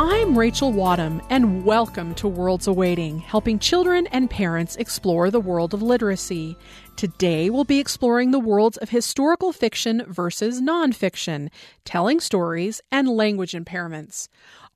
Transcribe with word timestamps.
I'm 0.00 0.38
Rachel 0.38 0.72
Wadham, 0.72 1.20
and 1.28 1.64
welcome 1.64 2.14
to 2.14 2.28
Worlds 2.28 2.68
Awaiting, 2.68 3.18
helping 3.18 3.58
children 3.58 4.06
and 4.12 4.30
parents 4.30 4.76
explore 4.76 5.28
the 5.28 5.40
world 5.40 5.74
of 5.74 5.82
literacy. 5.82 6.56
Today, 6.94 7.50
we'll 7.50 7.64
be 7.64 7.80
exploring 7.80 8.30
the 8.30 8.38
worlds 8.38 8.76
of 8.76 8.90
historical 8.90 9.52
fiction 9.52 10.04
versus 10.06 10.60
nonfiction, 10.60 11.48
telling 11.84 12.20
stories, 12.20 12.80
and 12.92 13.08
language 13.08 13.54
impairments. 13.54 14.28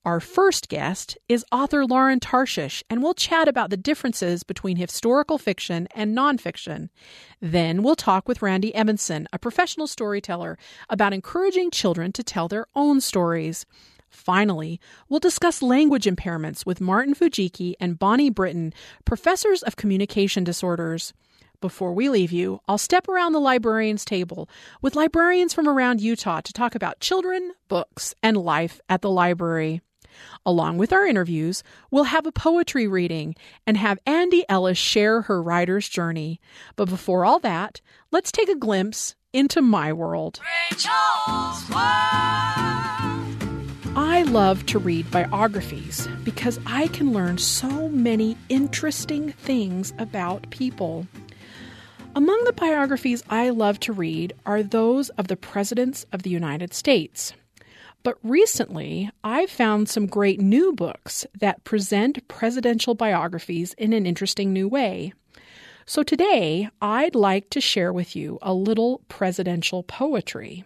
Our 0.05 0.19
first 0.19 0.69
guest 0.69 1.17
is 1.29 1.45
author 1.53 1.87
Lauren 1.87 2.19
Tarshis, 2.19 2.83
and 2.91 3.01
we'll 3.01 3.15
chat 3.15 3.47
about 3.47 3.71
the 3.71 3.77
differences 3.77 4.43
between 4.43 4.77
historical 4.77 5.39
fiction 5.39 5.87
and 5.95 6.19
nonfiction. 6.19 6.89
Then 7.41 7.85
we'll 7.85 7.95
talk 7.95 8.27
with 8.27 8.43
Randy 8.43 8.75
Evenson, 8.75 9.29
a 9.33 9.39
professional 9.39 9.87
storyteller, 9.87 10.59
about 10.91 11.13
encouraging 11.13 11.71
children 11.71 12.11
to 12.11 12.25
tell 12.25 12.49
their 12.49 12.67
own 12.75 13.01
stories. 13.01 13.65
Finally, 14.13 14.79
we'll 15.09 15.19
discuss 15.19 15.63
language 15.63 16.05
impairments 16.05 16.67
with 16.67 16.81
Martin 16.81 17.15
Fujiki 17.15 17.75
and 17.81 17.99
Bonnie 17.99 18.31
Brinton, 18.31 18.75
professors 19.05 19.63
of 19.63 19.77
communication 19.77 20.45
disorders. 20.45 21.13
Before 21.63 21.95
we 21.95 22.09
leave 22.09 22.31
you, 22.31 22.61
I'll 22.69 22.77
step 22.77 23.09
around 23.09 23.33
the 23.33 23.41
librarian's 23.41 24.05
table 24.05 24.49
with 24.83 24.97
librarians 24.97 25.55
from 25.55 25.69
around 25.69 26.01
Utah 26.01 26.41
to 26.41 26.53
talk 26.53 26.75
about 26.75 27.01
children, 27.01 27.53
books, 27.69 28.15
and 28.23 28.37
life 28.37 28.81
at 28.89 29.01
the 29.01 29.11
library. 29.11 29.81
Along 30.45 30.77
with 30.77 30.93
our 30.93 31.07
interviews, 31.07 31.63
we'll 31.91 32.05
have 32.05 32.27
a 32.27 32.33
poetry 32.33 32.87
reading 32.87 33.35
and 33.67 33.77
have 33.77 33.99
Ann 34.07 34.29
Dee 34.29 34.45
Ellis 34.49 34.77
share 34.77 35.23
her 35.23 35.43
writer's 35.43 35.89
journey. 35.89 36.39
But 36.77 36.91
before 36.91 37.25
all 37.25 37.39
that, 37.41 37.81
let's 38.11 38.31
take 38.31 38.51
a 38.51 38.57
glimpse 38.57 39.15
into 39.33 39.63
my 39.63 39.93
world. 39.93 40.41
Rachel's 40.71 41.71
World. 41.71 42.52
I 43.95 44.23
love 44.23 44.65
to 44.67 44.79
read 44.79 45.11
biographies 45.11 46.09
because 46.25 46.59
I 46.65 46.87
can 46.87 47.13
learn 47.13 47.37
so 47.37 47.91
many 47.91 48.39
interesting 48.49 49.33
things 49.33 49.93
about 49.99 50.49
people. 50.49 51.07
Among 52.17 52.43
the 52.45 52.55
biographies 52.55 53.23
I 53.29 53.51
love 53.51 53.79
to 53.81 53.93
read 53.93 54.33
are 54.47 54.63
those 54.63 55.11
of 55.11 55.29
the 55.29 55.37
presidents 55.37 56.07
of 56.11 56.23
the 56.23 56.31
United 56.31 56.73
States. 56.73 57.35
But 58.03 58.17
recently, 58.23 59.11
I've 59.23 59.51
found 59.51 59.91
some 59.91 60.07
great 60.07 60.41
new 60.41 60.73
books 60.73 61.27
that 61.39 61.63
present 61.65 62.27
presidential 62.29 62.95
biographies 62.95 63.75
in 63.75 63.93
an 63.93 64.07
interesting 64.07 64.55
new 64.55 64.69
way. 64.69 65.13
So 65.85 66.03
today, 66.03 66.71
I'd 66.81 67.15
like 67.15 67.51
to 67.51 67.61
share 67.61 67.93
with 67.93 68.17
you 68.17 68.39
a 68.41 68.55
little 68.55 69.03
presidential 69.09 69.83
poetry. 69.83 70.65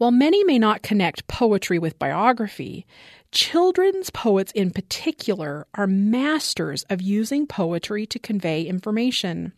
While 0.00 0.12
many 0.12 0.42
may 0.44 0.58
not 0.58 0.82
connect 0.82 1.26
poetry 1.26 1.78
with 1.78 1.98
biography, 1.98 2.86
children's 3.32 4.08
poets 4.08 4.50
in 4.52 4.70
particular 4.70 5.66
are 5.74 5.86
masters 5.86 6.84
of 6.88 7.02
using 7.02 7.46
poetry 7.46 8.06
to 8.06 8.18
convey 8.18 8.62
information. 8.62 9.52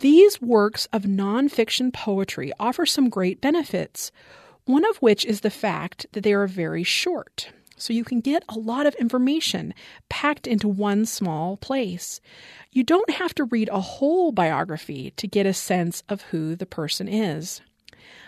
These 0.00 0.42
works 0.42 0.88
of 0.92 1.04
nonfiction 1.04 1.90
poetry 1.90 2.52
offer 2.60 2.84
some 2.84 3.08
great 3.08 3.40
benefits, 3.40 4.12
one 4.66 4.84
of 4.84 4.98
which 4.98 5.24
is 5.24 5.40
the 5.40 5.48
fact 5.48 6.04
that 6.12 6.22
they 6.22 6.34
are 6.34 6.46
very 6.46 6.82
short. 6.82 7.50
So 7.78 7.94
you 7.94 8.04
can 8.04 8.20
get 8.20 8.44
a 8.46 8.58
lot 8.58 8.84
of 8.84 8.94
information 8.96 9.72
packed 10.10 10.46
into 10.46 10.68
one 10.68 11.06
small 11.06 11.56
place. 11.56 12.20
You 12.72 12.84
don't 12.84 13.08
have 13.08 13.34
to 13.36 13.44
read 13.44 13.70
a 13.70 13.80
whole 13.80 14.32
biography 14.32 15.12
to 15.12 15.26
get 15.26 15.46
a 15.46 15.54
sense 15.54 16.02
of 16.10 16.20
who 16.24 16.56
the 16.56 16.66
person 16.66 17.08
is. 17.08 17.62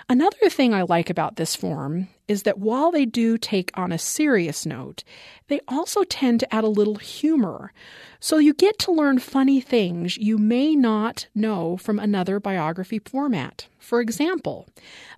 Another 0.09 0.49
thing 0.49 0.75
I 0.75 0.83
like 0.83 1.11
about 1.11 1.37
this 1.37 1.55
form 1.57 2.09
is 2.33 2.45
that 2.45 2.59
while 2.59 2.91
they 2.91 3.05
do 3.05 3.37
take 3.37 3.71
on 3.75 3.93
a 3.93 3.99
serious 3.99 4.65
note, 4.65 5.05
they 5.49 5.61
also 5.69 6.03
tend 6.03 6.41
to 6.41 6.55
add 6.55 6.65
a 6.65 6.69
little 6.69 6.97
humor. 6.97 7.75
So 8.21 8.39
you 8.39 8.55
get 8.55 8.79
to 8.81 8.91
learn 8.91 9.19
funny 9.19 9.61
things 9.61 10.17
you 10.17 10.39
may 10.39 10.75
not 10.75 11.27
know 11.35 11.77
from 11.77 11.99
another 11.99 12.41
biography 12.41 13.01
format. 13.01 13.67
For 13.79 14.01
example, 14.01 14.67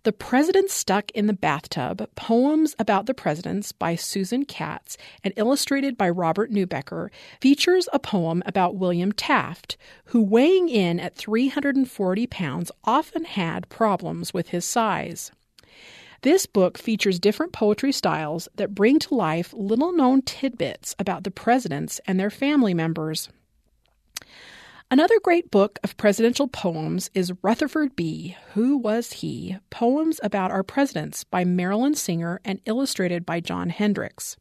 The 0.02 0.12
President 0.12 0.70
Stuck 0.70 1.12
in 1.12 1.28
the 1.28 1.32
Bathtub 1.34 2.10
Poems 2.16 2.74
About 2.80 3.06
the 3.06 3.14
Presidents 3.14 3.70
by 3.70 3.94
Susan 3.94 4.44
Katz 4.44 4.96
and 5.22 5.32
illustrated 5.36 5.96
by 5.96 6.10
Robert 6.10 6.50
Neubecker 6.50 7.10
features 7.40 7.88
a 7.92 8.00
poem 8.00 8.42
about 8.44 8.74
William 8.74 9.12
Taft, 9.12 9.76
who, 10.06 10.20
weighing 10.20 10.68
in 10.68 10.98
at 10.98 11.14
340 11.14 12.26
pounds, 12.26 12.72
often 12.82 13.24
had 13.24 13.68
problems 13.68 14.34
with 14.34 14.48
his 14.48 14.64
size. 14.64 15.30
This 16.24 16.46
book 16.46 16.78
features 16.78 17.18
different 17.18 17.52
poetry 17.52 17.92
styles 17.92 18.48
that 18.54 18.74
bring 18.74 18.98
to 19.00 19.14
life 19.14 19.52
little 19.52 19.92
known 19.92 20.22
tidbits 20.22 20.96
about 20.98 21.22
the 21.22 21.30
presidents 21.30 22.00
and 22.06 22.18
their 22.18 22.30
family 22.30 22.72
members. 22.72 23.28
Another 24.90 25.20
great 25.22 25.50
book 25.50 25.78
of 25.84 25.98
presidential 25.98 26.48
poems 26.48 27.10
is 27.12 27.34
Rutherford 27.42 27.94
B. 27.94 28.38
Who 28.54 28.78
Was 28.78 29.12
He? 29.12 29.58
Poems 29.68 30.18
About 30.22 30.50
Our 30.50 30.62
Presidents 30.62 31.24
by 31.24 31.44
Marilyn 31.44 31.94
Singer 31.94 32.40
and 32.42 32.58
illustrated 32.64 33.26
by 33.26 33.40
John 33.40 33.68
Hendrix. 33.68 34.38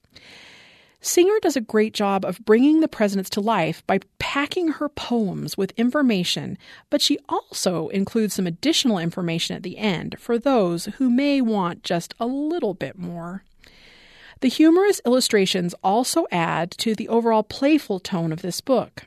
Singer 1.06 1.38
does 1.42 1.58
a 1.58 1.62
great 1.62 1.94
job 1.94 2.24
of 2.24 2.44
bringing 2.46 2.80
the 2.80 2.88
presidents 2.88 3.30
to 3.32 3.42
life 3.42 3.86
by 3.86 4.00
packing 4.20 4.70
her 4.70 4.88
poems 4.88 5.58
with 5.58 5.74
information, 5.76 6.58
but 6.90 7.02
she 7.02 7.20
also 7.28 7.90
includes 7.90 8.36
some 8.36 8.48
additional 8.48 8.98
information 8.98 9.54
at 9.54 9.64
the 9.64 9.78
end 9.78 10.16
for 10.18 10.40
those 10.40 10.86
who 10.86 11.10
may 11.10 11.42
want 11.42 11.84
just 11.84 12.14
a 12.22 12.26
little 12.26 12.74
bit 12.74 12.98
more. 12.98 13.44
The 14.40 14.48
humorous 14.48 15.02
illustrations 15.06 15.76
also 15.84 16.26
add 16.32 16.72
to 16.78 16.96
the 16.96 17.10
overall 17.10 17.44
playful 17.44 18.00
tone 18.00 18.32
of 18.32 18.42
this 18.42 18.62
book. 18.62 19.04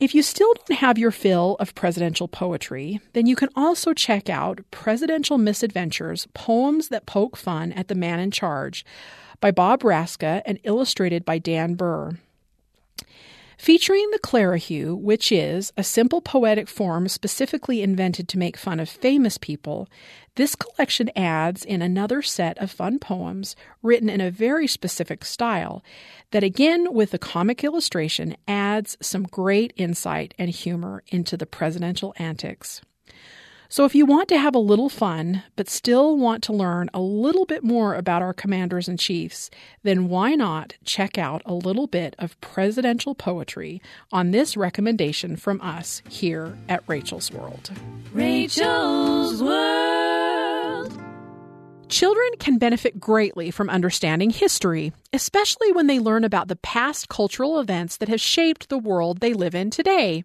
If 0.00 0.12
you 0.12 0.22
still 0.22 0.54
don't 0.54 0.78
have 0.78 0.98
your 0.98 1.10
fill 1.12 1.56
of 1.60 1.74
presidential 1.76 2.26
poetry, 2.26 3.00
then 3.12 3.26
you 3.26 3.36
can 3.36 3.48
also 3.54 3.92
check 3.92 4.28
out 4.28 4.60
Presidential 4.72 5.38
Misadventures 5.38 6.26
Poems 6.34 6.88
That 6.88 7.06
Poke 7.06 7.36
Fun 7.36 7.72
at 7.72 7.86
the 7.86 7.94
Man 7.94 8.18
in 8.18 8.32
Charge 8.32 8.84
by 9.40 9.50
Bob 9.50 9.82
Raczka 9.82 10.42
and 10.44 10.58
illustrated 10.64 11.24
by 11.24 11.38
Dan 11.38 11.74
Burr. 11.74 12.12
Featuring 13.58 14.08
the 14.12 14.20
Clerihew, 14.20 14.96
which 14.96 15.32
is 15.32 15.72
a 15.76 15.82
simple 15.82 16.20
poetic 16.20 16.68
form 16.68 17.08
specifically 17.08 17.82
invented 17.82 18.28
to 18.28 18.38
make 18.38 18.56
fun 18.56 18.78
of 18.78 18.88
famous 18.88 19.36
people, 19.36 19.88
this 20.36 20.54
collection 20.54 21.10
adds 21.16 21.64
in 21.64 21.82
another 21.82 22.22
set 22.22 22.56
of 22.58 22.70
fun 22.70 23.00
poems 23.00 23.56
written 23.82 24.08
in 24.08 24.20
a 24.20 24.30
very 24.30 24.68
specific 24.68 25.24
style 25.24 25.82
that, 26.30 26.44
again, 26.44 26.92
with 26.94 27.10
the 27.10 27.18
comic 27.18 27.64
illustration, 27.64 28.36
adds 28.46 28.96
some 29.00 29.24
great 29.24 29.72
insight 29.76 30.34
and 30.38 30.50
humor 30.50 31.02
into 31.08 31.36
the 31.36 31.46
presidential 31.46 32.14
antics. 32.16 32.80
So, 33.70 33.84
if 33.84 33.94
you 33.94 34.06
want 34.06 34.28
to 34.28 34.38
have 34.38 34.54
a 34.54 34.58
little 34.58 34.88
fun, 34.88 35.42
but 35.54 35.68
still 35.68 36.16
want 36.16 36.42
to 36.44 36.54
learn 36.54 36.88
a 36.94 37.00
little 37.00 37.44
bit 37.44 37.62
more 37.62 37.94
about 37.94 38.22
our 38.22 38.32
commanders 38.32 38.88
and 38.88 38.98
chiefs, 38.98 39.50
then 39.82 40.08
why 40.08 40.34
not 40.34 40.74
check 40.84 41.18
out 41.18 41.42
a 41.44 41.52
little 41.52 41.86
bit 41.86 42.16
of 42.18 42.40
presidential 42.40 43.14
poetry 43.14 43.82
on 44.10 44.30
this 44.30 44.56
recommendation 44.56 45.36
from 45.36 45.60
us 45.60 46.00
here 46.08 46.56
at 46.68 46.82
Rachel's 46.86 47.30
World? 47.30 47.70
Rachel's 48.14 49.42
World. 49.42 49.87
Children 51.88 52.28
can 52.38 52.58
benefit 52.58 53.00
greatly 53.00 53.50
from 53.50 53.70
understanding 53.70 54.28
history, 54.28 54.92
especially 55.14 55.72
when 55.72 55.86
they 55.86 55.98
learn 55.98 56.22
about 56.22 56.48
the 56.48 56.56
past 56.56 57.08
cultural 57.08 57.58
events 57.58 57.96
that 57.96 58.10
have 58.10 58.20
shaped 58.20 58.68
the 58.68 58.76
world 58.78 59.20
they 59.20 59.32
live 59.32 59.54
in 59.54 59.70
today. 59.70 60.24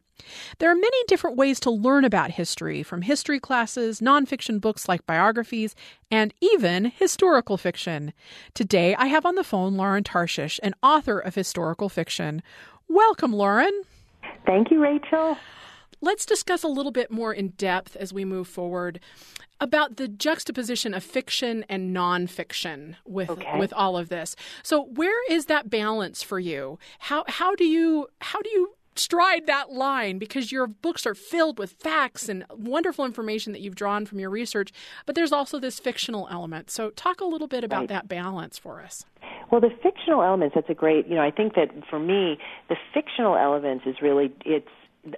There 0.59 0.69
are 0.69 0.75
many 0.75 0.97
different 1.07 1.37
ways 1.37 1.61
to 1.61 1.71
learn 1.71 2.03
about 2.03 2.31
history, 2.31 2.83
from 2.83 3.01
history 3.03 3.39
classes, 3.39 4.01
nonfiction 4.01 4.59
books 4.59 4.89
like 4.89 5.05
biographies, 5.05 5.73
and 6.11 6.33
even 6.41 6.91
historical 6.97 7.55
fiction. 7.57 8.11
Today, 8.53 8.93
I 8.95 9.05
have 9.05 9.25
on 9.25 9.35
the 9.35 9.43
phone 9.43 9.77
Lauren 9.77 10.03
Tarshis, 10.03 10.59
an 10.63 10.75
author 10.83 11.17
of 11.17 11.33
historical 11.33 11.87
fiction. 11.87 12.43
Welcome, 12.89 13.31
Lauren. 13.31 13.83
Thank 14.45 14.69
you, 14.69 14.81
Rachel. 14.81 15.37
Let's 16.03 16.25
discuss 16.25 16.63
a 16.63 16.67
little 16.67 16.91
bit 16.91 17.11
more 17.11 17.33
in 17.33 17.51
depth 17.51 17.95
as 17.95 18.11
we 18.11 18.25
move 18.25 18.49
forward 18.49 18.99
about 19.61 19.95
the 19.95 20.09
juxtaposition 20.09 20.93
of 20.93 21.01
fiction 21.01 21.63
and 21.69 21.95
nonfiction 21.95 22.95
with 23.05 23.29
okay. 23.29 23.57
with 23.57 23.71
all 23.71 23.95
of 23.95 24.09
this. 24.09 24.35
So 24.63 24.83
where 24.83 25.31
is 25.31 25.45
that 25.45 25.69
balance 25.69 26.21
for 26.21 26.41
you? 26.41 26.77
How 26.99 27.23
how 27.29 27.55
do 27.55 27.63
you 27.63 28.07
how 28.19 28.41
do 28.41 28.49
you 28.49 28.75
stride 28.95 29.47
that 29.47 29.71
line 29.71 30.17
because 30.17 30.51
your 30.51 30.67
books 30.67 31.05
are 31.07 31.15
filled 31.15 31.57
with 31.57 31.71
facts 31.71 32.27
and 32.27 32.43
wonderful 32.49 33.05
information 33.05 33.53
that 33.53 33.61
you've 33.61 33.73
drawn 33.73 34.05
from 34.05 34.19
your 34.19 34.29
research, 34.29 34.73
but 35.05 35.15
there's 35.15 35.31
also 35.31 35.57
this 35.57 35.79
fictional 35.79 36.27
element. 36.29 36.69
So, 36.69 36.89
talk 36.91 37.21
a 37.21 37.25
little 37.25 37.47
bit 37.47 37.63
about 37.63 37.79
right. 37.79 37.89
that 37.89 38.07
balance 38.09 38.57
for 38.57 38.81
us. 38.81 39.05
Well, 39.51 39.61
the 39.61 39.71
fictional 39.81 40.21
elements, 40.21 40.53
that's 40.53 40.69
a 40.69 40.75
great, 40.75 41.07
you 41.07 41.15
know, 41.15 41.23
I 41.23 41.31
think 41.31 41.55
that 41.55 41.69
for 41.89 41.97
me, 41.97 42.37
the 42.69 42.75
fictional 42.93 43.35
elements 43.35 43.85
is 43.87 43.95
really, 44.01 44.31
it's, 44.45 44.67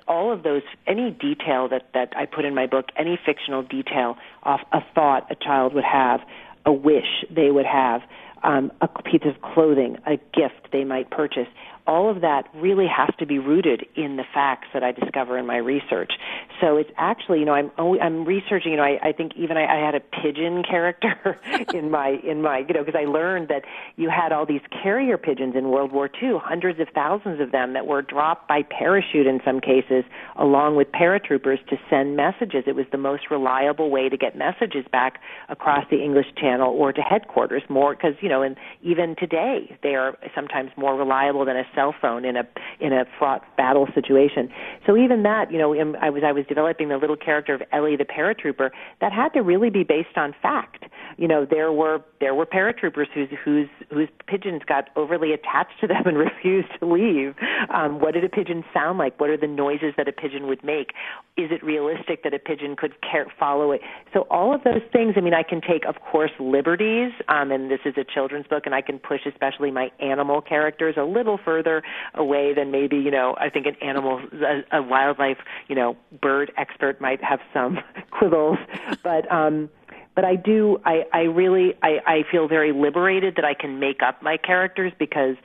all 0.08 0.32
of 0.32 0.44
those, 0.44 0.64
any 0.88 1.12
detail 1.12 1.68
that, 1.70 1.90
that 1.94 2.14
I 2.16 2.26
put 2.26 2.46
in 2.46 2.56
my 2.56 2.68
book, 2.68 2.88
any 2.98 3.20
fictional 3.24 3.64
detail 3.64 4.18
of 4.44 4.60
a 4.72 4.80
thought 4.94 5.28
a 5.32 5.36
child 5.36 5.74
would 5.74 5.84
have, 5.84 6.22
a 6.66 6.74
wish 6.74 7.26
they 7.30 7.52
would 7.52 7.66
have, 7.66 8.02
um, 8.44 8.72
a 8.82 8.88
piece 8.88 9.22
of 9.26 9.42
clothing, 9.42 9.98
a 10.06 10.18
gift 10.18 10.72
they 10.72 10.84
might 10.84 11.10
purchase, 11.10 11.48
all 11.88 12.10
of 12.10 12.22
that 12.22 12.48
really 12.56 12.88
has 12.88 13.10
to 13.20 13.26
be 13.26 13.40
rooted 13.40 13.86
in 13.96 14.16
the 14.16 14.24
facts 14.34 14.68
that 14.74 14.84
I 14.84 14.92
discover 14.92 15.38
in 15.38 15.46
my 15.46 15.58
research. 15.58 16.14
So 16.62 16.78
it's 16.78 16.90
actually, 16.98 17.40
you 17.40 17.46
know, 17.46 17.54
I'm 17.54 17.72
I'm 17.78 18.26
researching. 18.26 18.72
You 18.72 18.78
know, 18.78 18.84
I, 18.84 19.00
I 19.10 19.12
think 19.12 19.34
even 19.36 19.58
I, 19.58 19.66
I 19.66 19.86
had 19.86 19.94
a 19.94 20.00
pigeon 20.00 20.64
character 20.64 21.40
in 21.74 21.92
my 21.92 22.18
in 22.24 22.42
my, 22.42 22.60
you 22.60 22.74
know, 22.74 22.84
because 22.84 23.00
I 23.00 23.06
learned 23.06 23.50
that 23.50 23.64
you 23.98 24.10
had 24.10 24.32
all 24.32 24.46
these 24.46 24.62
carrier 24.84 25.18
pigeons 25.18 25.56
in 25.56 25.70
World 25.70 25.92
War 25.92 26.10
II, 26.22 26.40
hundreds 26.42 26.80
of 26.80 26.88
thousands 26.96 27.40
of 27.40 27.52
them 27.52 27.74
that 27.74 27.86
were 27.86 28.02
dropped 28.02 28.48
by 28.48 28.64
parachute 28.64 29.28
in 29.28 29.40
some 29.46 29.60
cases, 29.60 30.04
along 30.38 30.76
with 30.76 30.88
paratroopers 30.92 31.66
to 31.68 31.78
send 31.90 32.16
messages. 32.16 32.64
It 32.68 32.76
was 32.76 32.86
the 32.92 32.98
most 32.98 33.30
reliable 33.30 33.90
way 33.92 34.10
to 34.10 34.18
get 34.18 34.36
messages 34.36 34.86
back 34.92 35.20
across 35.50 35.86
the 35.92 36.02
English 36.02 36.28
Channel 36.38 36.72
or 36.72 36.94
to 36.94 37.02
headquarters. 37.02 37.64
More 37.70 37.96
because 37.96 38.16
you 38.22 38.30
know, 38.30 38.42
and 38.42 38.56
even 38.82 39.16
today 39.18 39.78
they 39.84 39.96
are 39.96 40.18
sometimes 40.34 40.72
more 40.78 40.96
reliable 40.96 41.46
than 41.46 41.58
a 41.58 41.64
cell 41.75 41.94
phone 42.00 42.25
in 42.25 42.38
a 42.38 42.44
in 42.80 42.94
a 42.94 43.06
fraught 43.19 43.44
battle 43.57 43.88
situation. 43.94 44.50
So 44.86 44.98
even 44.98 45.24
that, 45.24 45.51
you 45.51 45.57
know, 45.57 45.74
I 46.01 46.10
was 46.10 46.24
I 46.25 46.31
was 46.31 46.45
developing 46.48 46.89
the 46.89 46.98
little 46.98 47.16
character 47.16 47.54
of 47.54 47.62
Ellie 47.72 47.95
the 47.95 48.06
paratrooper 48.06 48.69
that 49.01 49.12
had 49.12 49.30
to 49.33 49.42
really 49.42 49.69
be 49.69 49.83
based 49.83 50.18
on 50.18 50.33
fact. 50.42 50.86
You 51.18 51.27
know, 51.27 51.45
there 51.50 51.72
were 51.72 52.01
there 52.19 52.33
were 52.33 52.45
paratroopers 52.45 53.07
whose 53.13 53.30
whose 53.44 53.69
whose 53.92 54.10
pigeons 54.27 54.62
got 54.68 54.89
overly 54.95 55.33
attached 55.33 55.80
to 55.81 55.88
them 55.88 56.04
and 56.06 56.18
refused 56.30 56.69
to 56.80 56.86
leave. 56.86 57.36
Um, 57.74 58.00
what 58.00 58.13
did 58.13 58.24
a 58.24 58.30
pigeon 58.30 58.63
sound 58.74 58.98
like? 58.98 59.19
What 59.19 59.30
are 59.30 59.38
the 59.38 59.48
noises 59.48 59.94
that 59.98 60.07
a 60.07 60.12
pigeon 60.12 60.48
would 60.48 60.63
make? 60.63 60.92
Is 61.38 61.51
it 61.51 61.63
realistic 61.63 62.24
that 62.24 62.33
a 62.33 62.39
pigeon 62.39 62.75
could 62.75 62.94
care, 63.01 63.27
follow 63.39 63.72
it? 63.72 63.81
So 64.13 64.27
all 64.30 64.54
of 64.54 64.63
those 64.63 64.81
things. 64.92 65.16
I 65.18 65.22
mean, 65.22 65.33
I 65.33 65.44
can 65.44 65.62
take, 65.62 65.86
of 65.86 65.95
course, 66.01 66.31
liberties, 66.39 67.12
um, 67.27 67.51
and 67.51 67.69
this 67.69 67.80
is 67.86 67.95
a 67.98 68.04
children's 68.04 68.48
book, 68.48 68.63
and 68.66 68.74
I 68.74 68.81
can 68.81 69.00
push 69.00 69.22
especially 69.25 69.72
my 69.72 69.92
animal 70.00 70.42
characters 70.42 70.95
a 70.98 71.04
little 71.04 71.38
further 71.44 71.65
further 71.66 71.84
away 72.14 72.54
than 72.54 72.72
maybe 72.72 72.98
you 72.98 73.12
know 73.12 73.36
I 73.40 73.50
think 73.50 73.66
an 73.66 73.76
animal 73.82 74.22
a, 74.34 74.78
a 74.78 74.82
wildlife 74.82 75.38
you 75.68 75.76
know 75.76 75.98
bird 76.22 76.52
expert 76.58 77.02
might 77.02 77.24
have 77.24 77.40
some 77.54 77.80
quibbles, 78.12 78.58
but. 79.04 79.30
um 79.32 79.70
but 80.16 80.24
I 80.24 80.38
do 80.38 80.80
I, 80.86 81.04
I 81.12 81.24
really 81.24 81.74
I, 81.84 81.98
I 82.08 82.24
feel 82.32 82.48
very 82.48 82.72
liberated 82.72 83.36
that 83.36 83.44
I 83.44 83.54
can 83.54 83.82
make 83.82 84.02
up 84.02 84.24
my 84.24 84.38
characters 84.38 84.94
because 84.98 85.36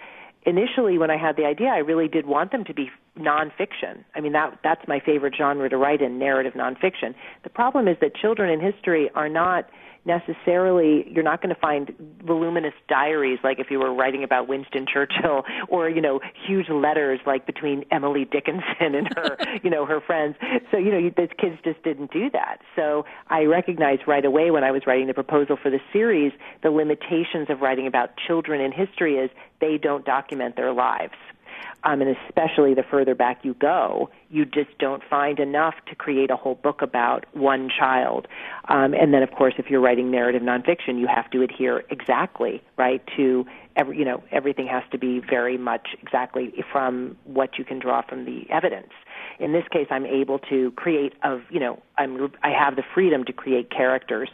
initially 0.46 0.96
when 0.96 1.10
I 1.10 1.16
had 1.16 1.36
the 1.36 1.44
idea 1.44 1.70
I 1.70 1.78
really 1.78 2.06
did 2.06 2.24
want 2.24 2.52
them 2.52 2.62
to 2.66 2.72
be 2.72 2.88
nonfiction. 3.18 4.04
I 4.14 4.20
mean 4.20 4.30
that 4.30 4.60
that's 4.62 4.86
my 4.86 5.00
favorite 5.04 5.34
genre 5.36 5.68
to 5.68 5.76
write 5.76 6.00
in 6.00 6.20
narrative 6.20 6.52
nonfiction. 6.52 7.16
The 7.42 7.50
problem 7.50 7.88
is 7.88 7.96
that 8.00 8.14
children 8.14 8.48
in 8.48 8.60
history 8.60 9.10
are 9.16 9.28
not 9.28 9.68
necessarily 10.04 11.06
you're 11.10 11.24
not 11.24 11.42
going 11.42 11.54
to 11.54 11.60
find 11.60 11.92
voluminous 12.24 12.74
diaries 12.88 13.38
like 13.44 13.58
if 13.58 13.70
you 13.70 13.78
were 13.78 13.92
writing 13.92 14.24
about 14.24 14.48
Winston 14.48 14.86
Churchill 14.90 15.44
or 15.68 15.88
you 15.88 16.00
know 16.00 16.20
huge 16.46 16.68
letters 16.68 17.20
like 17.26 17.46
between 17.46 17.84
Emily 17.90 18.24
Dickinson 18.24 18.94
and 18.94 19.08
her 19.16 19.36
you 19.62 19.70
know 19.70 19.84
her 19.86 20.00
friends. 20.00 20.36
So 20.70 20.78
you 20.78 20.90
know 20.90 21.10
those 21.16 21.28
kids 21.38 21.56
just 21.64 21.82
didn't 21.82 22.12
do 22.12 22.30
that. 22.30 22.58
So 22.76 23.04
I 23.28 23.44
recognized 23.44 24.02
right 24.06 24.24
away 24.24 24.50
when 24.50 24.64
I 24.64 24.70
was 24.70 24.82
writing 24.86 25.06
the 25.06 25.14
proposal 25.14 25.56
for 25.60 25.70
the 25.70 25.80
series 25.92 26.32
the 26.62 26.70
limitations 26.70 27.48
of 27.48 27.60
writing 27.60 27.86
about 27.86 28.10
children 28.16 28.60
in 28.60 28.72
history 28.72 29.16
is 29.16 29.30
they 29.60 29.78
don't 29.78 30.04
document 30.04 30.56
their 30.56 30.72
lives 30.72 31.14
um, 31.84 32.02
and 32.02 32.16
especially 32.28 32.74
the 32.74 32.82
further 32.82 33.14
back 33.14 33.40
you 33.44 33.54
go, 33.54 34.10
you 34.28 34.44
just 34.44 34.76
don't 34.78 35.02
find 35.08 35.38
enough 35.38 35.74
to 35.88 35.94
create 35.94 36.30
a 36.30 36.36
whole 36.36 36.54
book 36.56 36.82
about 36.82 37.24
one 37.34 37.70
child. 37.76 38.28
Um, 38.68 38.94
and 38.94 39.14
then, 39.14 39.22
of 39.22 39.30
course, 39.32 39.54
if 39.58 39.66
you're 39.70 39.80
writing 39.80 40.10
narrative 40.10 40.42
nonfiction, 40.42 40.98
you 40.98 41.06
have 41.06 41.30
to 41.30 41.42
adhere 41.42 41.82
exactly 41.90 42.62
right 42.76 43.02
to 43.16 43.46
every. 43.76 43.98
You 43.98 44.04
know, 44.04 44.22
everything 44.30 44.66
has 44.66 44.82
to 44.92 44.98
be 44.98 45.20
very 45.20 45.56
much 45.56 45.88
exactly 46.02 46.52
from 46.70 47.16
what 47.24 47.58
you 47.58 47.64
can 47.64 47.78
draw 47.78 48.02
from 48.02 48.24
the 48.24 48.42
evidence. 48.50 48.92
In 49.38 49.52
this 49.52 49.64
case, 49.72 49.86
I'm 49.90 50.06
able 50.06 50.38
to 50.50 50.70
create 50.72 51.14
of 51.24 51.40
you 51.50 51.60
know 51.60 51.82
I'm 51.96 52.30
I 52.42 52.50
have 52.50 52.76
the 52.76 52.84
freedom 52.94 53.24
to 53.24 53.32
create 53.32 53.70
characters. 53.70 54.28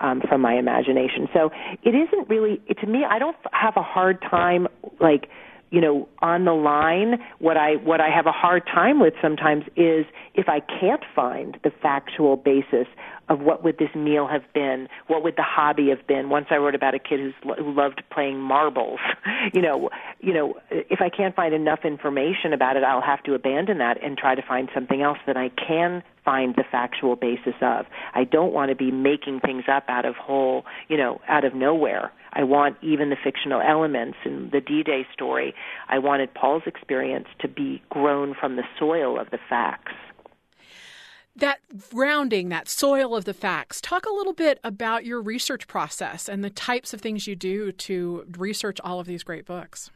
Um, 0.00 0.20
from 0.28 0.40
my 0.40 0.54
imagination. 0.54 1.28
So 1.32 1.52
it 1.84 1.94
isn't 1.94 2.28
really, 2.28 2.60
it, 2.66 2.78
to 2.80 2.88
me, 2.88 3.04
I 3.08 3.20
don't 3.20 3.36
have 3.52 3.76
a 3.76 3.82
hard 3.82 4.20
time 4.20 4.66
like 4.98 5.28
you 5.72 5.80
know 5.80 6.08
on 6.20 6.44
the 6.44 6.52
line 6.52 7.18
what 7.40 7.56
i 7.56 7.74
what 7.76 8.00
i 8.00 8.08
have 8.08 8.26
a 8.26 8.32
hard 8.32 8.64
time 8.66 9.00
with 9.00 9.14
sometimes 9.20 9.64
is 9.74 10.04
if 10.34 10.48
i 10.48 10.60
can't 10.60 11.02
find 11.16 11.58
the 11.64 11.70
factual 11.82 12.36
basis 12.36 12.86
of 13.28 13.40
what 13.40 13.62
would 13.64 13.78
this 13.78 13.94
meal 13.94 14.26
have 14.26 14.42
been? 14.52 14.88
What 15.06 15.22
would 15.22 15.36
the 15.36 15.44
hobby 15.44 15.88
have 15.90 16.06
been? 16.06 16.28
Once 16.28 16.46
i 16.50 16.56
wrote 16.56 16.74
about 16.74 16.94
a 16.94 16.98
kid 16.98 17.20
who's, 17.20 17.34
who 17.58 17.72
loved 17.72 18.02
playing 18.12 18.40
marbles. 18.40 19.00
You 19.54 19.60
know 19.60 19.90
you 20.20 20.32
know 20.32 20.54
if 20.70 21.00
i 21.00 21.08
can't 21.08 21.34
find 21.34 21.52
enough 21.52 21.80
information 21.84 22.52
about 22.52 22.76
it 22.76 22.84
i'll 22.84 23.02
have 23.02 23.22
to 23.24 23.34
abandon 23.34 23.78
that 23.78 24.02
and 24.02 24.16
try 24.16 24.34
to 24.34 24.42
find 24.42 24.68
something 24.72 25.02
else 25.02 25.18
that 25.26 25.36
i 25.36 25.50
can 25.50 26.02
find 26.24 26.54
the 26.54 26.64
factual 26.70 27.16
basis 27.16 27.54
of. 27.60 27.86
I 28.14 28.24
don't 28.24 28.52
want 28.52 28.70
to 28.70 28.76
be 28.76 28.90
making 28.90 29.40
things 29.40 29.64
up 29.70 29.84
out 29.88 30.04
of 30.04 30.14
whole 30.14 30.64
you 30.88 30.96
know 30.96 31.20
out 31.28 31.44
of 31.44 31.54
nowhere. 31.54 32.12
I 32.32 32.44
want 32.44 32.76
even 32.82 33.10
the 33.10 33.16
fictional 33.22 33.60
elements 33.60 34.16
in 34.24 34.48
the 34.52 34.60
D-Day 34.60 35.06
story. 35.12 35.54
I 35.88 35.98
wanted 35.98 36.32
Paul's 36.32 36.62
experience 36.64 37.26
to 37.40 37.48
be 37.48 37.82
grown 37.90 38.34
from 38.38 38.56
the 38.56 38.62
soil 38.78 39.20
of 39.20 39.30
the 39.30 39.38
facts. 39.50 39.92
That 41.34 41.60
grounding, 41.90 42.50
that 42.50 42.68
soil 42.68 43.16
of 43.16 43.24
the 43.24 43.34
facts. 43.34 43.80
Talk 43.80 44.04
a 44.04 44.12
little 44.12 44.34
bit 44.34 44.60
about 44.62 45.06
your 45.06 45.20
research 45.22 45.66
process 45.66 46.28
and 46.28 46.44
the 46.44 46.50
types 46.50 46.92
of 46.92 47.00
things 47.00 47.26
you 47.26 47.34
do 47.34 47.72
to 47.72 48.26
research 48.36 48.78
all 48.84 49.00
of 49.00 49.06
these 49.06 49.22
great 49.22 49.46
books 49.46 49.90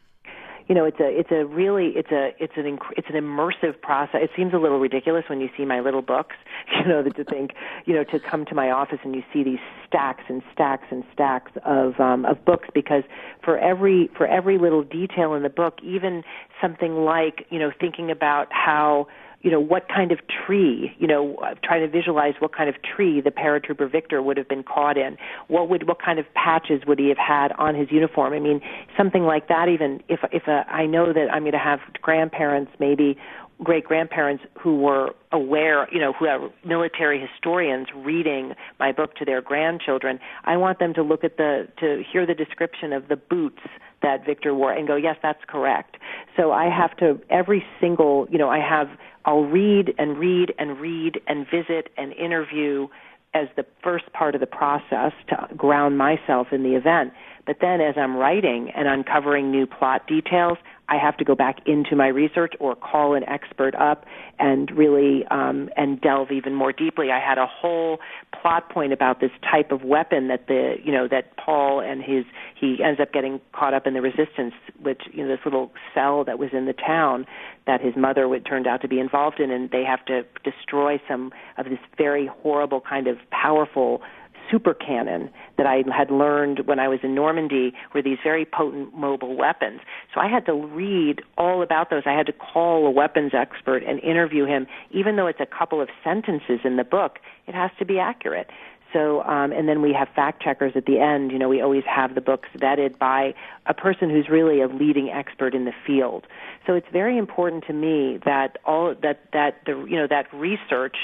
you 0.69 0.75
know 0.75 0.85
it's 0.85 0.99
a 1.01 1.09
it's 1.19 1.31
a 1.31 1.45
really 1.47 1.93
it's 1.95 2.11
a 2.11 2.31
it's 2.39 2.55
an 2.57 2.79
it's 2.97 3.09
an 3.09 3.15
immersive 3.15 3.81
process 3.81 4.21
it 4.23 4.31
seems 4.37 4.53
a 4.53 4.59
little 4.59 4.79
ridiculous 4.79 5.25
when 5.29 5.41
you 5.41 5.49
see 5.57 5.65
my 5.65 5.81
little 5.81 6.03
books 6.03 6.37
you 6.73 6.87
know 6.87 7.03
to 7.03 7.25
think 7.25 7.53
you 7.85 7.95
know 7.95 8.05
to 8.05 8.19
come 8.19 8.45
to 8.45 8.55
my 8.55 8.71
office 8.71 8.99
and 9.05 9.15
you 9.15 9.23
see 9.33 9.43
these 9.43 9.59
stacks 9.87 10.25
and 10.29 10.43
stacks 10.53 10.87
and 10.91 11.05
stacks 11.13 11.53
of 11.65 11.99
um 12.01 12.25
of 12.25 12.45
books 12.45 12.69
because 12.75 13.05
for 13.45 13.59
every 13.59 14.11
for 14.17 14.27
every 14.27 14.59
little 14.59 14.83
detail 14.83 15.35
in 15.35 15.43
the 15.43 15.51
book 15.51 15.79
even 15.83 16.23
something 16.61 17.05
like 17.05 17.47
you 17.51 17.59
know 17.59 17.71
thinking 17.79 18.11
about 18.11 18.49
how 18.51 19.07
you 19.43 19.51
know, 19.51 19.61
what 19.61 19.89
kind 19.89 20.11
of 20.13 20.19
tree, 20.27 20.93
you 20.99 21.07
know, 21.07 21.37
uh, 21.37 21.55
trying 21.63 21.81
to 21.83 21.89
visualize 21.89 22.35
what 22.41 22.55
kind 22.55 22.69
of 22.69 22.75
tree 22.83 23.21
the 23.21 23.31
paratrooper 23.31 23.91
Victor 23.91 24.21
would 24.23 24.37
have 24.37 24.49
been 24.49 24.63
caught 24.63 24.97
in. 24.97 25.17
What 25.49 25.69
would, 25.69 25.87
what 25.87 26.03
kind 26.03 26.19
of 26.19 26.27
patches 26.35 26.83
would 26.87 26.99
he 26.99 27.09
have 27.09 27.19
had 27.19 27.53
on 27.53 27.75
his 27.75 27.91
uniform? 27.93 28.33
I 28.33 28.41
mean, 28.41 28.61
something 28.97 29.23
like 29.25 29.49
that. 29.49 29.69
Even 29.69 30.03
if 30.09 30.21
if 30.33 30.47
a, 30.49 30.65
I 30.69 30.87
know 30.87 31.13
that 31.13 31.29
I'm 31.33 31.43
going 31.43 31.53
to 31.53 31.59
have 31.59 31.81
grandparents, 32.01 32.73
maybe 32.81 33.17
great 33.63 33.85
grandparents 33.85 34.45
who 34.61 34.77
were 34.77 35.15
aware, 35.33 35.89
you 35.93 35.99
know, 35.99 36.13
who 36.13 36.27
are 36.27 36.51
military 36.65 37.21
historians 37.21 37.89
reading 37.95 38.53
my 38.79 38.93
book 38.93 39.15
to 39.17 39.25
their 39.25 39.41
grandchildren, 39.41 40.19
I 40.45 40.57
want 40.57 40.79
them 40.79 40.93
to 40.95 41.03
look 41.03 41.25
at 41.25 41.37
the, 41.37 41.69
to 41.81 42.03
hear 42.11 42.27
the 42.27 42.35
description 42.35 42.93
of 42.93 43.09
the 43.09 43.17
boots 43.17 43.63
that 44.03 44.25
Victor 44.27 44.55
wore 44.55 44.73
and 44.73 44.87
go, 44.87 44.97
yes, 44.97 45.17
that's 45.23 45.43
correct. 45.49 45.97
So 46.37 46.53
I 46.53 46.69
have 46.69 46.97
to, 46.99 47.19
every 47.31 47.65
single, 47.81 48.29
you 48.31 48.39
know, 48.39 48.51
I 48.51 48.59
have 48.59 48.89
I'll 49.27 49.45
read 49.45 49.93
and 49.99 50.17
read 50.17 50.55
and 50.59 50.79
read 50.79 51.21
and 51.27 51.47
visit 51.51 51.89
and 51.97 52.13
interview 52.13 52.87
as 53.35 53.49
the 53.57 53.67
first 53.83 54.11
part 54.13 54.35
of 54.35 54.41
the 54.41 54.47
process 54.47 55.13
to 55.29 55.49
ground 55.57 55.99
myself 55.99 56.49
in 56.53 56.63
the 56.63 56.75
event. 56.77 57.13
But 57.47 57.59
then 57.61 57.81
as 57.81 57.95
I'm 57.97 58.17
writing 58.17 58.71
and 58.75 58.89
uncovering 58.89 59.51
new 59.51 59.67
plot 59.67 60.07
details, 60.07 60.59
I 60.89 60.99
have 60.99 61.17
to 61.17 61.25
go 61.25 61.35
back 61.35 61.59
into 61.67 61.97
my 61.97 62.09
research 62.09 62.55
or 62.61 62.77
call 62.77 63.15
an 63.15 63.25
expert 63.29 63.75
up 63.75 64.05
and 64.39 64.71
really 64.71 65.25
um, 65.31 65.69
and 65.77 66.01
delve 66.01 66.31
even 66.31 66.55
more 66.55 66.73
deeply. 66.73 67.11
I 67.11 67.19
had 67.19 67.39
a 67.39 67.47
whole 67.47 67.99
plot 68.41 68.71
point 68.71 68.93
about 68.93 69.21
this 69.21 69.31
type 69.51 69.73
of 69.73 69.83
weapon 69.83 70.29
that 70.29 70.47
the 70.47 70.77
you 70.83 70.93
know 70.93 71.09
that 71.09 71.37
Paul 71.37 71.81
and 71.81 72.03
his 72.03 72.25
he 72.59 72.79
ends 72.85 73.01
up 73.01 73.13
getting 73.13 73.41
caught 73.53 73.75
up 73.75 73.87
in 73.87 73.95
the 73.95 74.01
resistance, 74.01 74.55
which 74.81 75.03
you 75.13 75.25
know 75.25 75.29
this 75.29 75.45
little 75.45 75.73
cell 75.95 76.25
that 76.25 76.39
was 76.39 76.51
in 76.53 76.67
the 76.67 76.75
town 76.75 77.27
that 77.67 77.81
his 77.81 77.97
mother 77.97 78.29
would 78.29 78.47
turned 78.47 78.67
out 78.67 78.81
to 78.83 78.89
be 78.89 79.01
involved 79.01 79.41
in, 79.41 79.51
and 79.51 79.71
they 79.71 79.83
have 79.83 80.05
to 80.07 80.23
destroy 80.45 81.01
some 81.09 81.33
of 81.59 81.67
this 81.67 81.81
very 81.99 82.27
horrible 82.27 82.81
kind 82.81 83.09
of 83.09 83.17
powerful 83.31 84.03
super 84.51 84.75
cannon 84.75 85.31
that 85.57 85.67
I 85.67 85.83
had 85.97 86.11
learned 86.11 86.67
when 86.67 86.79
I 86.79 86.89
was 86.89 87.01
in 87.03 87.15
Normandy 87.15 87.73
were 87.95 88.03
these 88.03 88.19
very 88.23 88.45
potent 88.45 88.97
mobile 88.97 89.37
weapons. 89.37 89.81
So 90.15 90.21
I 90.21 90.29
had 90.29 90.47
to 90.47 90.55
read 90.55 91.23
all 91.37 91.63
about 91.63 91.91
those. 91.91 92.03
I 92.07 92.13
had 92.13 92.27
to 92.27 92.33
call 92.33 92.87
a 92.87 92.91
weapons 92.91 93.33
expert 93.35 93.83
and 93.83 94.01
interview 94.01 94.45
him. 94.45 94.67
Even 94.91 95.17
though 95.17 95.27
it's 95.27 95.41
a 95.41 95.47
couple 95.47 95.81
of 95.81 95.89
sentences 96.05 96.61
in 96.65 96.77
the 96.77 96.85
book, 96.85 97.19
it 97.47 97.55
has 97.55 97.71
to 97.79 97.85
be 97.85 97.99
accurate. 97.99 98.49
So, 98.93 99.23
um, 99.23 99.53
and 99.53 99.69
then 99.69 99.83
we 99.83 99.93
have 99.93 100.09
fact 100.15 100.43
checkers 100.43 100.73
at 100.75 100.87
the 100.87 100.99
end. 101.01 101.33
You 101.33 101.39
know, 101.39 101.49
we 101.49 101.61
always 101.61 101.85
have 101.85 102.15
the 102.15 102.21
books 102.21 102.49
vetted 102.57 102.99
by 102.99 103.35
a 103.67 103.75
person 103.75 104.09
who's 104.11 104.29
really 104.29 104.63
a 104.63 104.69
leading 104.69 105.11
expert 105.11 105.55
in 105.55 105.65
the 105.65 105.73
field. 105.87 106.27
So 106.67 106.75
it's 106.75 106.87
very 106.93 107.19
important 107.19 107.65
to 107.67 107.73
me 107.73 108.19
that 108.25 108.59
all 108.65 108.95
that 109.03 109.21
that 109.33 109.61
the 109.67 109.85
you 109.89 109.97
know 109.97 110.07
that 110.09 110.33
research 110.33 110.97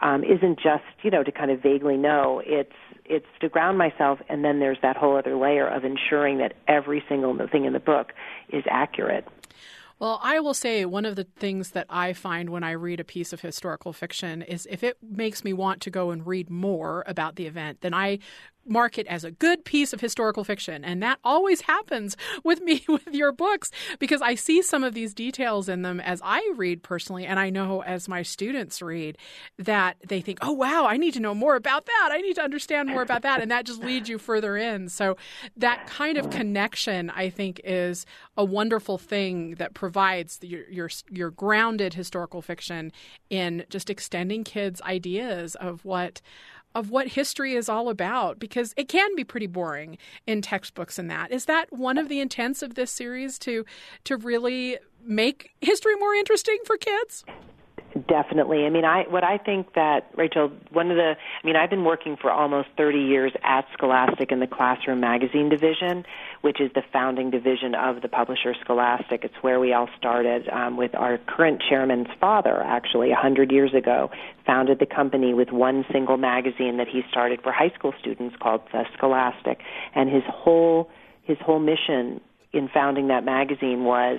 um, 0.00 0.24
isn't 0.24 0.58
just 0.58 0.84
you 1.02 1.10
know 1.10 1.22
to 1.22 1.32
kind 1.32 1.50
of 1.50 1.62
vaguely 1.62 1.96
know. 1.96 2.42
It's 2.44 2.72
it's 3.04 3.26
to 3.40 3.48
ground 3.48 3.78
myself, 3.78 4.20
and 4.28 4.44
then 4.44 4.60
there's 4.60 4.78
that 4.82 4.96
whole 4.96 5.16
other 5.16 5.36
layer 5.36 5.66
of 5.66 5.84
ensuring 5.84 6.38
that 6.38 6.54
every 6.68 7.04
single 7.08 7.36
thing 7.48 7.64
in 7.64 7.72
the 7.72 7.80
book 7.80 8.12
is 8.48 8.64
accurate. 8.70 9.26
Well, 10.00 10.18
I 10.22 10.40
will 10.40 10.54
say 10.54 10.84
one 10.84 11.04
of 11.04 11.14
the 11.14 11.24
things 11.24 11.70
that 11.70 11.86
I 11.88 12.14
find 12.14 12.50
when 12.50 12.64
I 12.64 12.72
read 12.72 12.98
a 12.98 13.04
piece 13.04 13.32
of 13.32 13.40
historical 13.40 13.92
fiction 13.92 14.42
is 14.42 14.66
if 14.68 14.82
it 14.82 14.98
makes 15.00 15.44
me 15.44 15.52
want 15.52 15.80
to 15.82 15.90
go 15.90 16.10
and 16.10 16.26
read 16.26 16.50
more 16.50 17.04
about 17.06 17.36
the 17.36 17.46
event, 17.46 17.80
then 17.80 17.94
I 17.94 18.18
mark 18.66 18.98
it 18.98 19.06
as 19.06 19.24
a 19.24 19.30
good 19.30 19.64
piece 19.64 19.92
of 19.92 20.00
historical 20.00 20.44
fiction. 20.44 20.84
And 20.84 21.02
that 21.02 21.18
always 21.24 21.62
happens 21.62 22.16
with 22.42 22.60
me 22.60 22.84
with 22.88 23.08
your 23.12 23.32
books 23.32 23.70
because 23.98 24.22
I 24.22 24.34
see 24.34 24.62
some 24.62 24.84
of 24.84 24.94
these 24.94 25.14
details 25.14 25.68
in 25.68 25.82
them 25.82 26.00
as 26.00 26.20
I 26.24 26.52
read 26.56 26.82
personally. 26.82 27.26
And 27.26 27.38
I 27.38 27.50
know 27.50 27.82
as 27.82 28.08
my 28.08 28.22
students 28.22 28.82
read 28.82 29.18
that 29.58 29.96
they 30.06 30.20
think, 30.20 30.38
oh, 30.42 30.52
wow, 30.52 30.86
I 30.86 30.96
need 30.96 31.14
to 31.14 31.20
know 31.20 31.34
more 31.34 31.56
about 31.56 31.86
that. 31.86 32.08
I 32.12 32.18
need 32.18 32.34
to 32.34 32.42
understand 32.42 32.88
more 32.88 33.02
about 33.02 33.22
that. 33.22 33.40
And 33.40 33.50
that 33.50 33.66
just 33.66 33.82
leads 33.82 34.08
you 34.08 34.18
further 34.18 34.56
in. 34.56 34.88
So 34.88 35.16
that 35.56 35.86
kind 35.86 36.18
of 36.18 36.30
connection, 36.30 37.10
I 37.10 37.30
think, 37.30 37.60
is 37.64 38.06
a 38.36 38.44
wonderful 38.44 38.98
thing 38.98 39.56
that 39.56 39.74
provides 39.74 40.38
your, 40.42 40.68
your, 40.68 40.90
your 41.10 41.30
grounded 41.30 41.94
historical 41.94 42.42
fiction 42.42 42.92
in 43.30 43.64
just 43.68 43.90
extending 43.90 44.44
kids' 44.44 44.80
ideas 44.82 45.54
of 45.56 45.84
what 45.84 46.20
of 46.74 46.90
what 46.90 47.08
history 47.08 47.54
is 47.54 47.68
all 47.68 47.88
about 47.88 48.38
because 48.38 48.74
it 48.76 48.88
can 48.88 49.14
be 49.14 49.24
pretty 49.24 49.46
boring 49.46 49.98
in 50.26 50.42
textbooks 50.42 50.98
and 50.98 51.10
that. 51.10 51.30
Is 51.30 51.44
that 51.46 51.72
one 51.72 51.98
of 51.98 52.08
the 52.08 52.20
intents 52.20 52.62
of 52.62 52.74
this 52.74 52.90
series 52.90 53.38
to 53.40 53.64
to 54.04 54.16
really 54.16 54.78
make 55.02 55.54
history 55.60 55.96
more 55.96 56.14
interesting 56.14 56.58
for 56.64 56.76
kids? 56.76 57.24
Definitely. 58.08 58.66
I 58.66 58.70
mean, 58.70 58.84
I 58.84 59.04
what 59.08 59.22
I 59.22 59.38
think 59.38 59.74
that 59.74 60.10
Rachel, 60.16 60.50
one 60.72 60.90
of 60.90 60.96
the, 60.96 61.14
I 61.14 61.46
mean, 61.46 61.54
I've 61.54 61.70
been 61.70 61.84
working 61.84 62.16
for 62.20 62.28
almost 62.28 62.68
30 62.76 62.98
years 62.98 63.32
at 63.44 63.66
Scholastic 63.72 64.32
in 64.32 64.40
the 64.40 64.48
classroom 64.48 64.98
magazine 64.98 65.48
division, 65.48 66.04
which 66.40 66.60
is 66.60 66.72
the 66.74 66.82
founding 66.92 67.30
division 67.30 67.76
of 67.76 68.02
the 68.02 68.08
publisher 68.08 68.52
Scholastic. 68.64 69.22
It's 69.22 69.36
where 69.42 69.60
we 69.60 69.72
all 69.72 69.88
started 69.96 70.48
um, 70.48 70.76
with 70.76 70.92
our 70.96 71.18
current 71.18 71.62
chairman's 71.68 72.08
father, 72.20 72.62
actually, 72.64 73.10
100 73.10 73.52
years 73.52 73.72
ago, 73.74 74.10
founded 74.44 74.80
the 74.80 74.86
company 74.86 75.32
with 75.32 75.52
one 75.52 75.84
single 75.92 76.16
magazine 76.16 76.78
that 76.78 76.88
he 76.88 77.02
started 77.08 77.42
for 77.42 77.52
high 77.52 77.70
school 77.76 77.94
students 78.00 78.34
called 78.42 78.62
uh, 78.72 78.82
Scholastic, 78.96 79.60
and 79.94 80.10
his 80.10 80.24
whole 80.26 80.90
his 81.22 81.38
whole 81.40 81.60
mission 81.60 82.20
in 82.52 82.68
founding 82.68 83.08
that 83.08 83.24
magazine 83.24 83.84
was 83.84 84.18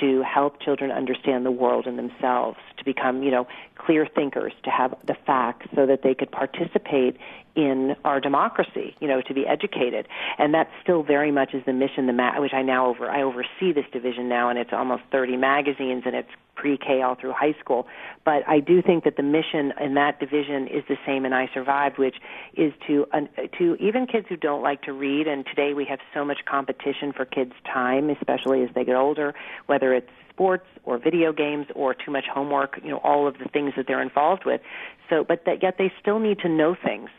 to 0.00 0.22
help 0.22 0.60
children 0.60 0.90
understand 0.90 1.44
the 1.46 1.50
world 1.50 1.86
and 1.86 1.98
themselves, 1.98 2.58
to 2.78 2.84
become, 2.84 3.22
you 3.22 3.30
know, 3.30 3.46
clear 3.76 4.06
thinkers, 4.06 4.52
to 4.64 4.70
have 4.70 4.94
the 5.06 5.14
facts 5.26 5.66
so 5.74 5.86
that 5.86 6.02
they 6.02 6.14
could 6.14 6.30
participate 6.30 7.16
in 7.54 7.96
our 8.04 8.20
democracy, 8.20 8.94
you 9.00 9.08
know, 9.08 9.22
to 9.22 9.34
be 9.34 9.46
educated. 9.46 10.06
And 10.38 10.52
that 10.54 10.68
still 10.82 11.02
very 11.02 11.30
much 11.30 11.54
is 11.54 11.64
the 11.64 11.72
mission, 11.72 12.06
the 12.06 12.12
ma- 12.12 12.38
which 12.40 12.52
I 12.52 12.62
now 12.62 12.86
over 12.86 13.10
I 13.10 13.22
oversee 13.22 13.72
this 13.72 13.86
division 13.92 14.28
now, 14.28 14.50
and 14.50 14.58
it's 14.58 14.72
almost 14.72 15.02
30 15.10 15.36
magazines, 15.36 16.02
and 16.04 16.14
it's 16.14 16.30
pre-K 16.56 17.02
all 17.02 17.14
through 17.14 17.32
high 17.32 17.54
school. 17.60 17.86
But 18.24 18.42
I 18.48 18.60
do 18.60 18.82
think 18.82 19.04
that 19.04 19.16
the 19.16 19.22
mission 19.22 19.72
in 19.80 19.94
that 19.94 20.18
division 20.18 20.66
is 20.66 20.82
the 20.88 20.96
same 21.06 21.24
in 21.24 21.32
I 21.32 21.48
Survived, 21.54 21.98
which 21.98 22.16
is 22.54 22.72
to 22.88 23.06
uh, 23.12 23.20
to 23.58 23.76
even 23.76 24.06
kids 24.06 24.26
who 24.28 24.36
don't 24.36 24.62
like 24.62 24.82
to 24.82 24.92
read. 24.92 25.28
And 25.28 25.46
today 25.46 25.74
we 25.74 25.84
have 25.84 26.00
so 26.12 26.24
much 26.24 26.38
competition 26.44 27.12
for 27.14 27.24
kids' 27.24 27.52
time, 27.72 28.10
especially 28.10 28.62
as 28.62 28.70
they 28.74 28.84
get 28.84 28.96
older, 28.96 29.34
whether 29.66 29.94
it's 29.94 30.10
sports 30.30 30.66
or 30.84 30.98
video 30.98 31.32
games 31.32 31.66
or 31.74 31.94
too 31.94 32.10
much 32.10 32.24
homework, 32.32 32.78
you 32.82 32.90
know, 32.90 32.98
all 32.98 33.26
of 33.26 33.38
the 33.38 33.48
things 33.52 33.72
that 33.76 33.86
they're 33.86 34.02
involved 34.02 34.44
with. 34.44 34.60
So, 35.08 35.24
but 35.24 35.44
that 35.46 35.62
yet 35.62 35.76
they 35.78 35.92
still 36.00 36.18
need 36.18 36.38
to 36.40 36.48
know 36.48 36.74
things 36.74 37.10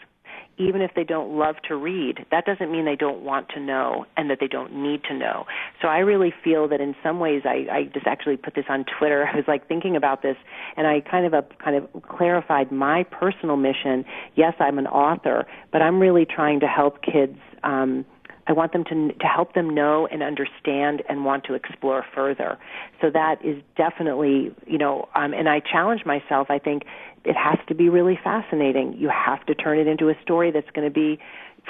even 0.57 0.81
if 0.81 0.91
they 0.95 1.03
don't 1.03 1.37
love 1.37 1.55
to 1.67 1.75
read, 1.75 2.25
that 2.31 2.45
doesn't 2.45 2.71
mean 2.71 2.85
they 2.85 2.95
don't 2.95 3.21
want 3.21 3.49
to 3.49 3.59
know 3.59 4.05
and 4.15 4.29
that 4.29 4.39
they 4.39 4.47
don't 4.47 4.73
need 4.73 5.03
to 5.03 5.13
know. 5.13 5.45
So 5.81 5.87
I 5.87 5.99
really 5.99 6.33
feel 6.43 6.67
that 6.69 6.81
in 6.81 6.95
some 7.03 7.19
ways, 7.19 7.43
I, 7.45 7.67
I 7.71 7.83
just 7.93 8.07
actually 8.07 8.37
put 8.37 8.55
this 8.55 8.65
on 8.69 8.85
Twitter. 8.97 9.27
I 9.33 9.35
was 9.35 9.45
like 9.47 9.67
thinking 9.67 9.95
about 9.95 10.21
this, 10.21 10.37
and 10.75 10.87
I 10.87 11.01
kind 11.01 11.25
of 11.25 11.33
uh, 11.33 11.41
kind 11.63 11.75
of 11.75 12.03
clarified 12.03 12.71
my 12.71 13.03
personal 13.03 13.57
mission. 13.57 14.05
Yes, 14.35 14.53
I'm 14.59 14.79
an 14.79 14.87
author, 14.87 15.45
but 15.71 15.81
I'm 15.81 15.99
really 15.99 16.25
trying 16.25 16.59
to 16.61 16.67
help 16.67 17.01
kids. 17.01 17.37
Um, 17.63 18.05
I 18.47 18.53
want 18.53 18.71
them 18.73 18.83
to 18.85 19.13
to 19.13 19.25
help 19.25 19.53
them 19.53 19.69
know 19.69 20.07
and 20.07 20.23
understand 20.23 21.03
and 21.09 21.25
want 21.25 21.43
to 21.45 21.53
explore 21.53 22.05
further. 22.15 22.57
So 23.01 23.09
that 23.11 23.43
is 23.43 23.61
definitely, 23.75 24.55
you 24.65 24.77
know, 24.77 25.09
um, 25.15 25.33
and 25.33 25.49
I 25.49 25.59
challenge 25.59 26.05
myself. 26.05 26.47
I 26.49 26.59
think 26.59 26.83
it 27.25 27.35
has 27.35 27.59
to 27.67 27.75
be 27.75 27.89
really 27.89 28.17
fascinating. 28.23 28.95
You 28.97 29.09
have 29.09 29.45
to 29.47 29.55
turn 29.55 29.79
it 29.79 29.87
into 29.87 30.09
a 30.09 30.13
story 30.21 30.51
that's 30.51 30.69
going 30.73 30.87
to 30.87 30.93
be 30.93 31.19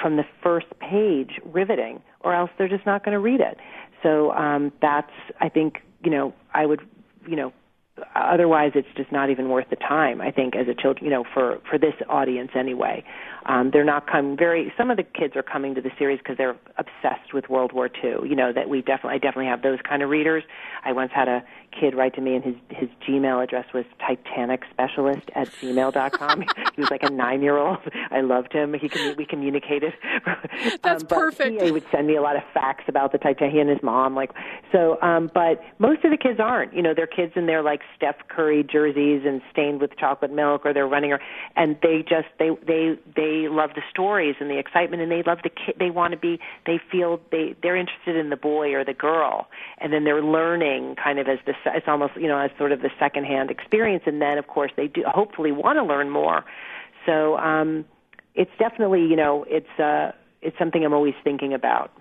from 0.00 0.16
the 0.16 0.24
first 0.42 0.66
page 0.78 1.40
riveting, 1.44 2.00
or 2.20 2.34
else 2.34 2.50
they're 2.56 2.68
just 2.68 2.86
not 2.86 3.04
going 3.04 3.14
to 3.14 3.18
read 3.18 3.40
it. 3.40 3.58
So 4.02 4.30
um, 4.32 4.72
that's, 4.80 5.10
I 5.40 5.48
think, 5.48 5.78
you 6.04 6.10
know, 6.10 6.32
I 6.54 6.66
would, 6.66 6.80
you 7.26 7.34
know, 7.34 7.52
otherwise 8.14 8.72
it's 8.74 8.88
just 8.96 9.10
not 9.10 9.30
even 9.30 9.48
worth 9.48 9.68
the 9.70 9.76
time 9.76 10.20
i 10.20 10.30
think 10.30 10.54
as 10.54 10.66
a 10.68 10.74
child 10.74 10.98
you 11.02 11.10
know 11.10 11.24
for 11.34 11.58
for 11.68 11.78
this 11.78 11.94
audience 12.08 12.50
anyway 12.56 13.02
um 13.48 13.70
they're 13.72 13.84
not 13.84 14.06
coming 14.06 14.36
very 14.36 14.72
some 14.76 14.90
of 14.90 14.96
the 14.96 15.02
kids 15.02 15.34
are 15.34 15.42
coming 15.42 15.74
to 15.74 15.80
the 15.80 15.90
series 15.98 16.18
because 16.18 16.36
they're 16.36 16.56
obsessed 16.76 17.34
with 17.34 17.48
world 17.48 17.72
war 17.72 17.90
ii 18.04 18.10
you 18.28 18.36
know 18.36 18.52
that 18.52 18.68
we 18.68 18.80
definitely 18.80 19.14
i 19.14 19.18
definitely 19.18 19.46
have 19.46 19.62
those 19.62 19.78
kind 19.88 20.02
of 20.02 20.08
readers 20.08 20.44
i 20.84 20.92
once 20.92 21.10
had 21.12 21.28
a 21.28 21.42
kid 21.78 21.94
write 21.94 22.14
to 22.14 22.20
me, 22.20 22.34
and 22.34 22.44
his 22.44 22.54
his 22.70 22.88
Gmail 23.06 23.42
address 23.42 23.66
was 23.72 23.84
Titanic 23.98 24.62
Specialist 24.70 25.30
at 25.34 25.48
gmail 25.48 25.92
dot 25.92 26.12
com. 26.12 26.40
he 26.74 26.80
was 26.80 26.90
like 26.90 27.02
a 27.02 27.10
nine 27.10 27.42
year 27.42 27.56
old. 27.56 27.78
I 28.10 28.20
loved 28.20 28.52
him. 28.52 28.74
He 28.74 28.88
can 28.88 29.16
we 29.16 29.26
communicated. 29.26 29.92
That's 30.82 31.02
um, 31.02 31.08
perfect. 31.08 31.60
He, 31.60 31.66
he 31.66 31.72
would 31.72 31.84
send 31.90 32.06
me 32.06 32.16
a 32.16 32.22
lot 32.22 32.36
of 32.36 32.42
facts 32.54 32.84
about 32.88 33.12
the 33.12 33.18
Titanic. 33.18 33.54
He 33.54 33.60
and 33.60 33.70
his 33.70 33.82
mom, 33.82 34.14
like 34.14 34.32
so. 34.72 35.00
Um, 35.02 35.30
but 35.32 35.62
most 35.78 36.04
of 36.04 36.10
the 36.10 36.16
kids 36.16 36.40
aren't. 36.40 36.74
You 36.74 36.82
know, 36.82 36.94
they're 36.94 37.06
kids 37.06 37.32
in 37.36 37.46
their 37.46 37.62
like 37.62 37.80
Steph 37.96 38.16
Curry 38.28 38.64
jerseys 38.64 39.22
and 39.24 39.40
stained 39.50 39.80
with 39.80 39.96
chocolate 39.96 40.32
milk, 40.32 40.62
or 40.64 40.72
they're 40.72 40.88
running, 40.88 41.12
or 41.12 41.20
and 41.56 41.76
they 41.82 42.04
just 42.08 42.28
they 42.38 42.50
they 42.66 42.98
they 43.14 43.37
love 43.46 43.70
the 43.74 43.82
stories 43.90 44.36
and 44.40 44.50
the 44.50 44.58
excitement, 44.58 45.02
and 45.02 45.12
they 45.12 45.22
love 45.22 45.38
the 45.44 45.50
kid. 45.50 45.76
They 45.78 45.90
want 45.90 46.12
to 46.12 46.18
be. 46.18 46.40
They 46.66 46.80
feel 46.90 47.20
they 47.30 47.54
they're 47.62 47.76
interested 47.76 48.16
in 48.16 48.30
the 48.30 48.36
boy 48.36 48.74
or 48.74 48.84
the 48.84 48.94
girl, 48.94 49.46
and 49.78 49.92
then 49.92 50.04
they're 50.04 50.22
learning 50.22 50.96
kind 51.02 51.18
of 51.18 51.28
as 51.28 51.38
the 51.46 51.52
it's 51.66 51.86
almost 51.86 52.14
you 52.16 52.26
know 52.26 52.38
as 52.38 52.50
sort 52.58 52.72
of 52.72 52.80
the 52.80 52.90
secondhand 52.98 53.50
experience, 53.50 54.04
and 54.06 54.20
then 54.20 54.38
of 54.38 54.46
course 54.48 54.72
they 54.76 54.88
do 54.88 55.04
hopefully 55.06 55.52
want 55.52 55.76
to 55.76 55.84
learn 55.84 56.10
more. 56.10 56.44
So 57.06 57.36
um, 57.36 57.84
it's 58.34 58.50
definitely 58.58 59.02
you 59.02 59.16
know 59.16 59.44
it's 59.48 59.78
uh, 59.78 60.12
it's 60.42 60.58
something 60.58 60.84
I'm 60.84 60.94
always 60.94 61.14
thinking 61.22 61.54
about. 61.54 61.92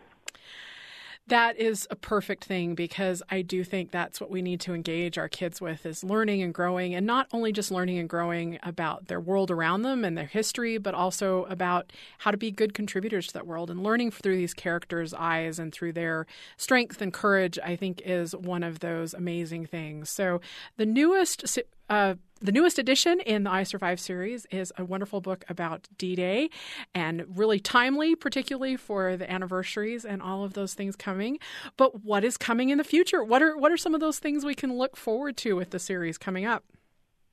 That 1.27 1.57
is 1.57 1.85
a 1.91 1.95
perfect 1.97 2.45
thing 2.45 2.73
because 2.73 3.21
I 3.29 3.41
do 3.41 3.65
think 3.65 3.91
that's 3.91 4.21
what 4.21 4.31
we 4.31 4.41
need 4.41 4.61
to 4.61 4.73
engage 4.73 5.17
our 5.17 5.27
kids 5.27 5.59
with 5.59 5.85
is 5.85 6.01
learning 6.01 6.41
and 6.41 6.53
growing 6.53 6.95
and 6.95 7.05
not 7.05 7.27
only 7.33 7.51
just 7.51 7.69
learning 7.69 7.97
and 7.97 8.07
growing 8.07 8.59
about 8.63 9.07
their 9.07 9.19
world 9.19 9.51
around 9.51 9.81
them 9.81 10.05
and 10.05 10.17
their 10.17 10.27
history, 10.27 10.77
but 10.77 10.93
also 10.93 11.43
about 11.45 11.91
how 12.19 12.31
to 12.31 12.37
be 12.37 12.49
good 12.49 12.73
contributors 12.73 13.27
to 13.27 13.33
that 13.33 13.45
world 13.45 13.69
and 13.69 13.83
learning 13.83 14.11
through 14.11 14.37
these 14.37 14.53
characters' 14.53 15.13
eyes 15.13 15.59
and 15.59 15.73
through 15.73 15.91
their 15.91 16.27
strength 16.55 17.01
and 17.01 17.11
courage, 17.11 17.59
I 17.61 17.75
think 17.75 18.01
is 18.05 18.33
one 18.33 18.63
of 18.63 18.79
those 18.79 19.13
amazing 19.13 19.65
things. 19.65 20.09
So 20.09 20.39
the 20.77 20.85
newest 20.85 21.45
uh, 21.89 22.15
the 22.39 22.51
newest 22.51 22.77
edition 22.77 23.19
in 23.21 23.43
the 23.43 23.51
I 23.51 23.63
Survive 23.63 23.99
series 23.99 24.45
is 24.51 24.71
a 24.77 24.85
wonderful 24.85 25.21
book 25.21 25.43
about 25.49 25.87
D 25.97 26.15
Day 26.15 26.49
and 26.93 27.25
really 27.27 27.59
timely, 27.59 28.15
particularly 28.15 28.77
for 28.77 29.17
the 29.17 29.29
anniversaries 29.31 30.05
and 30.05 30.21
all 30.21 30.43
of 30.43 30.53
those 30.53 30.73
things 30.73 30.95
coming. 30.95 31.39
But 31.77 32.03
what 32.03 32.23
is 32.23 32.37
coming 32.37 32.69
in 32.69 32.77
the 32.77 32.83
future? 32.83 33.23
What 33.23 33.41
are 33.41 33.57
what 33.57 33.71
are 33.71 33.77
some 33.77 33.95
of 33.95 34.01
those 34.01 34.19
things 34.19 34.45
we 34.45 34.55
can 34.55 34.77
look 34.77 34.95
forward 34.95 35.35
to 35.37 35.55
with 35.55 35.71
the 35.71 35.79
series 35.79 36.17
coming 36.17 36.45
up? 36.45 36.63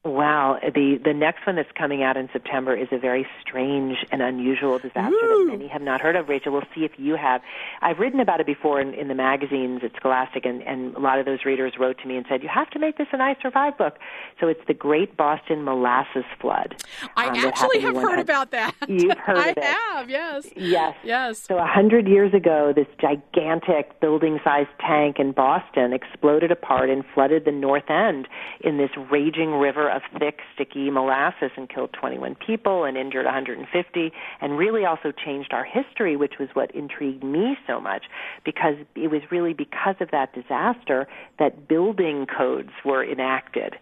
Wow, 0.05 0.59
the 0.63 1.01
the 1.03 1.15
next 1.15 1.47
one 1.47 1.57
that's 1.57 1.73
coming 1.73 2.03
out 2.03 2.19
in 2.19 2.29
September 2.31 2.77
is 2.77 2.89
a 2.93 2.99
very 2.99 3.27
strange 3.41 4.05
and 4.13 4.21
unusual 4.21 4.79
disaster 4.79 5.17
that 5.19 5.47
many 5.49 5.67
have 5.69 5.81
not 5.81 6.03
heard 6.03 6.15
of. 6.15 6.29
Rachel, 6.29 6.53
we'll 6.53 6.69
see 6.75 6.85
if 6.85 6.93
you 6.99 7.17
have. 7.17 7.41
I've 7.81 7.99
written 7.99 8.21
about 8.21 8.39
it 8.39 8.45
before 8.45 8.83
in, 8.83 8.93
in 8.93 9.09
the 9.09 9.15
magazines 9.15 9.81
at 9.83 9.97
Scholastic, 9.97 10.45
and, 10.45 10.63
and 10.65 10.95
a 10.95 10.99
lot 10.99 11.19
of 11.19 11.25
those 11.25 11.47
readers 11.47 11.73
wrote 11.81 11.97
to 12.03 12.07
me 12.07 12.19
and 12.19 12.27
said, 12.29 12.43
"You 12.43 12.51
have 12.51 12.69
to 12.73 12.79
make 12.79 12.99
this 12.99 13.07
an 13.13 13.23
I 13.23 13.35
Survived 13.41 13.79
book." 13.79 13.99
So 14.39 14.47
it's 14.47 14.61
the 14.67 14.75
Great 14.75 15.17
Boston 15.17 15.65
Molasses 15.65 16.27
Flood. 16.39 16.85
I 17.17 17.29
um, 17.29 17.37
actually 17.37 17.81
have 17.81 17.97
heard 17.97 18.19
about 18.19 18.51
that. 18.51 18.75
You've 18.87 19.17
heard 19.19 19.39
I 19.39 19.49
of 19.53 19.57
it. 19.57 19.65
have, 19.65 20.11
yes, 20.11 20.47
yes, 20.55 20.95
yes. 21.03 21.39
So 21.39 21.57
a 21.57 21.67
hundred 21.67 22.09
years 22.09 22.35
ago, 22.35 22.75
this 22.77 22.89
gigantic 23.01 23.99
building-sized 24.01 24.69
tank 24.81 25.19
in 25.19 25.33
Boston 25.33 25.95
exploded 25.95 26.51
apart 26.51 26.91
and 26.91 27.05
flooded 27.15 27.47
the 27.47 27.53
North 27.53 27.89
End 27.89 28.29
in 28.61 28.77
this 28.77 28.91
raging 29.11 29.53
river 29.53 29.94
of 29.95 30.03
thick, 30.19 30.41
sticky 30.55 30.91
molasses 30.91 31.51
and 31.57 31.69
killed 31.69 31.93
21 31.93 32.35
people 32.35 32.85
and 32.85 32.97
injured 32.97 33.25
150, 33.25 34.13
and 34.41 34.59
really 34.59 34.85
also 34.85 35.13
changed 35.13 35.53
our 35.53 35.65
history, 35.65 36.17
which 36.17 36.35
was 36.39 36.49
what 36.55 36.71
intrigued 36.75 37.23
me 37.23 37.57
so 37.67 37.81
much, 37.81 38.05
because 38.45 38.75
it 38.95 39.11
was 39.11 39.23
really 39.31 39.53
because 39.53 39.97
of 40.01 40.11
that 40.11 40.33
disaster 40.35 41.07
that 41.39 41.69
building 41.69 42.27
codes 42.27 42.71
were 42.85 43.05
enacted. 43.05 43.77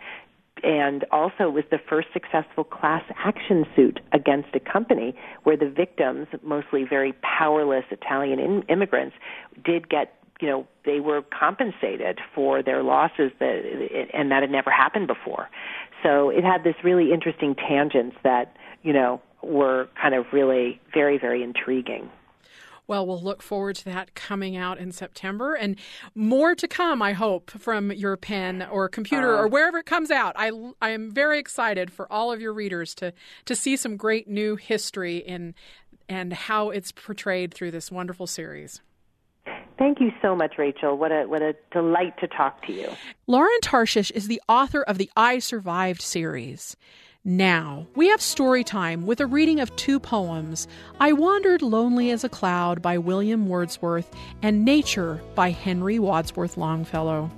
And 0.63 1.05
also 1.11 1.51
was 1.51 1.65
the 1.71 1.81
first 1.89 2.09
successful 2.13 2.63
class 2.63 3.03
action 3.17 3.67
suit 3.75 3.99
against 4.13 4.51
a 4.55 4.61
company 4.61 5.15
where 5.43 5.57
the 5.57 5.69
victims, 5.69 6.29
mostly 6.45 6.85
very 6.85 7.15
powerless 7.23 7.85
Italian 7.91 8.39
in- 8.39 8.63
immigrants, 8.69 9.17
did 9.65 9.89
get 9.89 10.15
you 10.43 10.49
know 10.49 10.67
they 10.85 11.01
were 11.01 11.23
compensated 11.23 12.21
for 12.35 12.63
their 12.63 12.83
losses 12.83 13.31
that 13.39 14.09
and 14.13 14.31
that 14.31 14.43
had 14.43 14.51
never 14.51 14.71
happened 14.71 15.07
before 15.07 15.49
so 16.03 16.31
it 16.31 16.45
had 16.45 16.65
this 16.65 16.75
really 16.83 17.13
interesting 17.13 17.55
tangents 17.55 18.17
that 18.25 18.57
you 18.83 18.93
know 18.93 19.21
were 19.43 19.89
kind 20.01 20.15
of 20.15 20.27
really 20.33 20.81
very 20.93 21.19
very 21.19 21.43
intriguing 21.43 22.11
well, 22.89 23.07
we'll 23.07 23.23
look 23.23 23.43
forward 23.43 23.77
to 23.77 23.85
that 23.87 24.15
coming 24.15 24.57
out 24.57 24.79
in 24.79 24.91
September 24.93 25.55
and 25.55 25.77
more 26.15 26.55
to 26.55 26.67
come, 26.67 27.01
I 27.01 27.13
hope, 27.13 27.51
from 27.51 27.93
your 27.93 28.17
pen 28.17 28.67
or 28.71 28.89
computer 28.89 29.35
uh, 29.35 29.43
or 29.43 29.49
wherever 29.49 29.79
it 29.79 29.87
comes 29.87 30.11
out. 30.11 30.35
I, 30.37 30.51
I 30.83 30.91
am 30.91 31.11
very 31.11 31.39
excited 31.39 31.93
for 31.93 32.11
all 32.13 32.33
of 32.33 32.41
your 32.41 32.53
readers 32.53 32.95
to, 32.97 33.15
to 33.45 33.55
see 33.55 33.77
some 33.77 33.97
great 33.97 34.29
new 34.29 34.57
history 34.57 35.19
in, 35.19 35.55
and 36.09 36.33
how 36.33 36.71
it's 36.71 36.93
portrayed 36.93 37.55
through 37.55 37.71
this 37.71 37.91
wonderful 37.91 38.27
series. 38.27 38.83
Thank 39.83 39.99
you 39.99 40.13
so 40.23 40.37
much, 40.37 40.59
Rachel. 40.59 40.97
What 40.97 41.11
a 41.11 41.25
what 41.25 41.43
a 41.43 41.57
delight 41.73 42.17
to 42.21 42.29
talk 42.29 42.65
to 42.67 42.73
you. 42.73 42.89
Lauren 43.27 43.59
Tarshis 43.65 44.13
is 44.13 44.29
the 44.29 44.41
author 44.49 44.81
of 44.81 44.97
the 44.97 45.11
I 45.17 45.41
Survived 45.41 46.01
series. 46.01 46.77
Now, 47.25 47.89
we 47.97 48.07
have 48.07 48.21
story 48.21 48.63
time 48.63 49.07
with 49.07 49.21
a 49.21 49.27
reading 49.27 49.59
of 49.59 49.75
two 49.75 49.99
poems 49.99 50.69
I 51.01 51.13
Wandered 51.13 51.63
Lonely 51.63 52.13
as 52.13 52.23
a 52.23 52.29
Cloud 52.29 52.81
by 52.81 52.97
William 52.97 53.49
Wordsworth 53.49 54.09
and 54.41 54.65
Nature 54.65 55.21
by 55.35 55.51
Henry 55.51 55.99
Wadsworth 55.99 56.57
Longfellow. 56.57 57.29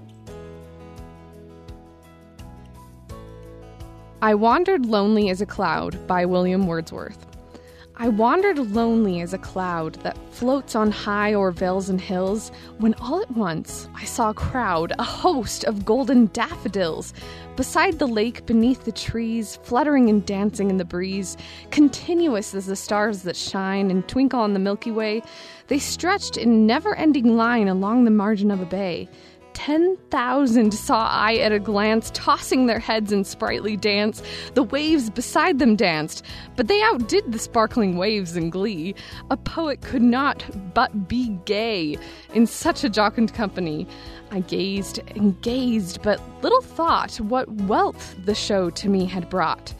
I 4.20 4.34
Wandered 4.34 4.84
Lonely 4.84 5.30
as 5.30 5.40
a 5.40 5.46
Cloud 5.46 6.06
by 6.06 6.26
William 6.26 6.66
Wordsworth. 6.66 7.33
I 7.96 8.08
wandered 8.08 8.58
lonely 8.58 9.20
as 9.20 9.32
a 9.34 9.38
cloud 9.38 9.94
that 10.02 10.18
floats 10.32 10.74
on 10.74 10.90
high 10.90 11.32
o'er 11.32 11.52
vales 11.52 11.88
and 11.88 12.00
hills, 12.00 12.50
when 12.78 12.94
all 12.94 13.22
at 13.22 13.30
once 13.30 13.88
I 13.94 14.04
saw 14.04 14.30
a 14.30 14.34
crowd, 14.34 14.92
a 14.98 15.04
host 15.04 15.62
of 15.62 15.84
golden 15.84 16.26
daffodils, 16.32 17.14
beside 17.54 18.00
the 18.00 18.08
lake 18.08 18.46
beneath 18.46 18.84
the 18.84 18.90
trees, 18.90 19.60
fluttering 19.62 20.10
and 20.10 20.26
dancing 20.26 20.70
in 20.70 20.76
the 20.76 20.84
breeze, 20.84 21.36
continuous 21.70 22.52
as 22.52 22.66
the 22.66 22.74
stars 22.74 23.22
that 23.22 23.36
shine 23.36 23.92
and 23.92 24.08
twinkle 24.08 24.40
on 24.40 24.54
the 24.54 24.58
Milky 24.58 24.90
Way. 24.90 25.22
They 25.68 25.78
stretched 25.78 26.36
in 26.36 26.66
never 26.66 26.96
ending 26.96 27.36
line 27.36 27.68
along 27.68 28.04
the 28.04 28.10
margin 28.10 28.50
of 28.50 28.60
a 28.60 28.66
bay. 28.66 29.08
Ten 29.54 29.96
thousand 30.11 30.75
saw 30.75 31.08
I 31.08 31.37
at 31.37 31.52
a 31.52 31.58
glance, 31.58 32.11
tossing 32.12 32.66
their 32.66 32.80
heads 32.80 33.12
in 33.12 33.25
sprightly 33.25 33.76
dance. 33.76 34.23
The 34.54 34.64
waves 34.64 35.08
beside 35.08 35.58
them 35.58 35.75
danced, 35.75 36.23
but 36.56 36.68
they 36.68 36.82
outdid 36.82 37.32
the 37.32 37.38
sparkling 37.38 37.96
waves 37.96 38.37
in 38.37 38.50
glee. 38.50 38.94
A 39.30 39.37
poet 39.37 39.80
could 39.80 40.02
not 40.02 40.44
but 40.75 41.08
be 41.08 41.28
gay 41.46 41.96
in 42.34 42.46
such 42.46 42.84
a 42.84 42.90
jocund 42.90 43.32
company. 43.32 43.87
I 44.30 44.40
gazed 44.40 45.00
and 45.14 45.40
gazed, 45.40 46.02
but 46.02 46.20
little 46.42 46.61
thought 46.61 47.16
what 47.16 47.50
wealth 47.62 48.16
the 48.25 48.34
show 48.34 48.68
to 48.70 48.88
me 48.88 49.06
had 49.06 49.30
brought. 49.30 49.73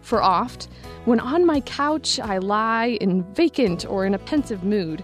For 0.00 0.22
oft, 0.22 0.68
when 1.04 1.18
on 1.18 1.44
my 1.44 1.60
couch 1.60 2.20
I 2.20 2.38
lie 2.38 2.96
in 3.00 3.24
vacant 3.34 3.84
or 3.86 4.06
in 4.06 4.14
a 4.14 4.18
pensive 4.18 4.62
mood, 4.62 5.02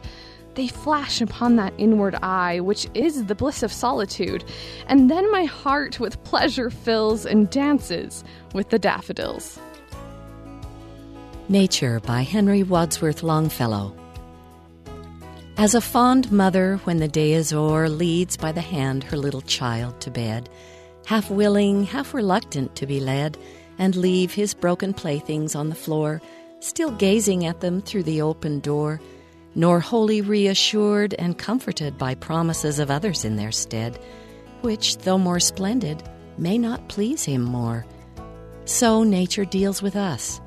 they 0.55 0.69
flash 0.69 1.21
upon 1.21 1.57
that 1.57 1.73
inward 1.79 2.15
eye, 2.23 2.61
which 2.61 2.87
is 2.95 3.25
the 3.27 3.35
bliss 3.35 3.63
of 3.63 3.73
solitude, 3.73 4.45
and 4.87 5.11
then 5.11 5.31
my 5.31 5.45
heart 5.45 5.99
with 5.99 6.23
pleasure 6.25 6.71
fills 6.71 7.25
and 7.25 7.49
dances 7.51 8.25
with 8.55 8.69
the 8.71 8.79
daffodils. 8.79 9.59
Nature 11.49 12.01
by 12.01 12.23
Henry 12.23 12.63
Wadsworth 12.63 13.23
Longfellow. 13.23 13.95
As 15.57 15.75
a 15.75 15.81
fond 15.81 16.33
mother, 16.33 16.81
when 16.85 16.99
the 16.99 17.09
day 17.09 17.33
is 17.33 17.53
o'er, 17.53 17.89
leads 17.89 18.37
by 18.37 18.53
the 18.53 18.61
hand 18.61 19.05
her 19.05 19.17
little 19.17 19.43
child 19.43 20.01
to 20.01 20.11
bed, 20.11 20.49
half 21.07 21.31
willing, 21.31 21.85
half 21.85 22.15
reluctant 22.15 22.75
to 22.77 22.87
be 22.87 23.01
led, 23.01 23.37
and 23.79 23.97
leave 23.97 24.33
his 24.33 24.55
broken 24.55 24.95
playthings 24.95 25.55
on 25.55 25.69
the 25.69 25.75
floor, 25.75 26.21
still 26.61 26.91
gazing 26.93 27.45
at 27.45 27.61
them 27.61 27.81
through 27.81 28.03
the 28.03 28.23
open 28.23 28.61
door 28.61 29.01
nor 29.55 29.81
wholly 29.81 30.21
reassured 30.21 31.15
and 31.15 31.39
comforted 31.39 31.99
by 31.99 32.15
promises 32.15 32.79
of 32.79 32.91
others 32.91 33.25
in 33.25 33.37
their 33.37 33.53
stead, 33.53 33.99
which, 34.63 34.99
though 34.99 35.19
more 35.19 35.41
splendid, 35.41 36.03
may 36.39 36.57
not 36.57 36.89
please 36.89 37.25
him 37.25 37.43
more. 37.43 37.85
So 38.65 39.03
nature 39.03 39.45
deals 39.45 39.83
with 39.83 39.97
us, 39.97 40.41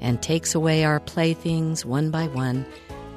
and 0.00 0.20
takes 0.20 0.54
away 0.54 0.84
our 0.84 1.00
playthings 1.00 1.84
one 1.84 2.10
by 2.10 2.26
one, 2.26 2.66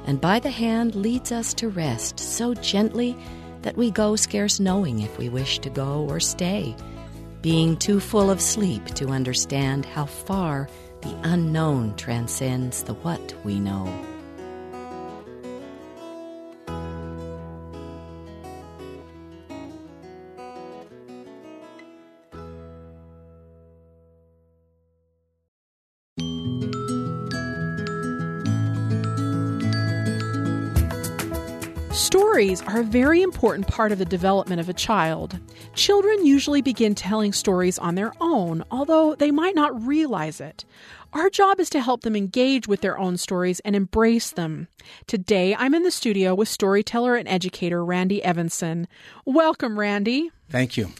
and 0.06 0.20
by 0.20 0.38
the 0.38 0.50
hand 0.50 0.94
leads 0.94 1.32
us 1.32 1.54
to 1.54 1.68
rest 1.68 2.18
so 2.18 2.54
gently 2.54 3.16
that 3.62 3.76
we 3.76 3.90
go 3.90 4.16
scarce 4.16 4.60
knowing 4.60 5.00
if 5.00 5.16
we 5.18 5.28
wish 5.28 5.58
to 5.60 5.70
go 5.70 6.06
or 6.08 6.20
stay, 6.20 6.76
being 7.40 7.76
too 7.76 8.00
full 8.00 8.30
of 8.30 8.40
sleep 8.40 8.84
to 8.94 9.08
understand 9.08 9.84
how 9.84 10.04
far 10.04 10.68
the 11.00 11.18
unknown 11.24 11.94
transcends 11.96 12.84
the 12.84 12.94
what 12.94 13.34
we 13.44 13.58
know. 13.58 14.13
Stories 31.94 32.60
are 32.62 32.80
a 32.80 32.84
very 32.84 33.22
important 33.22 33.68
part 33.68 33.92
of 33.92 33.98
the 34.00 34.04
development 34.04 34.60
of 34.60 34.68
a 34.68 34.72
child. 34.72 35.38
Children 35.76 36.26
usually 36.26 36.60
begin 36.60 36.96
telling 36.96 37.32
stories 37.32 37.78
on 37.78 37.94
their 37.94 38.12
own, 38.20 38.64
although 38.68 39.14
they 39.14 39.30
might 39.30 39.54
not 39.54 39.80
realize 39.86 40.40
it. 40.40 40.64
Our 41.12 41.30
job 41.30 41.60
is 41.60 41.70
to 41.70 41.80
help 41.80 42.00
them 42.00 42.16
engage 42.16 42.66
with 42.66 42.80
their 42.80 42.98
own 42.98 43.16
stories 43.16 43.60
and 43.60 43.76
embrace 43.76 44.32
them. 44.32 44.66
Today, 45.06 45.54
I'm 45.54 45.72
in 45.72 45.84
the 45.84 45.92
studio 45.92 46.34
with 46.34 46.48
storyteller 46.48 47.14
and 47.14 47.28
educator 47.28 47.84
Randy 47.84 48.20
Evenson. 48.24 48.88
Welcome, 49.24 49.78
Randy. 49.78 50.32
Thank 50.50 50.76
you. 50.76 50.90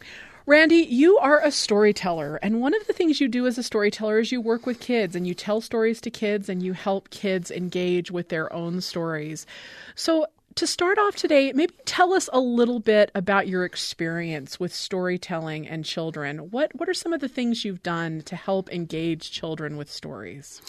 Randy, 0.47 0.77
you 0.77 1.19
are 1.19 1.41
a 1.41 1.51
storyteller, 1.51 2.37
and 2.37 2.61
one 2.61 2.75
of 2.75 2.87
the 2.87 2.93
things 2.93 3.19
you 3.19 3.29
do 3.29 3.47
as 3.47 3.57
a 3.57 3.63
storyteller 3.63 4.19
is 4.19 4.31
you 4.31 4.43
work 4.43 4.67
with 4.67 4.79
kids 4.79 5.17
and 5.17 5.27
you 5.27 5.33
tell 5.33 5.63
stories 5.63 6.03
to 6.03 6.11
kids 6.11 6.51
and 6.51 6.63
you 6.63 6.75
help 6.75 7.09
kids 7.09 7.51
engage 7.51 8.11
with 8.11 8.29
their 8.29 8.53
own 8.53 8.83
stories. 8.83 9.47
So, 9.95 10.27
to 10.57 10.67
start 10.67 10.99
off 10.99 11.17
today, 11.17 11.53
maybe 11.53 11.75
tell 11.85 12.13
us 12.13 12.29
a 12.33 12.41
little 12.41 12.79
bit 12.79 13.11
about 13.15 13.49
your 13.49 13.65
experience 13.65 14.61
with 14.61 14.75
storytelling 14.75 15.67
and 15.67 15.85
children. 15.85 16.51
What 16.51 16.75
what 16.75 16.89
are 16.89 16.95
some 16.95 17.13
of 17.13 17.21
the 17.21 17.29
things 17.29 17.65
you've 17.65 17.83
done 17.83 18.23
to 18.23 18.37
help 18.37 18.73
engage 18.73 19.31
children 19.31 19.77
with 19.77 19.91
stories? 19.91 20.63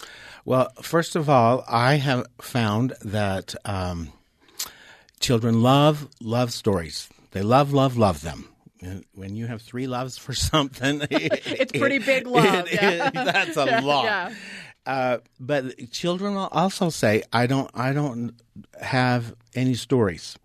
Well, 0.43 0.69
first 0.81 1.15
of 1.15 1.29
all, 1.29 1.63
I 1.67 1.95
have 1.95 2.25
found 2.41 2.93
that 3.03 3.55
um, 3.65 4.11
children 5.19 5.61
love 5.61 6.07
love 6.21 6.51
stories. 6.53 7.09
They 7.31 7.41
love 7.41 7.73
love 7.73 7.97
love 7.97 8.21
them. 8.21 8.49
When 9.13 9.35
you 9.35 9.47
have 9.47 9.61
three 9.61 9.87
loves 9.87 10.17
for 10.17 10.33
something, 10.51 11.01
it's 11.11 11.71
pretty 11.71 11.99
big 11.99 12.27
love. 12.27 12.67
It, 12.67 12.73
yeah. 12.73 13.07
it, 13.07 13.13
that's 13.13 13.57
a 13.57 13.81
lot. 13.81 14.05
Yeah. 14.05 14.33
Uh, 14.85 15.17
but 15.39 15.91
children 15.91 16.35
will 16.35 16.49
also 16.51 16.89
say, 16.89 17.23
"I 17.33 17.47
don't, 17.47 17.69
I 17.73 17.93
don't 17.93 18.33
have 18.81 19.35
any 19.55 19.73
stories." 19.73 20.37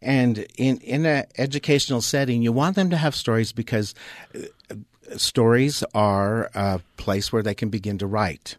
And 0.00 0.46
in 0.56 0.78
in 0.78 1.06
an 1.06 1.26
educational 1.38 2.00
setting, 2.00 2.42
you 2.42 2.52
want 2.52 2.76
them 2.76 2.90
to 2.90 2.96
have 2.96 3.14
stories 3.14 3.52
because 3.52 3.94
uh, 4.34 4.74
stories 5.16 5.82
are 5.94 6.50
a 6.54 6.80
place 6.96 7.32
where 7.32 7.42
they 7.42 7.54
can 7.54 7.68
begin 7.68 7.98
to 7.98 8.06
write. 8.06 8.56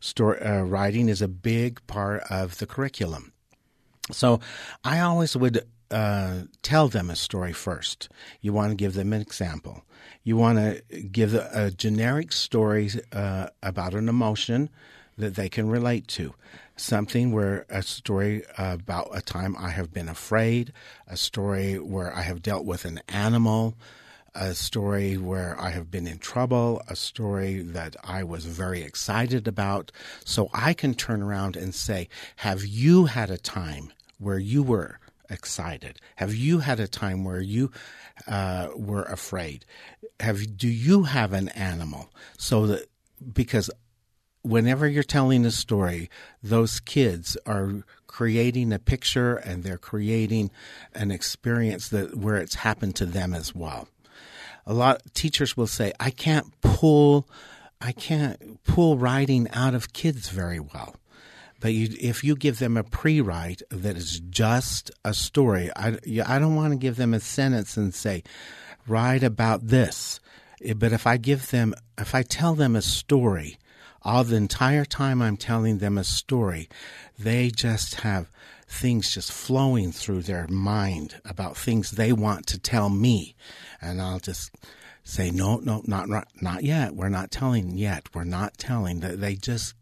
Story, 0.00 0.40
uh, 0.40 0.62
writing 0.62 1.08
is 1.08 1.20
a 1.20 1.28
big 1.28 1.84
part 1.86 2.22
of 2.30 2.58
the 2.58 2.66
curriculum. 2.66 3.32
So 4.12 4.40
I 4.84 5.00
always 5.00 5.36
would 5.36 5.66
uh, 5.90 6.42
tell 6.62 6.88
them 6.88 7.10
a 7.10 7.16
story 7.16 7.52
first. 7.52 8.08
You 8.40 8.52
want 8.52 8.70
to 8.70 8.76
give 8.76 8.94
them 8.94 9.12
an 9.12 9.20
example. 9.20 9.82
You 10.22 10.36
want 10.36 10.58
to 10.58 10.82
give 11.00 11.34
a 11.34 11.70
generic 11.70 12.32
story 12.32 12.90
uh, 13.12 13.48
about 13.62 13.94
an 13.94 14.08
emotion 14.08 14.70
that 15.16 15.34
they 15.34 15.48
can 15.48 15.68
relate 15.68 16.06
to. 16.08 16.34
Something 16.76 17.32
where 17.32 17.66
a 17.68 17.82
story 17.82 18.44
about 18.56 19.10
a 19.12 19.20
time 19.20 19.56
I 19.58 19.70
have 19.70 19.92
been 19.92 20.08
afraid, 20.08 20.72
a 21.06 21.16
story 21.16 21.78
where 21.78 22.14
I 22.14 22.22
have 22.22 22.40
dealt 22.40 22.64
with 22.64 22.84
an 22.84 23.00
animal, 23.08 23.74
a 24.34 24.54
story 24.54 25.16
where 25.16 25.60
I 25.60 25.70
have 25.70 25.90
been 25.90 26.06
in 26.06 26.18
trouble, 26.18 26.80
a 26.88 26.94
story 26.94 27.60
that 27.62 27.96
I 28.04 28.22
was 28.22 28.44
very 28.44 28.82
excited 28.82 29.48
about. 29.48 29.90
So 30.24 30.48
I 30.54 30.72
can 30.72 30.94
turn 30.94 31.22
around 31.22 31.56
and 31.56 31.74
say, 31.74 32.08
Have 32.36 32.64
you 32.64 33.06
had 33.06 33.30
a 33.30 33.38
time 33.38 33.92
where 34.18 34.38
you 34.38 34.62
were 34.62 35.00
excited? 35.30 36.00
Have 36.16 36.34
you 36.34 36.60
had 36.60 36.80
a 36.80 36.88
time 36.88 37.24
where 37.24 37.40
you 37.40 37.70
uh, 38.26 38.68
were 38.74 39.04
afraid? 39.04 39.64
Have 40.20 40.56
do 40.56 40.68
you 40.68 41.04
have 41.04 41.32
an 41.32 41.48
animal? 41.50 42.10
So 42.36 42.66
that 42.66 42.90
because 43.32 43.70
whenever 44.42 44.88
you're 44.88 45.02
telling 45.02 45.44
a 45.44 45.50
story, 45.50 46.08
those 46.42 46.80
kids 46.80 47.36
are 47.46 47.84
creating 48.06 48.72
a 48.72 48.78
picture 48.78 49.36
and 49.36 49.62
they're 49.62 49.78
creating 49.78 50.50
an 50.94 51.10
experience 51.10 51.88
that 51.90 52.16
where 52.16 52.36
it's 52.36 52.56
happened 52.56 52.96
to 52.96 53.06
them 53.06 53.34
as 53.34 53.54
well. 53.54 53.88
A 54.66 54.72
lot 54.72 55.02
of 55.04 55.14
teachers 55.14 55.56
will 55.56 55.66
say, 55.66 55.92
"I 55.98 56.10
can't 56.10 56.60
pull, 56.60 57.28
I 57.80 57.92
can't 57.92 58.62
pull 58.64 58.98
writing 58.98 59.48
out 59.50 59.74
of 59.74 59.92
kids 59.92 60.28
very 60.28 60.60
well." 60.60 60.96
But 61.60 61.72
you, 61.72 61.88
if 62.00 62.22
you 62.22 62.36
give 62.36 62.58
them 62.58 62.76
a 62.76 62.84
pre-write 62.84 63.62
that 63.70 63.96
is 63.96 64.20
just 64.20 64.90
a 65.04 65.12
story, 65.12 65.70
I, 65.74 65.98
I 66.24 66.38
don't 66.38 66.54
want 66.54 66.72
to 66.72 66.78
give 66.78 66.96
them 66.96 67.14
a 67.14 67.20
sentence 67.20 67.76
and 67.76 67.92
say, 67.92 68.22
write 68.86 69.22
about 69.24 69.66
this. 69.66 70.20
Eh, 70.64 70.74
but 70.74 70.92
if 70.92 71.06
I 71.06 71.16
give 71.16 71.50
them, 71.50 71.74
if 71.96 72.14
I 72.14 72.22
tell 72.22 72.54
them 72.54 72.76
a 72.76 72.82
story, 72.82 73.58
all 74.02 74.24
the 74.24 74.36
entire 74.36 74.84
time 74.84 75.20
I'm 75.20 75.36
telling 75.36 75.78
them 75.78 75.98
a 75.98 76.04
story, 76.04 76.68
they 77.18 77.50
just 77.50 77.96
have 77.96 78.30
things 78.68 79.10
just 79.10 79.32
flowing 79.32 79.92
through 79.92 80.22
their 80.22 80.46
mind 80.48 81.20
about 81.24 81.56
things 81.56 81.90
they 81.90 82.12
want 82.12 82.46
to 82.48 82.58
tell 82.58 82.88
me. 82.88 83.34
And 83.80 84.00
I'll 84.00 84.20
just 84.20 84.54
say, 85.02 85.30
no, 85.30 85.56
no, 85.56 85.82
not, 85.86 86.08
not, 86.08 86.28
not 86.40 86.62
yet. 86.62 86.94
We're 86.94 87.08
not 87.08 87.30
telling 87.30 87.76
yet. 87.76 88.08
We're 88.14 88.24
not 88.24 88.58
telling. 88.58 89.00
They 89.00 89.34
just 89.34 89.74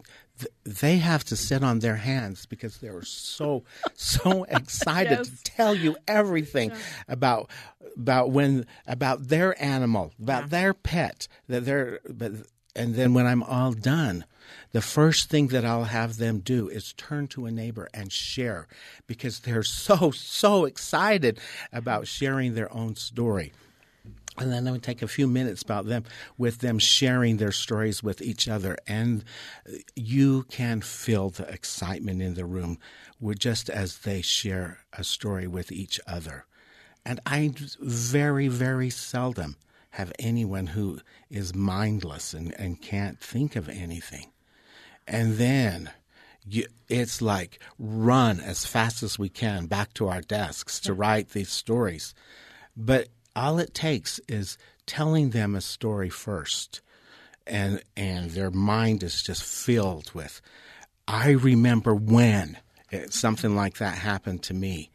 they 0.65 0.99
have 0.99 1.25
to 1.25 1.37
sit 1.37 1.63
on 1.63 1.79
their 1.79 1.97
hands 1.97 2.47
because 2.47 2.79
they're 2.79 3.03
so 3.03 3.65
so 3.95 4.45
excited 4.49 5.19
yes. 5.19 5.29
to 5.29 5.43
tell 5.45 5.75
you 5.75 5.97
everything 6.07 6.71
yeah. 6.71 6.77
about 7.09 7.51
about 7.97 8.31
when 8.31 8.67
about 8.87 9.29
their 9.29 9.61
animal 9.63 10.13
about 10.21 10.45
yeah. 10.45 10.49
their 10.49 10.75
pet 10.75 11.29
that 11.49 11.65
they're 11.65 12.01
but 12.09 12.33
and 12.75 12.95
then 12.95 13.15
when 13.15 13.27
I'm 13.27 13.43
all 13.43 13.73
done 13.73 14.25
the 14.73 14.83
first 14.83 15.31
thing 15.31 15.49
that 15.49 15.65
I'll 15.65 15.85
have 15.85 16.19
them 16.19 16.41
do 16.41 16.69
is 16.69 16.93
turn 16.93 17.27
to 17.29 17.47
a 17.47 17.51
neighbor 17.51 17.89
and 17.95 18.13
share 18.13 18.69
because 19.07 19.41
they're 19.41 19.63
so 19.63 20.11
so 20.11 20.65
excited 20.65 21.41
about 21.73 22.07
sharing 22.07 22.55
their 22.55 22.73
own 22.73 22.97
story 22.97 23.53
and 24.39 24.53
then 24.53 24.67
I 24.69 24.73
would 24.73 24.83
take 24.83 25.03
a 25.03 25.09
few 25.09 25.27
minutes 25.27 25.63
about 25.63 25.87
them 25.87 26.05
with 26.37 26.59
them 26.59 26.79
sharing 26.79 27.37
their 27.37 27.53
stories 27.53 28.03
with 28.03 28.21
each 28.23 28.49
other, 28.49 28.77
and 28.87 29.25
you 29.95 30.45
can 30.45 30.81
feel 30.81 31.31
the 31.31 31.49
excitement 31.49 32.23
in 32.23 32.35
the 32.35 32.45
room 32.45 32.79
just 33.39 33.71
as 33.71 33.99
they 33.99 34.23
share 34.23 34.79
a 34.93 35.05
story 35.05 35.47
with 35.47 35.73
each 35.73 36.01
other. 36.07 36.47
And 37.05 37.21
I 37.25 37.53
very, 37.81 38.49
very 38.49 38.91
seldom 38.91 39.57
have 39.91 40.13
anyone 40.19 40.67
who 40.67 41.01
is 41.31 41.55
mindless 41.55 42.35
and, 42.35 42.53
and 42.59 42.83
can't 42.83 43.19
think 43.19 43.57
of 43.57 43.69
anything. 43.69 44.33
And 45.07 45.37
then 45.37 45.91
you, 46.45 46.67
it's 46.89 47.23
like 47.23 47.61
run 47.79 48.41
as 48.41 48.67
fast 48.67 49.03
as 49.03 49.19
we 49.19 49.29
can 49.29 49.67
back 49.67 49.95
to 49.95 50.09
our 50.09 50.21
desks 50.21 50.81
to 50.81 50.93
write 50.93 51.31
these 51.31 51.51
stories. 51.51 52.15
But 52.77 53.09
all 53.37 53.61
it 53.61 53.75
takes 53.75 54.19
is 54.29 54.59
telling 54.87 55.31
them 55.31 55.55
a 55.55 55.61
story 55.61 56.11
first 56.11 56.81
and 57.47 57.81
and 57.97 58.31
their 58.33 58.51
mind 58.51 59.03
is 59.05 59.23
just 59.23 59.45
filled 59.45 60.13
with 60.13 60.41
i 61.07 61.31
remember 61.31 61.95
when 61.95 62.59
it, 62.91 63.13
something 63.13 63.55
like 63.55 63.79
that 63.79 63.99
happened 63.99 64.43
to 64.45 64.55
me. 64.55 64.91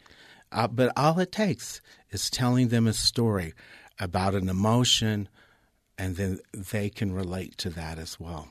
Uh, 0.51 0.67
but 0.67 0.91
all 0.97 1.19
it 1.19 1.32
takes 1.32 1.82
is 2.10 2.30
telling 2.30 2.67
them 2.67 2.88
a 2.88 2.93
story 2.93 3.54
about 3.99 4.36
an 4.36 4.49
emotion 4.49 5.30
and 5.97 6.15
then 6.15 6.39
they 6.54 6.89
can 6.89 7.13
relate 7.13 7.58
to 7.58 7.69
that 7.69 7.97
as 7.97 8.19
well 8.19 8.49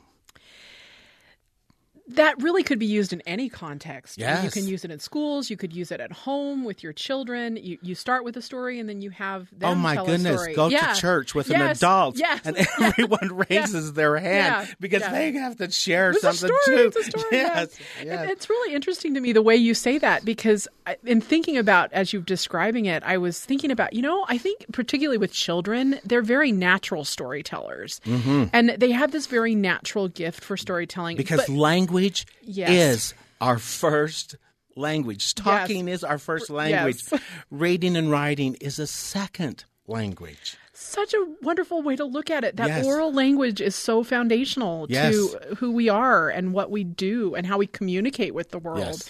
that 2.14 2.42
really 2.42 2.62
could 2.62 2.79
be 2.79 2.87
used 2.87 3.12
in 3.12 3.20
any 3.23 3.49
context. 3.49 4.18
Yes. 4.18 4.44
You 4.44 4.51
can 4.51 4.68
use 4.68 4.85
it 4.85 4.90
in 4.90 4.99
schools. 4.99 5.51
You 5.51 5.57
could 5.57 5.73
use 5.73 5.90
it 5.90 6.01
at 6.01 6.12
home 6.12 6.64
with 6.64 6.83
your 6.83 6.92
children. 6.92 7.57
You, 7.57 7.79
you 7.83 7.94
start 7.94 8.25
with 8.25 8.37
a 8.37 8.42
story 8.42 8.79
and 8.79 8.88
then 8.88 9.01
you 9.01 9.11
have 9.11 9.49
them 9.57 9.70
Oh 9.70 9.75
my 9.75 9.94
tell 9.94 10.07
goodness! 10.07 10.46
Go 10.55 10.68
yeah. 10.68 10.92
to 10.92 11.01
church 11.01 11.35
with 11.35 11.49
yes. 11.49 11.61
an 11.61 11.70
adult, 11.70 12.18
yes. 12.18 12.40
and 12.44 12.57
everyone 12.81 13.44
raises 13.49 13.87
yeah. 13.87 13.92
their 13.92 14.16
hand 14.18 14.68
yeah. 14.68 14.75
because 14.81 15.03
they 15.03 15.33
have 15.33 15.57
to 15.59 15.70
share 15.70 16.11
it's 16.11 16.23
something 16.23 16.51
a 16.51 16.62
story. 16.62 16.77
too. 16.77 16.87
It's 16.87 16.96
a 16.96 17.11
story. 17.11 17.25
Yes, 17.40 17.79
yes. 18.05 18.29
It, 18.29 18.33
it's 18.33 18.51
really 18.51 18.75
interesting 18.75 19.14
to 19.14 19.20
me 19.20 19.33
the 19.33 19.42
way 19.42 19.57
you 19.57 19.73
say 19.73 19.99
that 19.99 20.25
because 20.25 20.68
in 21.05 21.20
thinking 21.20 21.57
about 21.57 21.92
as 21.92 22.12
you're 22.12 22.22
describing 22.22 22.87
it, 22.87 23.03
I 23.05 23.18
was 23.18 23.38
thinking 23.44 23.70
about 23.70 23.92
you 23.92 24.03
know 24.03 24.24
I 24.29 24.38
think 24.38 24.66
particularly 24.72 25.18
with 25.18 25.33
children, 25.33 25.98
they're 26.05 26.22
very 26.22 26.53
natural 26.53 27.05
storytellers, 27.05 28.00
mm-hmm. 28.05 28.44
and 28.53 28.70
they 28.70 28.90
have 28.92 29.12
this 29.12 29.26
very 29.26 29.55
natural 29.55 30.09
gift 30.09 30.42
for 30.42 30.57
storytelling 30.57 31.16
because 31.16 31.40
but, 31.40 31.48
language 31.48 32.26
yes. 32.42 32.70
is 32.70 33.14
our 33.40 33.59
first 33.59 34.37
language. 34.76 35.35
Talking 35.35 35.88
yes. 35.88 35.98
is 35.98 36.05
our 36.05 36.18
first 36.18 36.50
language. 36.50 37.03
Yes. 37.11 37.20
Reading 37.50 37.96
and 37.96 38.11
writing 38.11 38.57
is 38.61 38.79
a 38.79 38.87
second 38.87 39.64
language. 39.87 40.57
Such 40.72 41.12
a 41.12 41.26
wonderful 41.42 41.83
way 41.83 41.96
to 41.96 42.05
look 42.05 42.31
at 42.31 42.42
it. 42.42 42.57
That 42.57 42.68
yes. 42.68 42.87
oral 42.87 43.12
language 43.12 43.61
is 43.61 43.74
so 43.74 44.03
foundational 44.03 44.87
to 44.88 45.38
who 45.59 45.72
we 45.72 45.90
are 45.90 46.31
and 46.31 46.55
what 46.55 46.70
we 46.70 46.85
do 46.85 47.35
and 47.35 47.46
how 47.46 47.59
we 47.59 47.66
communicate 47.66 48.35
with 48.35 48.50
the 48.50 48.59
world. 48.59 49.07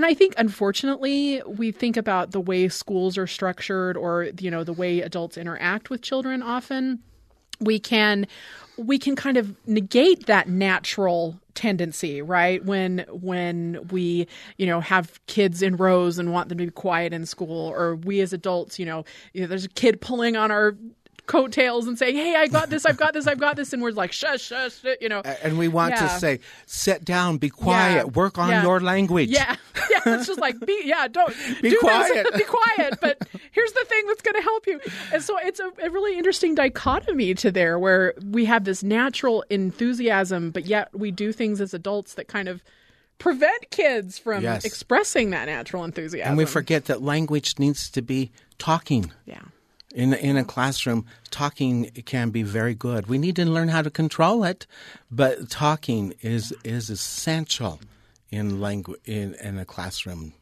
And 0.00 0.06
I 0.06 0.14
think 0.14 0.32
unfortunately 0.38 1.42
we 1.46 1.72
think 1.72 1.98
about 1.98 2.30
the 2.30 2.40
way 2.40 2.68
schools 2.70 3.18
are 3.18 3.26
structured 3.26 3.98
or 3.98 4.30
you 4.40 4.50
know 4.50 4.64
the 4.64 4.72
way 4.72 5.02
adults 5.02 5.36
interact 5.36 5.90
with 5.90 6.00
children 6.00 6.42
often 6.42 7.00
we 7.60 7.78
can 7.78 8.26
we 8.78 8.98
can 8.98 9.14
kind 9.14 9.36
of 9.36 9.54
negate 9.66 10.24
that 10.24 10.48
natural 10.48 11.38
tendency 11.52 12.22
right? 12.22 12.64
When 12.64 13.04
when 13.10 13.88
we 13.90 14.26
you 14.56 14.64
know 14.64 14.80
have 14.80 15.20
kids 15.26 15.60
in 15.60 15.76
rows 15.76 16.18
and 16.18 16.32
want 16.32 16.48
them 16.48 16.56
to 16.56 16.64
be 16.64 16.70
quiet 16.70 17.12
in 17.12 17.26
school 17.26 17.68
or 17.68 17.96
we 17.96 18.22
as 18.22 18.32
adults 18.32 18.78
you 18.78 18.86
know, 18.86 19.04
you 19.34 19.42
know 19.42 19.48
there's 19.48 19.66
a 19.66 19.68
kid 19.68 20.00
pulling 20.00 20.34
on 20.34 20.50
our 20.50 20.78
coattails 21.30 21.86
and 21.86 21.96
saying, 21.96 22.16
"Hey, 22.16 22.34
I 22.34 22.48
got 22.48 22.70
this, 22.70 22.84
I've 22.84 22.96
got 22.96 23.14
this, 23.14 23.28
I've 23.28 23.38
got 23.38 23.54
this," 23.54 23.72
and 23.72 23.80
we're 23.80 23.92
like, 23.92 24.10
"Shush, 24.10 24.42
shush," 24.42 24.82
you 25.00 25.08
know. 25.08 25.20
And 25.20 25.58
we 25.58 25.68
want 25.68 25.94
yeah. 25.94 26.08
to 26.08 26.08
say, 26.18 26.40
"Sit 26.66 27.04
down, 27.04 27.38
be 27.38 27.50
quiet, 27.50 27.94
yeah. 27.94 28.04
work 28.04 28.36
on 28.36 28.48
yeah. 28.48 28.62
your 28.64 28.80
language." 28.80 29.30
Yeah, 29.30 29.54
yeah. 29.90 30.00
It's 30.06 30.26
just 30.26 30.40
like, 30.40 30.58
be 30.66 30.82
yeah, 30.84 31.06
don't 31.06 31.32
be 31.62 31.70
do 31.70 31.78
quiet, 31.78 32.26
be 32.34 32.42
quiet. 32.42 32.98
But 33.00 33.28
here's 33.52 33.72
the 33.72 33.84
thing 33.88 34.06
that's 34.08 34.22
going 34.22 34.34
to 34.34 34.42
help 34.42 34.66
you. 34.66 34.80
And 35.12 35.22
so 35.22 35.38
it's 35.38 35.60
a, 35.60 35.70
a 35.84 35.90
really 35.90 36.18
interesting 36.18 36.56
dichotomy 36.56 37.34
to 37.34 37.52
there, 37.52 37.78
where 37.78 38.14
we 38.24 38.44
have 38.46 38.64
this 38.64 38.82
natural 38.82 39.44
enthusiasm, 39.50 40.50
but 40.50 40.66
yet 40.66 40.88
we 40.92 41.12
do 41.12 41.32
things 41.32 41.60
as 41.60 41.72
adults 41.72 42.14
that 42.14 42.26
kind 42.26 42.48
of 42.48 42.64
prevent 43.18 43.70
kids 43.70 44.18
from 44.18 44.42
yes. 44.42 44.64
expressing 44.64 45.30
that 45.30 45.44
natural 45.44 45.84
enthusiasm. 45.84 46.30
And 46.30 46.36
we 46.36 46.44
forget 46.44 46.86
that 46.86 47.02
language 47.02 47.58
needs 47.60 47.88
to 47.90 48.02
be 48.02 48.32
talking. 48.58 49.12
Yeah. 49.26 49.42
In 49.92 50.14
in 50.14 50.36
a 50.36 50.44
classroom, 50.44 51.04
talking 51.30 51.90
can 52.04 52.30
be 52.30 52.44
very 52.44 52.74
good. 52.74 53.08
We 53.08 53.18
need 53.18 53.36
to 53.36 53.44
learn 53.44 53.68
how 53.68 53.82
to 53.82 53.90
control 53.90 54.44
it, 54.44 54.66
but 55.10 55.50
talking 55.50 56.14
is 56.20 56.54
is 56.62 56.90
essential 56.90 57.80
in 58.30 58.60
language 58.60 59.00
in, 59.04 59.34
in 59.34 59.58
a 59.58 59.64
classroom. 59.64 60.34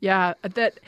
Yeah, 0.00 0.34
that 0.42 0.80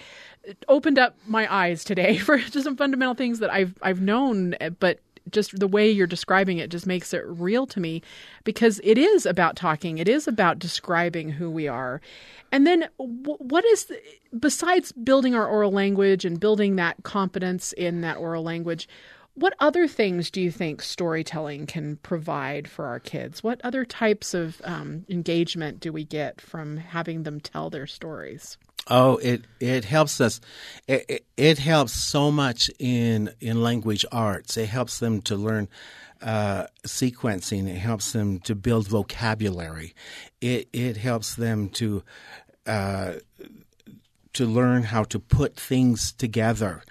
opened 0.69 0.99
up 0.99 1.17
my 1.27 1.53
eyes 1.53 1.85
today 1.85 2.19
for 2.27 2.39
just 2.39 2.65
some 2.65 2.77
fundamental 2.77 3.15
things 3.15 3.39
that 3.39 3.53
I've 3.53 3.75
I've 3.81 4.01
known, 4.01 4.57
but 4.81 4.99
just 5.31 5.59
the 5.59 5.67
way 5.67 5.91
you're 5.91 6.07
describing 6.07 6.59
it 6.59 6.71
just 6.71 6.87
makes 6.87 7.15
it 7.15 7.25
real 7.27 7.67
to 7.67 7.81
me 7.81 8.03
because 8.45 8.81
it 8.85 8.99
is 8.99 9.27
about 9.27 9.57
talking. 9.57 9.99
It 9.99 10.09
is 10.09 10.29
about 10.29 10.59
describing 10.59 11.31
who 11.31 11.51
we 11.51 11.67
are. 11.67 12.01
And 12.53 12.67
then 12.67 12.89
what 12.99 13.65
is 13.65 13.87
the, 13.87 14.01
besides 14.39 14.93
building 14.93 15.35
our 15.35 15.47
oral 15.47 15.73
language 15.73 16.25
and 16.25 16.39
building 16.39 16.77
that 16.77 17.03
competence 17.03 17.73
in 17.73 18.01
that 18.03 18.17
oral 18.17 18.43
language 18.43 18.89
What 19.35 19.55
other 19.59 19.89
things 19.89 20.31
do 20.31 20.41
you 20.41 20.53
think 20.53 20.81
storytelling 20.81 21.67
can 21.67 21.97
provide 21.97 22.69
for 22.69 22.87
our 22.87 23.01
kids? 23.01 23.43
What 23.43 23.61
other 23.65 23.85
types 23.85 24.33
of 24.33 24.63
um, 24.65 25.05
engagement 25.09 25.81
do 25.81 25.93
we 25.93 26.05
get 26.05 26.41
from 26.41 26.77
having 26.77 27.25
them 27.25 27.41
tell 27.41 27.69
their 27.69 27.87
stories? 27.87 28.57
Oh, 28.89 29.17
it 29.17 29.45
it 29.61 29.85
helps 29.85 30.21
us. 30.21 30.41
It, 30.87 31.05
it, 31.09 31.27
it 31.37 31.59
helps 31.59 31.95
so 31.95 32.31
much 32.31 32.71
in 32.79 33.31
in 33.41 33.63
language 33.63 34.05
arts. 34.13 34.57
It 34.57 34.69
helps 34.69 34.99
them 35.01 35.21
to 35.23 35.37
learn 35.37 35.69
uh, 36.23 36.67
sequencing. 36.87 37.69
It 37.69 37.79
helps 37.79 38.13
them 38.13 38.41
to 38.41 38.55
build 38.55 38.87
vocabulary. 38.87 39.95
It 40.41 40.69
it 40.73 40.99
helps 40.99 41.35
them 41.35 41.71
to 41.71 42.05
uh, 42.67 43.15
to 44.35 44.47
learn 44.47 44.83
how 44.83 45.05
to 45.05 45.19
put 45.19 45.57
things 45.57 46.13
together. 46.13 46.83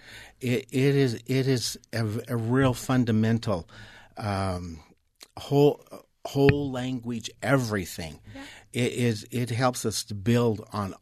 It, 0.43 0.67
it 0.71 0.95
is 0.95 1.13
it 1.25 1.47
is 1.47 1.77
a, 1.93 2.05
a 2.27 2.35
real 2.35 2.73
fundamental 2.73 3.69
um, 4.17 4.79
whole 5.37 5.85
whole 6.25 6.69
language 6.69 7.31
everything. 7.41 8.19
Yeah. 8.35 8.41
It 8.73 8.91
is 8.91 9.25
it 9.31 9.49
helps 9.51 9.85
us 9.85 10.03
to 10.05 10.15
build 10.15 10.67
on 10.73 10.95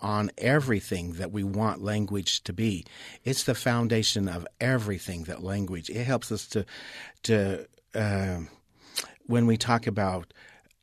on 0.00 0.30
everything 0.38 1.14
that 1.14 1.32
we 1.32 1.42
want 1.42 1.82
language 1.82 2.44
to 2.44 2.52
be. 2.52 2.86
It's 3.24 3.42
the 3.42 3.56
foundation 3.56 4.28
of 4.28 4.46
everything 4.60 5.24
that 5.24 5.42
language. 5.42 5.90
It 5.90 6.04
helps 6.04 6.30
us 6.30 6.46
to 6.48 6.64
to 7.24 7.66
uh, 7.92 8.40
when 9.26 9.46
we 9.46 9.56
talk 9.56 9.88
about 9.88 10.32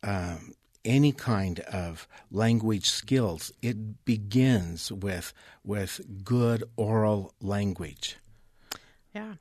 um, 0.04 0.54
any 0.86 1.12
kind 1.12 1.60
of 1.62 2.08
language 2.32 2.90
skills, 2.90 3.52
it 3.62 4.06
begins 4.06 4.92
with 4.92 5.34
with 5.64 6.02
good 6.24 6.64
oral 6.76 7.34
language. 7.42 8.18
Yeah, 9.14 9.34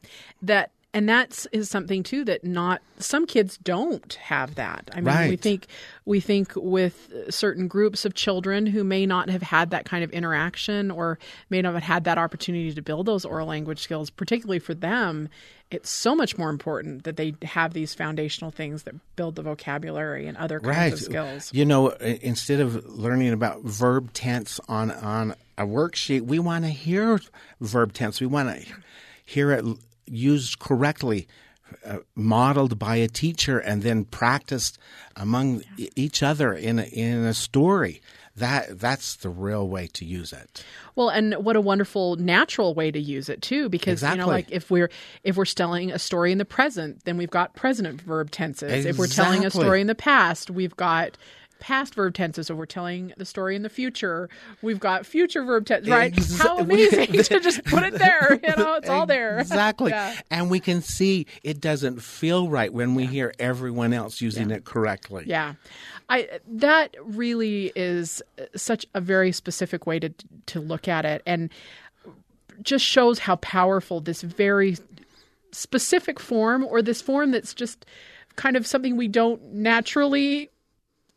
that 0.42 0.70
and 0.96 1.06
that's 1.06 1.46
something 1.60 2.02
too 2.02 2.24
that 2.24 2.42
not 2.42 2.80
some 2.96 3.26
kids 3.26 3.58
don't 3.58 4.14
have 4.14 4.54
that. 4.54 4.88
I 4.94 4.96
mean, 4.96 5.04
right. 5.04 5.28
we 5.28 5.36
think 5.36 5.66
we 6.06 6.20
think 6.20 6.52
with 6.56 7.12
certain 7.28 7.68
groups 7.68 8.06
of 8.06 8.14
children 8.14 8.64
who 8.64 8.82
may 8.82 9.04
not 9.04 9.28
have 9.28 9.42
had 9.42 9.68
that 9.72 9.84
kind 9.84 10.02
of 10.02 10.10
interaction 10.12 10.90
or 10.90 11.18
may 11.50 11.60
not 11.60 11.74
have 11.74 11.82
had 11.82 12.04
that 12.04 12.16
opportunity 12.16 12.72
to 12.72 12.80
build 12.80 13.04
those 13.04 13.26
oral 13.26 13.46
language 13.46 13.80
skills, 13.82 14.08
particularly 14.08 14.58
for 14.58 14.72
them, 14.72 15.28
it's 15.70 15.90
so 15.90 16.14
much 16.14 16.38
more 16.38 16.48
important 16.48 17.04
that 17.04 17.18
they 17.18 17.34
have 17.42 17.74
these 17.74 17.94
foundational 17.94 18.50
things 18.50 18.84
that 18.84 18.94
build 19.16 19.34
the 19.34 19.42
vocabulary 19.42 20.26
and 20.26 20.38
other 20.38 20.60
kinds 20.60 20.76
right. 20.76 20.92
of 20.94 20.98
skills. 20.98 21.50
You 21.52 21.66
know, 21.66 21.90
instead 21.90 22.60
of 22.60 22.86
learning 22.86 23.34
about 23.34 23.64
verb 23.64 24.14
tense 24.14 24.60
on 24.66 24.90
on 24.92 25.34
a 25.58 25.66
worksheet, 25.66 26.22
we 26.22 26.38
want 26.38 26.64
to 26.64 26.70
hear 26.70 27.20
verb 27.60 27.92
tense. 27.92 28.18
We 28.18 28.26
want 28.26 28.48
to 28.48 28.66
hear 29.26 29.50
it 29.50 29.66
used 30.06 30.58
correctly, 30.58 31.28
uh, 31.84 31.98
modeled 32.14 32.78
by 32.78 32.96
a 32.96 33.08
teacher, 33.08 33.58
and 33.58 33.82
then 33.82 34.04
practiced 34.04 34.78
among 35.16 35.62
yeah. 35.76 35.88
each 35.96 36.22
other 36.22 36.52
in 36.52 36.78
a, 36.78 36.84
in 36.84 37.24
a 37.24 37.34
story. 37.34 38.00
That 38.36 38.78
that's 38.78 39.16
the 39.16 39.30
real 39.30 39.66
way 39.66 39.86
to 39.94 40.04
use 40.04 40.30
it. 40.30 40.62
Well, 40.94 41.08
and 41.08 41.34
what 41.34 41.56
a 41.56 41.60
wonderful 41.60 42.16
natural 42.16 42.74
way 42.74 42.90
to 42.90 43.00
use 43.00 43.30
it 43.30 43.40
too, 43.40 43.70
because 43.70 43.94
exactly. 43.94 44.18
you 44.18 44.26
know, 44.26 44.30
like 44.30 44.50
if 44.50 44.70
we're 44.70 44.90
if 45.24 45.36
we're 45.36 45.46
telling 45.46 45.90
a 45.90 45.98
story 45.98 46.32
in 46.32 46.38
the 46.38 46.44
present, 46.44 47.04
then 47.04 47.16
we've 47.16 47.30
got 47.30 47.54
present 47.54 48.00
verb 48.02 48.30
tenses. 48.30 48.70
Exactly. 48.70 48.90
If 48.90 48.98
we're 48.98 49.06
telling 49.06 49.46
a 49.46 49.50
story 49.50 49.80
in 49.80 49.86
the 49.86 49.94
past, 49.94 50.50
we've 50.50 50.76
got 50.76 51.16
past 51.58 51.94
verb 51.94 52.14
tenses. 52.14 52.46
So 52.46 52.54
we're 52.54 52.66
telling 52.66 53.12
the 53.16 53.24
story 53.24 53.56
in 53.56 53.62
the 53.62 53.68
future. 53.68 54.28
We've 54.62 54.80
got 54.80 55.06
future 55.06 55.42
verb 55.42 55.66
tense, 55.66 55.88
right? 55.88 56.12
Exa- 56.12 56.38
How 56.42 56.58
amazing 56.58 57.12
to 57.24 57.40
just 57.40 57.64
put 57.64 57.82
it 57.82 57.94
there. 57.94 58.38
You 58.42 58.56
know, 58.56 58.74
it's 58.74 58.88
all 58.88 59.06
there. 59.06 59.38
Exactly. 59.38 59.90
yeah. 59.90 60.14
And 60.30 60.50
we 60.50 60.60
can 60.60 60.82
see 60.82 61.26
it 61.42 61.60
doesn't 61.60 62.00
feel 62.00 62.48
right 62.48 62.72
when 62.72 62.94
we 62.94 63.06
hear 63.06 63.34
everyone 63.38 63.92
else 63.92 64.20
using 64.20 64.50
yeah. 64.50 64.56
it 64.56 64.64
correctly. 64.64 65.24
Yeah. 65.26 65.54
I 66.08 66.28
that 66.46 66.94
really 67.02 67.72
is 67.74 68.22
such 68.54 68.86
a 68.94 69.00
very 69.00 69.32
specific 69.32 69.86
way 69.86 69.98
to 69.98 70.10
to 70.46 70.60
look 70.60 70.88
at 70.88 71.04
it 71.04 71.22
and 71.26 71.50
just 72.62 72.84
shows 72.84 73.18
how 73.18 73.36
powerful 73.36 74.00
this 74.00 74.22
very 74.22 74.76
specific 75.52 76.20
form 76.20 76.64
or 76.64 76.82
this 76.82 77.00
form 77.00 77.30
that's 77.30 77.54
just 77.54 77.86
kind 78.36 78.56
of 78.56 78.66
something 78.66 78.96
we 78.96 79.08
don't 79.08 79.42
naturally 79.52 80.50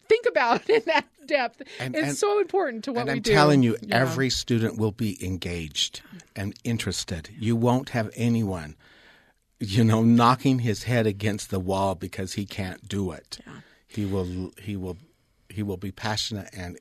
think 0.09 0.25
about 0.27 0.69
in 0.69 0.81
that 0.87 1.05
depth 1.25 1.61
and, 1.79 1.95
is 1.95 2.07
and, 2.09 2.17
so 2.17 2.39
important 2.39 2.83
to 2.85 2.91
what 2.91 3.05
we 3.05 3.11
I'm 3.13 3.21
do. 3.21 3.31
I'm 3.31 3.35
telling 3.35 3.63
you, 3.63 3.77
yeah. 3.81 3.95
every 3.95 4.29
student 4.29 4.77
will 4.77 4.91
be 4.91 5.23
engaged 5.25 6.01
and 6.35 6.53
interested. 6.63 7.29
You 7.37 7.55
won't 7.55 7.89
have 7.89 8.09
anyone, 8.15 8.75
you 9.59 9.83
know, 9.83 10.03
knocking 10.03 10.59
his 10.59 10.83
head 10.83 11.07
against 11.07 11.51
the 11.51 11.59
wall 11.59 11.95
because 11.95 12.33
he 12.33 12.45
can't 12.45 12.87
do 12.87 13.11
it. 13.11 13.39
Yeah. 13.45 13.53
He 13.87 14.05
will. 14.05 14.51
He 14.61 14.75
will. 14.75 14.97
He 15.49 15.63
will 15.63 15.77
be 15.77 15.91
passionate 15.91 16.49
and 16.53 16.77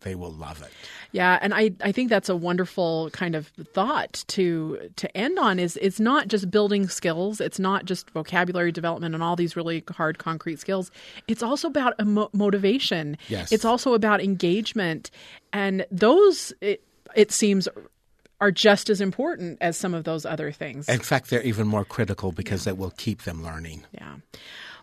they 0.00 0.14
will 0.14 0.32
love 0.32 0.62
it. 0.62 0.70
Yeah, 1.12 1.38
and 1.40 1.54
I, 1.54 1.72
I 1.82 1.92
think 1.92 2.10
that's 2.10 2.28
a 2.28 2.36
wonderful 2.36 3.10
kind 3.12 3.34
of 3.34 3.48
thought 3.72 4.24
to 4.28 4.90
to 4.96 5.16
end 5.16 5.38
on 5.38 5.58
is 5.58 5.78
it's 5.80 6.00
not 6.00 6.28
just 6.28 6.50
building 6.50 6.88
skills, 6.88 7.40
it's 7.40 7.58
not 7.58 7.84
just 7.84 8.10
vocabulary 8.10 8.72
development 8.72 9.14
and 9.14 9.22
all 9.22 9.36
these 9.36 9.56
really 9.56 9.84
hard 9.90 10.18
concrete 10.18 10.58
skills. 10.58 10.90
It's 11.26 11.42
also 11.42 11.68
about 11.68 11.94
emo- 12.00 12.30
motivation. 12.32 13.16
Yes. 13.28 13.52
It's 13.52 13.64
also 13.64 13.94
about 13.94 14.22
engagement 14.22 15.10
and 15.52 15.86
those 15.90 16.52
it, 16.60 16.82
it 17.14 17.32
seems 17.32 17.68
are 18.40 18.52
just 18.52 18.88
as 18.88 19.00
important 19.00 19.58
as 19.60 19.76
some 19.76 19.94
of 19.94 20.04
those 20.04 20.24
other 20.24 20.52
things. 20.52 20.88
In 20.88 21.00
fact, 21.00 21.30
they're 21.30 21.42
even 21.42 21.66
more 21.66 21.84
critical 21.84 22.30
because 22.30 22.66
yeah. 22.66 22.72
it 22.72 22.78
will 22.78 22.92
keep 22.96 23.22
them 23.22 23.42
learning. 23.42 23.84
Yeah. 23.92 24.16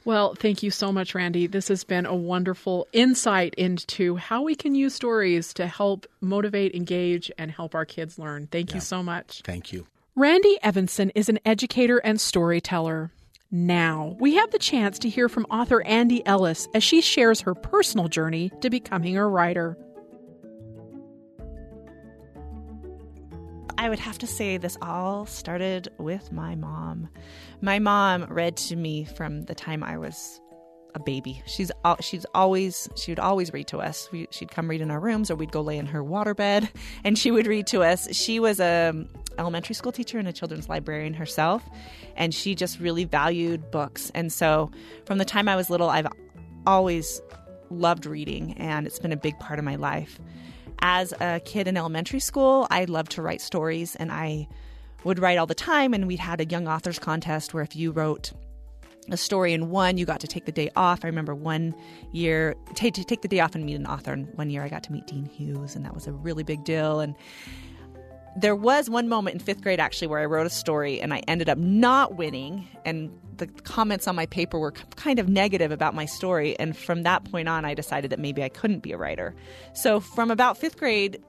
Well, 0.05 0.35
thank 0.35 0.61
you 0.61 0.69
so 0.69 0.91
much, 0.91 1.15
Randy. 1.15 1.47
This 1.47 1.67
has 1.67 1.83
been 1.83 2.05
a 2.05 2.15
wonderful 2.15 2.87
insight 2.93 3.55
into 3.55 4.15
how 4.17 4.43
we 4.43 4.55
can 4.55 4.75
use 4.75 4.93
stories 4.93 5.51
to 5.55 5.65
help 5.65 6.05
motivate, 6.21 6.75
engage, 6.75 7.31
and 7.39 7.49
help 7.49 7.73
our 7.73 7.85
kids 7.85 8.19
learn. 8.19 8.47
Thank 8.47 8.69
yeah. 8.69 8.75
you 8.75 8.81
so 8.81 9.01
much. 9.01 9.41
Thank 9.43 9.73
you. 9.73 9.87
Randy 10.15 10.57
Evenson 10.61 11.11
is 11.15 11.27
an 11.27 11.39
educator 11.43 11.97
and 11.97 12.21
storyteller. 12.21 13.11
Now, 13.49 14.15
we 14.19 14.35
have 14.35 14.51
the 14.51 14.59
chance 14.59 14.99
to 14.99 15.09
hear 15.09 15.27
from 15.27 15.45
author 15.45 15.81
Ann 15.81 16.07
Dee 16.07 16.25
Ellis 16.25 16.67
as 16.75 16.83
she 16.83 17.01
shares 17.01 17.41
her 17.41 17.55
personal 17.55 18.07
journey 18.07 18.51
to 18.61 18.69
becoming 18.69 19.17
a 19.17 19.27
writer. 19.27 19.75
I 23.77 23.89
would 23.89 23.99
have 23.99 24.17
to 24.19 24.27
say 24.27 24.57
this 24.57 24.77
all 24.81 25.25
started 25.25 25.89
with 25.97 26.31
my 26.31 26.55
mom. 26.55 27.09
My 27.61 27.79
mom 27.79 28.25
read 28.25 28.57
to 28.57 28.75
me 28.75 29.03
from 29.03 29.43
the 29.43 29.55
time 29.55 29.83
I 29.83 29.97
was 29.97 30.39
a 30.93 30.99
baby. 30.99 31.43
She's 31.45 31.71
she's 31.99 32.25
always 32.33 32.87
she 32.95 33.11
would 33.11 33.19
always 33.19 33.51
read 33.51 33.67
to 33.67 33.79
us. 33.79 34.09
We, 34.11 34.27
she'd 34.31 34.49
come 34.49 34.69
read 34.69 34.81
in 34.81 34.91
our 34.91 34.99
rooms, 34.99 35.29
or 35.29 35.35
we'd 35.35 35.51
go 35.51 35.61
lay 35.61 35.77
in 35.77 35.85
her 35.87 36.01
waterbed, 36.03 36.69
and 37.03 37.17
she 37.17 37.31
would 37.31 37.47
read 37.47 37.67
to 37.67 37.83
us. 37.83 38.07
She 38.15 38.39
was 38.39 38.59
a 38.59 38.89
um, 38.89 39.09
elementary 39.37 39.75
school 39.75 39.91
teacher 39.91 40.17
and 40.17 40.27
a 40.27 40.33
children's 40.33 40.69
librarian 40.69 41.13
herself, 41.13 41.61
and 42.15 42.33
she 42.33 42.55
just 42.55 42.79
really 42.79 43.03
valued 43.03 43.71
books. 43.71 44.09
And 44.15 44.31
so, 44.31 44.71
from 45.05 45.17
the 45.17 45.25
time 45.25 45.49
I 45.49 45.57
was 45.57 45.69
little, 45.69 45.89
I've 45.89 46.07
always 46.65 47.21
loved 47.69 48.05
reading, 48.05 48.53
and 48.53 48.87
it's 48.87 48.99
been 48.99 49.11
a 49.11 49.17
big 49.17 49.37
part 49.39 49.59
of 49.59 49.65
my 49.65 49.75
life 49.75 50.17
as 50.79 51.13
a 51.19 51.39
kid 51.43 51.67
in 51.67 51.77
elementary 51.77 52.19
school, 52.19 52.67
I 52.69 52.85
loved 52.85 53.11
to 53.13 53.21
write 53.21 53.41
stories 53.41 53.95
and 53.95 54.11
I 54.11 54.47
would 55.03 55.19
write 55.19 55.37
all 55.37 55.45
the 55.45 55.55
time. 55.55 55.93
And 55.93 56.07
we 56.07 56.15
had 56.15 56.41
a 56.41 56.45
young 56.45 56.67
authors 56.67 56.99
contest 56.99 57.53
where 57.53 57.63
if 57.63 57.75
you 57.75 57.91
wrote 57.91 58.31
a 59.09 59.17
story 59.17 59.53
in 59.53 59.69
one, 59.69 59.97
you 59.97 60.05
got 60.05 60.19
to 60.21 60.27
take 60.27 60.45
the 60.45 60.51
day 60.51 60.69
off. 60.75 61.03
I 61.03 61.07
remember 61.07 61.35
one 61.35 61.75
year, 62.11 62.55
to 62.75 62.91
take 62.91 63.21
the 63.21 63.27
day 63.27 63.39
off 63.39 63.55
and 63.55 63.65
meet 63.65 63.75
an 63.75 63.85
author. 63.85 64.13
And 64.13 64.27
one 64.35 64.49
year 64.49 64.63
I 64.63 64.69
got 64.69 64.83
to 64.83 64.91
meet 64.91 65.07
Dean 65.07 65.25
Hughes, 65.25 65.75
and 65.75 65.85
that 65.85 65.93
was 65.93 66.07
a 66.07 66.11
really 66.11 66.43
big 66.43 66.63
deal. 66.63 66.99
And 66.99 67.15
there 68.35 68.55
was 68.55 68.89
one 68.89 69.07
moment 69.07 69.35
in 69.35 69.39
fifth 69.39 69.61
grade 69.61 69.79
actually 69.79 70.07
where 70.07 70.19
I 70.19 70.25
wrote 70.25 70.45
a 70.45 70.49
story 70.49 70.99
and 70.99 71.13
I 71.13 71.19
ended 71.27 71.49
up 71.49 71.57
not 71.57 72.15
winning. 72.15 72.67
And 72.83 73.11
the 73.37 73.47
comments 73.47 74.07
on 74.07 74.15
my 74.15 74.25
paper 74.25 74.59
were 74.59 74.71
kind 74.71 75.19
of 75.19 75.29
negative 75.29 75.71
about 75.71 75.93
my 75.93 76.05
story. 76.05 76.57
And 76.59 76.75
from 76.75 77.03
that 77.03 77.23
point 77.25 77.47
on, 77.47 77.65
I 77.65 77.73
decided 77.73 78.11
that 78.11 78.19
maybe 78.19 78.43
I 78.43 78.49
couldn't 78.49 78.79
be 78.79 78.91
a 78.91 78.97
writer. 78.97 79.35
So 79.73 79.99
from 79.99 80.31
about 80.31 80.57
fifth 80.57 80.77
grade 80.77 81.21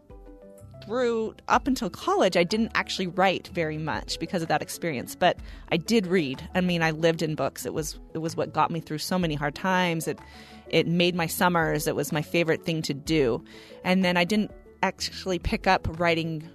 through 0.85 1.35
up 1.49 1.67
until 1.67 1.91
college, 1.91 2.37
I 2.37 2.45
didn't 2.45 2.73
actually 2.75 3.09
write 3.09 3.49
very 3.49 3.79
much 3.79 4.19
because 4.19 4.43
of 4.43 4.49
that 4.49 4.63
experience. 4.63 5.15
But 5.15 5.39
I 5.71 5.77
did 5.77 6.07
read. 6.07 6.47
I 6.55 6.61
mean, 6.61 6.83
I 6.83 6.93
lived 6.93 7.23
in 7.23 7.35
books. 7.35 7.67
It 7.67 7.75
was 7.75 7.99
it 8.15 8.19
was 8.19 8.37
what 8.37 8.53
got 8.53 8.71
me 8.71 8.81
through 8.81 8.99
so 8.99 9.19
many 9.19 9.35
hard 9.35 9.55
times. 9.55 10.07
It 10.07 10.19
it 10.69 10.87
made 10.87 11.15
my 11.15 11.27
summers. 11.27 11.87
It 11.87 11.97
was 11.97 12.13
my 12.13 12.23
favorite 12.23 12.65
thing 12.65 12.83
to 12.83 12.95
do. 12.95 13.45
And 13.85 14.05
then 14.05 14.17
I 14.17 14.25
didn't 14.25 14.53
actually 14.83 15.39
pick 15.39 15.67
up 15.67 15.87
writing 15.99 16.49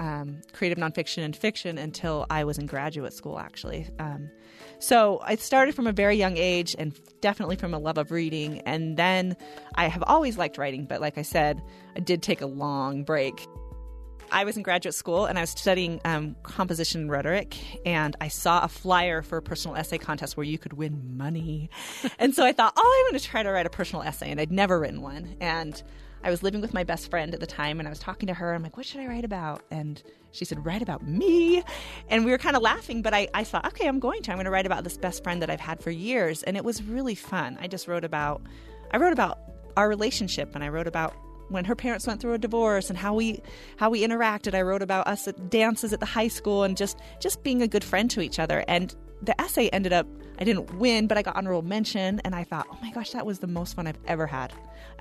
um, 0.00 0.40
creative 0.52 0.78
nonfiction 0.78 1.24
and 1.24 1.34
fiction 1.34 1.78
until 1.78 2.26
I 2.30 2.44
was 2.44 2.58
in 2.58 2.66
graduate 2.66 3.12
school, 3.12 3.38
actually. 3.38 3.88
Um, 3.98 4.30
so 4.78 5.20
I 5.22 5.36
started 5.36 5.74
from 5.74 5.86
a 5.86 5.92
very 5.92 6.16
young 6.16 6.36
age 6.36 6.76
and 6.78 6.98
definitely 7.20 7.56
from 7.56 7.74
a 7.74 7.78
love 7.78 7.98
of 7.98 8.10
reading. 8.10 8.60
And 8.60 8.96
then 8.96 9.36
I 9.74 9.88
have 9.88 10.02
always 10.06 10.38
liked 10.38 10.58
writing, 10.58 10.84
but 10.84 11.00
like 11.00 11.18
I 11.18 11.22
said, 11.22 11.62
I 11.96 12.00
did 12.00 12.22
take 12.22 12.40
a 12.40 12.46
long 12.46 13.04
break. 13.04 13.46
I 14.32 14.44
was 14.44 14.56
in 14.56 14.62
graduate 14.62 14.94
school 14.94 15.26
and 15.26 15.38
I 15.38 15.42
was 15.42 15.50
studying 15.50 16.00
um, 16.04 16.34
composition 16.42 17.02
and 17.02 17.10
rhetoric, 17.10 17.56
and 17.86 18.16
I 18.20 18.28
saw 18.28 18.64
a 18.64 18.68
flyer 18.68 19.22
for 19.22 19.38
a 19.38 19.42
personal 19.42 19.76
essay 19.76 19.98
contest 19.98 20.36
where 20.36 20.44
you 20.44 20.58
could 20.58 20.72
win 20.72 21.16
money. 21.16 21.70
and 22.18 22.34
so 22.34 22.44
I 22.44 22.52
thought, 22.52 22.72
oh, 22.76 23.04
I'm 23.06 23.12
going 23.12 23.20
to 23.20 23.24
try 23.24 23.42
to 23.42 23.50
write 23.50 23.66
a 23.66 23.70
personal 23.70 24.02
essay, 24.02 24.30
and 24.30 24.40
I'd 24.40 24.50
never 24.50 24.80
written 24.80 25.00
one. 25.00 25.36
And 25.40 25.80
I 26.26 26.30
was 26.30 26.42
living 26.42 26.60
with 26.60 26.74
my 26.74 26.82
best 26.82 27.08
friend 27.08 27.32
at 27.32 27.38
the 27.38 27.46
time, 27.46 27.78
and 27.78 27.86
I 27.86 27.90
was 27.90 28.00
talking 28.00 28.26
to 28.26 28.34
her. 28.34 28.52
I'm 28.52 28.60
like, 28.64 28.76
what 28.76 28.84
should 28.84 29.00
I 29.00 29.06
write 29.06 29.24
about? 29.24 29.62
And 29.70 30.02
she 30.32 30.44
said, 30.44 30.66
write 30.66 30.82
about 30.82 31.06
me. 31.06 31.62
And 32.08 32.24
we 32.24 32.32
were 32.32 32.38
kind 32.38 32.56
of 32.56 32.62
laughing, 32.62 33.00
but 33.00 33.14
I, 33.14 33.28
I 33.32 33.44
thought, 33.44 33.64
okay, 33.66 33.86
I'm 33.86 34.00
going 34.00 34.22
to. 34.22 34.32
I'm 34.32 34.36
going 34.36 34.46
to 34.46 34.50
write 34.50 34.66
about 34.66 34.82
this 34.82 34.96
best 34.96 35.22
friend 35.22 35.40
that 35.40 35.50
I've 35.50 35.60
had 35.60 35.80
for 35.80 35.92
years. 35.92 36.42
And 36.42 36.56
it 36.56 36.64
was 36.64 36.82
really 36.82 37.14
fun. 37.14 37.56
I 37.60 37.68
just 37.68 37.86
wrote 37.86 38.04
about, 38.04 38.42
I 38.90 38.96
wrote 38.96 39.12
about 39.12 39.38
our 39.76 39.88
relationship, 39.88 40.56
and 40.56 40.64
I 40.64 40.68
wrote 40.68 40.88
about 40.88 41.14
when 41.48 41.64
her 41.64 41.76
parents 41.76 42.08
went 42.08 42.20
through 42.20 42.32
a 42.32 42.38
divorce 42.38 42.90
and 42.90 42.98
how 42.98 43.14
we 43.14 43.40
how 43.76 43.88
we 43.88 44.02
interacted. 44.02 44.52
I 44.52 44.62
wrote 44.62 44.82
about 44.82 45.06
us 45.06 45.28
at 45.28 45.48
dances 45.48 45.92
at 45.92 46.00
the 46.00 46.06
high 46.06 46.26
school 46.26 46.64
and 46.64 46.76
just 46.76 46.98
just 47.20 47.44
being 47.44 47.62
a 47.62 47.68
good 47.68 47.84
friend 47.84 48.10
to 48.10 48.20
each 48.20 48.40
other. 48.40 48.64
And 48.66 48.92
the 49.22 49.40
essay 49.40 49.68
ended 49.68 49.92
up 49.92 50.08
I 50.38 50.44
didn't 50.44 50.78
win, 50.78 51.06
but 51.06 51.16
I 51.18 51.22
got 51.22 51.36
honorable 51.36 51.62
mention 51.62 52.20
and 52.24 52.34
I 52.34 52.44
thought, 52.44 52.66
"Oh 52.70 52.78
my 52.82 52.90
gosh, 52.90 53.10
that 53.10 53.26
was 53.26 53.38
the 53.38 53.46
most 53.46 53.74
fun 53.74 53.86
I've 53.86 53.98
ever 54.06 54.26
had." 54.26 54.52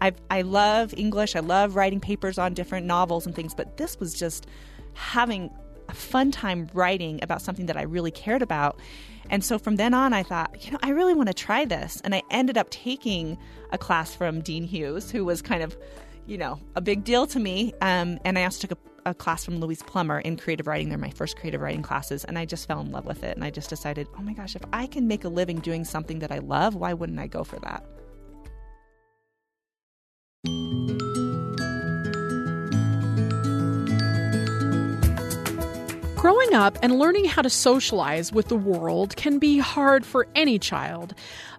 I 0.02 0.14
I 0.30 0.42
love 0.42 0.94
English. 0.98 1.36
I 1.36 1.40
love 1.40 1.76
writing 1.76 2.00
papers 2.00 2.38
on 2.38 2.54
different 2.54 2.86
novels 2.86 3.26
and 3.26 3.36
things, 3.36 3.54
but 3.54 3.78
this 3.78 4.00
was 4.00 4.14
just 4.14 4.48
having 4.94 5.50
a 5.88 5.94
fun 5.94 6.32
time 6.32 6.70
writing 6.74 7.20
about 7.22 7.42
something 7.42 7.68
that 7.68 7.78
I 7.78 7.84
really 7.84 8.12
cared 8.12 8.42
about. 8.42 8.80
And 9.30 9.44
so 9.44 9.58
from 9.60 9.76
then 9.76 9.94
on, 9.94 10.14
I 10.14 10.24
thought, 10.24 10.66
you 10.66 10.72
know, 10.72 10.80
I 10.82 10.90
really 10.90 11.14
want 11.14 11.28
to 11.28 11.34
try 11.34 11.66
this. 11.66 12.02
And 12.04 12.14
I 12.16 12.24
ended 12.32 12.58
up 12.58 12.70
taking 12.70 13.38
a 13.72 13.78
class 13.78 14.16
from 14.16 14.42
Dean 14.42 14.64
Hughes, 14.64 15.12
who 15.12 15.26
was 15.26 15.42
kind 15.42 15.62
of 15.64 15.78
you 16.28 16.38
know, 16.38 16.60
a 16.76 16.82
big 16.82 17.04
deal 17.04 17.28
to 17.28 17.40
me. 17.40 17.74
Um, 17.82 18.20
and 18.26 18.38
I 18.38 18.44
also 18.44 18.68
took 18.68 18.78
a, 18.78 18.78
a, 19.06 19.14
class 19.14 19.46
from 19.46 19.60
Louise 19.60 19.84
Plummer 19.84 20.20
in 20.20 20.38
creative 20.38 20.68
writing. 20.68 20.90
They're 20.90 20.98
my 20.98 21.10
first 21.10 21.38
creative 21.38 21.62
writing 21.62 21.82
classes. 21.82 22.24
And 22.26 22.38
I 22.38 22.46
just 22.46 22.68
fell 22.68 22.80
in 22.82 22.92
love 22.92 23.06
with 23.06 23.24
it. 23.24 23.36
And 23.36 23.44
I 23.44 23.50
just 23.50 23.70
decided, 23.70 24.08
oh 24.18 24.22
my 24.22 24.34
gosh, 24.34 24.56
if 24.56 24.64
I 24.74 24.88
can 24.88 25.08
make 25.08 25.24
a 25.24 25.30
living 25.30 25.60
doing 25.60 25.86
something 25.86 26.20
that 26.20 26.32
I 26.32 26.40
love, 26.40 26.76
why 26.76 26.94
wouldn't 26.94 27.20
I 27.20 27.28
go 27.28 27.44
for 27.44 27.60
that? 27.60 27.84
Growing 36.16 36.56
up 36.56 36.80
and 36.82 36.98
learning 36.98 37.26
how 37.26 37.44
to 37.44 37.52
socialize 37.52 38.32
with 38.32 38.48
the 38.48 38.56
world 38.56 39.16
can 39.16 39.38
be 39.38 39.60
hard 39.60 40.04
for 40.04 40.28
any 40.34 40.58
child 40.58 41.14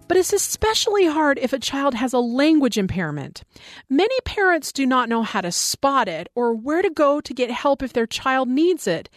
but 0.07 0.17
it's 0.17 0.33
especially 0.33 1.05
hard 1.05 1.37
if 1.39 1.53
a 1.53 1.59
child 1.59 1.93
has 1.93 2.13
a 2.13 2.19
language 2.19 2.77
impairment. 2.77 3.43
Many 3.89 4.15
parents 4.25 4.71
do 4.71 4.85
not 4.85 5.09
know 5.09 5.23
how 5.23 5.41
to 5.41 5.51
spot 5.51 6.07
it 6.07 6.29
or 6.35 6.53
where 6.53 6.81
to 6.81 6.89
go 6.89 7.21
to 7.21 7.33
get 7.33 7.51
help 7.51 7.83
if 7.83 7.93
their 7.93 8.07
child 8.07 8.47
needs 8.47 8.87
it. 8.87 9.09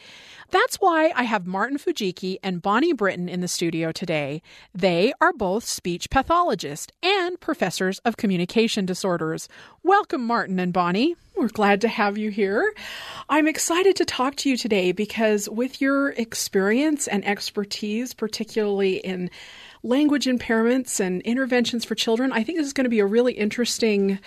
That's 0.50 0.76
why 0.76 1.12
I 1.14 1.22
have 1.22 1.46
Martin 1.46 1.79
Fujiki 1.79 2.38
and 2.42 2.61
Bonnie 2.61 2.92
Brinton 2.92 3.29
in 3.29 3.40
the 3.40 3.46
studio 3.46 3.92
today. 3.92 4.42
They 4.74 5.12
are 5.20 5.33
both 5.33 5.62
speech 5.64 6.11
pathologists 6.11 6.92
and 7.05 7.38
professors 7.40 8.00
of 8.00 8.16
communication 8.16 8.85
disorders. 8.85 9.48
Welcome, 9.85 10.26
Martin 10.26 10.59
and 10.59 10.72
Bonnie. 10.72 11.14
We're 11.37 11.48
glad 11.48 11.81
to 11.83 11.88
have 11.88 12.18
you 12.18 12.31
here. 12.31 12.74
I'm 13.29 13.46
excited 13.46 13.94
to 13.96 14.05
talk 14.05 14.35
to 14.37 14.50
you 14.50 14.57
today 14.57 14.90
because, 14.90 15.48
with 15.48 15.81
your 15.81 16.11
experience 16.11 17.07
and 17.07 17.24
expertise, 17.24 18.12
particularly 18.12 18.96
in 18.96 19.31
language 19.82 20.26
impairments 20.26 21.00
and 21.00 21.22
interventions 21.22 21.84
for 21.84 21.94
children. 21.94 22.32
I 22.32 22.42
think 22.42 22.58
this 22.58 22.66
is 22.66 22.72
going 22.72 22.84
to 22.84 22.90
be 22.90 23.00
a 23.00 23.06
really 23.06 23.32
interesting 23.32 24.18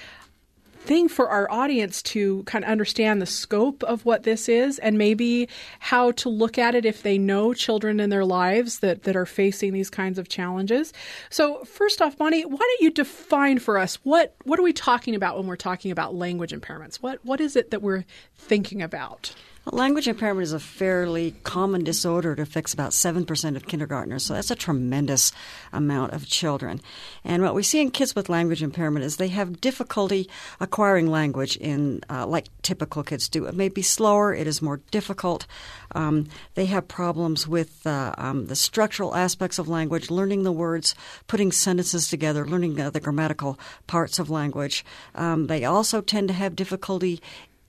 thing 0.83 1.07
for 1.07 1.29
our 1.29 1.49
audience 1.49 2.01
to 2.01 2.43
kind 2.43 2.65
of 2.65 2.69
understand 2.69 3.21
the 3.21 3.25
scope 3.25 3.83
of 3.83 4.03
what 4.05 4.23
this 4.23 4.49
is 4.49 4.79
and 4.79 4.97
maybe 4.97 5.47
how 5.79 6.11
to 6.11 6.27
look 6.27 6.57
at 6.57 6.75
it 6.75 6.85
if 6.85 7.03
they 7.03 7.17
know 7.17 7.53
children 7.53 7.99
in 7.99 8.09
their 8.09 8.25
lives 8.25 8.79
that, 8.79 9.03
that 9.03 9.15
are 9.15 9.25
facing 9.25 9.71
these 9.71 9.89
kinds 9.89 10.19
of 10.19 10.27
challenges. 10.27 10.91
So 11.29 11.63
first 11.63 12.01
off, 12.01 12.17
Bonnie, 12.17 12.43
why 12.43 12.57
don't 12.57 12.81
you 12.81 12.91
define 12.91 13.59
for 13.59 13.77
us 13.77 13.95
what 14.03 14.35
what 14.43 14.59
are 14.59 14.63
we 14.63 14.73
talking 14.73 15.15
about 15.15 15.37
when 15.37 15.47
we're 15.47 15.55
talking 15.55 15.91
about 15.91 16.15
language 16.15 16.51
impairments? 16.51 16.97
What 16.97 17.23
what 17.23 17.39
is 17.39 17.55
it 17.55 17.71
that 17.71 17.81
we're 17.81 18.03
thinking 18.35 18.81
about? 18.81 19.33
Language 19.71 20.09
impairment 20.09 20.43
is 20.43 20.51
a 20.51 20.59
fairly 20.59 21.35
common 21.43 21.85
disorder. 21.85 22.33
It 22.33 22.39
affects 22.39 22.73
about 22.73 22.91
7% 22.91 23.55
of 23.55 23.65
kindergartners, 23.65 24.25
so 24.25 24.33
that's 24.33 24.51
a 24.51 24.55
tremendous 24.55 25.31
amount 25.71 26.11
of 26.11 26.27
children. 26.27 26.81
And 27.23 27.41
what 27.41 27.55
we 27.55 27.63
see 27.63 27.79
in 27.79 27.89
kids 27.89 28.13
with 28.13 28.27
language 28.27 28.61
impairment 28.61 29.05
is 29.05 29.15
they 29.15 29.29
have 29.29 29.61
difficulty 29.61 30.29
acquiring 30.59 31.07
language 31.07 31.55
in 31.55 32.01
uh, 32.09 32.27
like 32.27 32.47
typical 32.61 33.03
kids 33.03 33.29
do. 33.29 33.45
It 33.45 33.55
may 33.55 33.69
be 33.69 33.81
slower, 33.81 34.33
it 34.33 34.47
is 34.47 34.61
more 34.61 34.81
difficult. 34.91 35.47
Um, 35.95 36.27
they 36.55 36.65
have 36.65 36.89
problems 36.89 37.47
with 37.47 37.87
uh, 37.87 38.13
um, 38.17 38.47
the 38.47 38.57
structural 38.57 39.15
aspects 39.15 39.59
of 39.59 39.69
language, 39.69 40.11
learning 40.11 40.43
the 40.43 40.51
words, 40.51 40.93
putting 41.27 41.53
sentences 41.53 42.09
together, 42.09 42.45
learning 42.45 42.81
uh, 42.81 42.89
the 42.89 42.99
grammatical 42.99 43.57
parts 43.87 44.19
of 44.19 44.29
language. 44.29 44.83
Um, 45.15 45.47
they 45.47 45.63
also 45.63 46.01
tend 46.01 46.27
to 46.27 46.33
have 46.33 46.53
difficulty 46.53 47.21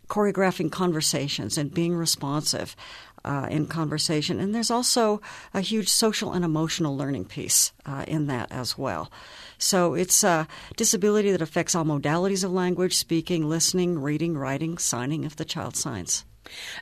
choreographing 0.09 0.71
conversations 0.71 1.59
and 1.59 1.73
being 1.73 1.95
responsive 1.95 2.77
uh, 3.25 3.47
in 3.51 3.67
conversation. 3.67 4.39
And 4.39 4.55
there's 4.55 4.71
also 4.71 5.21
a 5.53 5.61
huge 5.61 5.89
social 5.89 6.33
and 6.33 6.45
emotional 6.45 6.97
learning 6.97 7.25
piece 7.27 7.73
uh, 7.87 8.05
in 8.07 8.27
that 8.27 8.53
as 8.53 8.77
well. 8.77 9.11
So 9.59 9.95
it's 9.95 10.23
a 10.23 10.47
disability 10.77 11.31
that 11.33 11.41
affects 11.41 11.75
all 11.75 11.85
modalities 11.85 12.45
of 12.45 12.53
language 12.53 12.97
speaking, 12.97 13.49
listening, 13.49 14.01
reading, 14.01 14.37
writing, 14.37 14.79
signing 14.79 15.25
if 15.25 15.37
the 15.37 15.45
child 15.45 15.77
signs. 15.77 16.25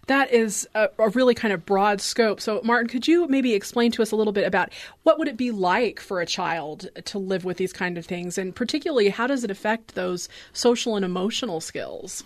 That 0.08 0.32
is 0.32 0.68
a, 0.74 0.88
a, 0.98 1.10
really 1.10 1.34
kind 1.34 1.54
of 1.54 1.64
broad 1.64 2.00
scope. 2.00 2.40
So, 2.40 2.60
Martin, 2.64 2.88
could 2.88 3.06
you 3.06 3.28
maybe 3.28 3.54
explain 3.54 3.92
to 3.92 4.02
us 4.02 4.10
a 4.10 4.16
little 4.16 4.32
bit 4.32 4.44
about 4.44 4.72
what 5.04 5.20
would 5.20 5.28
it 5.28 5.36
be 5.36 5.52
like 5.52 6.00
for 6.00 6.20
a 6.20 6.26
child 6.26 6.88
to 7.04 7.18
live 7.18 7.44
with 7.44 7.58
these 7.58 7.72
kind 7.72 7.96
of 7.96 8.04
things, 8.04 8.38
and 8.38 8.54
particularly 8.54 9.08
how 9.08 9.28
does 9.28 9.44
it 9.44 9.52
affect 9.52 9.94
those 9.94 10.28
social 10.52 10.96
and 10.96 11.04
emotional 11.04 11.60
skills? 11.60 12.24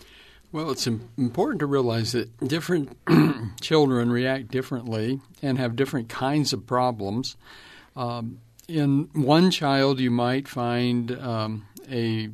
Well, 0.53 0.71
it's 0.71 0.87
important 0.87 1.61
to 1.61 1.67
realize 1.67 2.13
that 2.13 2.37
different 2.47 2.97
children 3.61 4.11
react 4.11 4.49
differently 4.49 5.21
and 5.43 5.59
have 5.59 5.77
different 5.77 6.09
kinds 6.09 6.53
of 6.53 6.67
problems. 6.67 7.37
Um, 7.95 8.41
in 8.69 9.09
one 9.13 9.51
child, 9.51 10.01
you 10.01 10.11
might 10.11 10.49
find 10.49 11.13
um, 11.13 11.67
a 11.91 12.31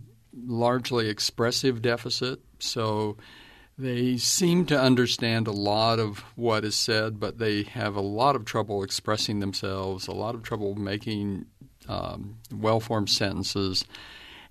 largely 0.47 1.09
expressive 1.09 1.83
deficit, 1.83 2.41
so 2.59 3.17
they 3.79 4.17
seem 4.19 4.67
to 4.67 4.81
understand 4.81 5.47
a 5.47 5.53
lot 5.53 5.99
of 5.99 6.21
what 6.37 6.65
is 6.65 6.77
said, 6.77 7.19
but 7.19 7.39
they 7.39 7.63
have 7.65 7.97
a 7.97 8.01
lot 8.01 8.37
of 8.37 8.45
trouble 8.45 8.83
expressing 8.83 9.41
themselves, 9.41 10.07
a 10.07 10.13
lot 10.13 10.35
of 10.35 10.43
trouble 10.43 10.75
making 10.75 11.47
um, 11.89 12.37
well 12.53 12.81
formed 12.81 13.11
sentences 13.11 13.85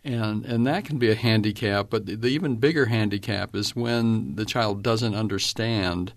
and 0.04 0.46
and 0.46 0.66
that 0.68 0.86
can 0.86 0.98
be 0.98 1.10
a 1.10 1.16
handicap. 1.16 1.90
But 1.90 2.06
the, 2.06 2.16
the, 2.16 2.28
even 2.30 2.56
bigger 2.56 2.88
handicap 2.88 3.56
is 3.56 3.76
when 3.76 4.36
the 4.36 4.46
child 4.46 4.84
doesn't 4.84 5.16
understand 5.16 6.14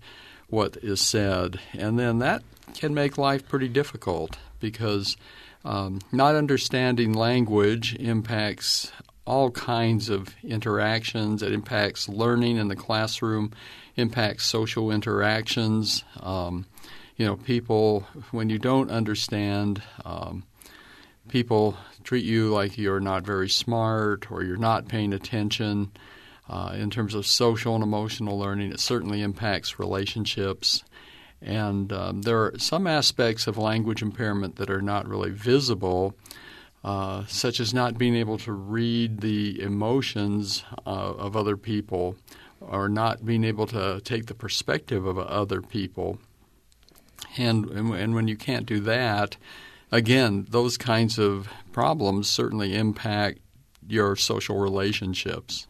what 0.47 0.77
is 0.77 1.01
said, 1.01 1.59
and 1.73 1.99
then 1.99 2.19
that 2.19 2.43
can 2.73 2.93
make 2.93 3.17
life 3.17 3.47
pretty 3.47 3.67
difficult 3.67 4.37
because 4.59 5.17
um, 5.63 5.99
not 6.11 6.35
understanding 6.35 7.13
language 7.13 7.95
impacts 7.95 8.91
all 9.25 9.49
kinds 9.51 10.09
of 10.09 10.35
interactions. 10.43 11.41
It 11.41 11.51
impacts 11.51 12.07
learning 12.07 12.57
in 12.57 12.67
the 12.67 12.75
classroom, 12.75 13.51
impacts 13.95 14.45
social 14.45 14.91
interactions. 14.91 16.03
Um, 16.19 16.65
you 17.17 17.25
know, 17.25 17.37
people 17.37 18.05
when 18.31 18.49
you 18.49 18.59
don't 18.59 18.91
understand. 18.91 19.81
Um, 20.03 20.43
people 21.27 21.77
treat 22.03 22.25
you 22.25 22.49
like 22.49 22.77
you're 22.77 22.99
not 22.99 23.23
very 23.23 23.49
smart 23.49 24.31
or 24.31 24.43
you're 24.43 24.57
not 24.57 24.87
paying 24.87 25.13
attention. 25.13 25.91
Uh, 26.47 26.75
in 26.77 26.91
terms 26.91 27.15
of 27.15 27.25
social 27.25 27.73
and 27.73 27.83
emotional 27.83 28.37
learning, 28.37 28.71
it 28.71 28.79
certainly 28.79 29.21
impacts 29.21 29.79
relationships. 29.79 30.83
And 31.41 31.91
um, 31.91 32.21
there 32.21 32.39
are 32.39 32.53
some 32.57 32.87
aspects 32.87 33.47
of 33.47 33.57
language 33.57 34.01
impairment 34.01 34.57
that 34.57 34.69
are 34.69 34.81
not 34.81 35.07
really 35.07 35.31
visible, 35.31 36.15
uh, 36.83 37.25
such 37.27 37.59
as 37.59 37.73
not 37.73 37.97
being 37.97 38.15
able 38.15 38.37
to 38.39 38.51
read 38.51 39.21
the 39.21 39.59
emotions 39.59 40.63
uh, 40.85 40.89
of 40.89 41.35
other 41.35 41.57
people 41.57 42.15
or 42.61 42.89
not 42.89 43.25
being 43.25 43.43
able 43.43 43.67
to 43.67 43.99
take 44.01 44.27
the 44.27 44.33
perspective 44.33 45.05
of 45.05 45.17
other 45.17 45.61
people. 45.61 46.19
And, 47.37 47.65
and, 47.71 47.93
and 47.93 48.15
when 48.15 48.27
you 48.27 48.35
can't 48.35 48.65
do 48.65 48.79
that, 48.81 49.37
again, 49.91 50.45
those 50.49 50.77
kinds 50.77 51.17
of 51.17 51.47
problems 51.71 52.29
certainly 52.29 52.75
impact 52.75 53.39
your 53.87 54.15
social 54.15 54.57
relationships. 54.57 55.67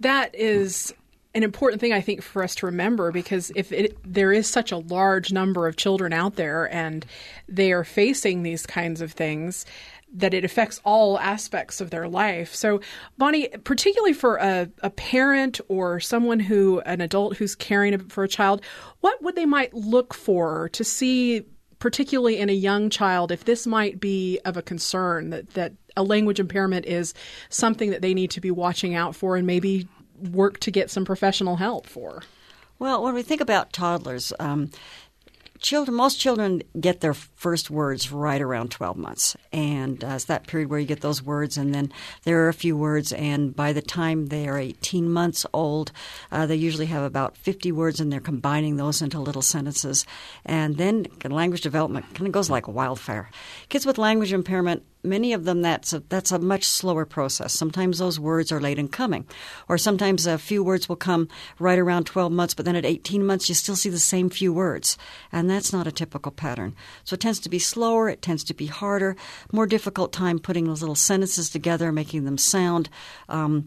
That 0.00 0.34
is 0.34 0.94
an 1.34 1.42
important 1.42 1.80
thing 1.80 1.92
I 1.92 2.00
think 2.00 2.22
for 2.22 2.42
us 2.42 2.54
to 2.56 2.66
remember 2.66 3.12
because 3.12 3.52
if 3.54 3.70
it, 3.70 3.98
there 4.04 4.32
is 4.32 4.46
such 4.46 4.72
a 4.72 4.78
large 4.78 5.32
number 5.32 5.66
of 5.66 5.76
children 5.76 6.14
out 6.14 6.36
there 6.36 6.72
and 6.72 7.04
they 7.46 7.72
are 7.72 7.84
facing 7.84 8.42
these 8.42 8.64
kinds 8.64 9.02
of 9.02 9.12
things, 9.12 9.66
that 10.14 10.32
it 10.32 10.44
affects 10.44 10.80
all 10.84 11.18
aspects 11.18 11.80
of 11.80 11.90
their 11.90 12.08
life. 12.08 12.54
So, 12.54 12.80
Bonnie, 13.18 13.48
particularly 13.64 14.14
for 14.14 14.36
a, 14.36 14.70
a 14.82 14.88
parent 14.88 15.60
or 15.68 16.00
someone 16.00 16.40
who, 16.40 16.80
an 16.80 17.02
adult 17.02 17.36
who's 17.36 17.54
caring 17.54 17.98
for 18.08 18.24
a 18.24 18.28
child, 18.28 18.62
what 19.00 19.22
would 19.22 19.36
they 19.36 19.46
might 19.46 19.74
look 19.74 20.14
for 20.14 20.70
to 20.70 20.84
see, 20.84 21.44
particularly 21.78 22.38
in 22.38 22.48
a 22.48 22.54
young 22.54 22.90
child, 22.90 23.30
if 23.30 23.44
this 23.44 23.66
might 23.66 24.00
be 24.00 24.38
of 24.44 24.56
a 24.56 24.62
concern 24.62 25.30
that, 25.30 25.50
that 25.50 25.72
a 25.96 26.02
language 26.02 26.40
impairment 26.40 26.86
is 26.86 27.14
something 27.48 27.90
that 27.90 28.02
they 28.02 28.14
need 28.14 28.30
to 28.30 28.40
be 28.40 28.50
watching 28.50 28.94
out 28.94 29.14
for 29.14 29.36
and 29.36 29.46
maybe 29.46 29.88
work 30.32 30.58
to 30.60 30.70
get 30.70 30.90
some 30.90 31.04
professional 31.04 31.56
help 31.56 31.86
for? 31.86 32.22
Well, 32.78 33.02
when 33.02 33.14
we 33.14 33.22
think 33.22 33.40
about 33.40 33.72
toddlers, 33.72 34.32
um, 34.38 34.70
children, 35.58 35.96
most 35.96 36.20
children 36.20 36.62
get 36.78 37.00
their 37.00 37.14
first 37.14 37.70
words 37.70 38.12
right 38.12 38.40
around 38.40 38.70
12 38.70 38.96
months. 38.96 39.36
And 39.52 40.02
uh, 40.02 40.08
it's 40.08 40.24
that 40.24 40.46
period 40.46 40.70
where 40.70 40.78
you 40.78 40.86
get 40.86 41.00
those 41.00 41.22
words, 41.22 41.56
and 41.56 41.74
then 41.74 41.92
there 42.24 42.44
are 42.44 42.48
a 42.48 42.54
few 42.54 42.76
words. 42.76 43.12
And 43.12 43.54
by 43.54 43.72
the 43.72 43.82
time 43.82 44.26
they 44.26 44.48
are 44.48 44.58
18 44.58 45.10
months 45.10 45.46
old, 45.52 45.92
uh, 46.30 46.46
they 46.46 46.56
usually 46.56 46.86
have 46.86 47.02
about 47.02 47.36
50 47.36 47.72
words, 47.72 48.00
and 48.00 48.12
they're 48.12 48.20
combining 48.20 48.76
those 48.76 49.02
into 49.02 49.18
little 49.20 49.42
sentences. 49.42 50.06
And 50.44 50.76
then 50.76 51.06
language 51.24 51.62
development 51.62 52.06
kind 52.14 52.26
of 52.26 52.32
goes 52.32 52.50
like 52.50 52.68
wildfire. 52.68 53.30
Kids 53.68 53.86
with 53.86 53.98
language 53.98 54.32
impairment 54.32 54.82
many 55.06 55.32
of 55.32 55.44
them 55.44 55.62
that's 55.62 55.92
a, 55.92 56.00
that's 56.08 56.32
a 56.32 56.38
much 56.38 56.64
slower 56.64 57.04
process. 57.04 57.52
Sometimes 57.52 57.98
those 57.98 58.20
words 58.20 58.52
are 58.52 58.60
late 58.60 58.78
in 58.78 58.88
coming, 58.88 59.26
or 59.68 59.78
sometimes 59.78 60.26
a 60.26 60.38
few 60.38 60.62
words 60.62 60.88
will 60.88 60.96
come 60.96 61.28
right 61.58 61.78
around 61.78 62.04
12 62.04 62.32
months, 62.32 62.54
but 62.54 62.64
then 62.64 62.76
at 62.76 62.84
18 62.84 63.24
months 63.24 63.48
you 63.48 63.54
still 63.54 63.76
see 63.76 63.88
the 63.88 63.98
same 63.98 64.28
few 64.28 64.52
words, 64.52 64.98
and 65.32 65.48
that's 65.48 65.72
not 65.72 65.86
a 65.86 65.92
typical 65.92 66.32
pattern. 66.32 66.74
So 67.04 67.14
it 67.14 67.20
tends 67.20 67.40
to 67.40 67.48
be 67.48 67.58
slower, 67.58 68.08
it 68.08 68.22
tends 68.22 68.44
to 68.44 68.54
be 68.54 68.66
harder, 68.66 69.16
more 69.52 69.66
difficult 69.66 70.12
time 70.12 70.38
putting 70.38 70.66
those 70.66 70.82
little 70.82 70.94
sentences 70.94 71.50
together, 71.50 71.92
making 71.92 72.24
them 72.24 72.38
sound. 72.38 72.88
Um, 73.28 73.64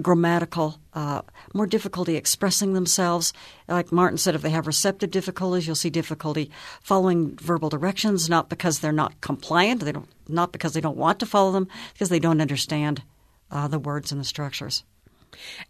grammatical, 0.00 0.78
uh, 0.94 1.22
more 1.52 1.66
difficulty 1.66 2.16
expressing 2.16 2.72
themselves. 2.72 3.32
Like 3.68 3.92
Martin 3.92 4.18
said, 4.18 4.34
if 4.34 4.42
they 4.42 4.50
have 4.50 4.66
receptive 4.66 5.10
difficulties, 5.10 5.66
you'll 5.66 5.76
see 5.76 5.90
difficulty 5.90 6.50
following 6.80 7.36
verbal 7.36 7.68
directions, 7.68 8.28
not 8.28 8.48
because 8.48 8.80
they're 8.80 8.92
not 8.92 9.20
compliant, 9.20 9.84
they 9.84 9.92
don't, 9.92 10.08
not 10.28 10.52
because 10.52 10.72
they 10.72 10.80
don't 10.80 10.96
want 10.96 11.20
to 11.20 11.26
follow 11.26 11.52
them, 11.52 11.68
because 11.92 12.08
they 12.08 12.20
don't 12.20 12.40
understand 12.40 13.02
uh, 13.50 13.68
the 13.68 13.78
words 13.78 14.12
and 14.12 14.20
the 14.20 14.24
structures. 14.24 14.84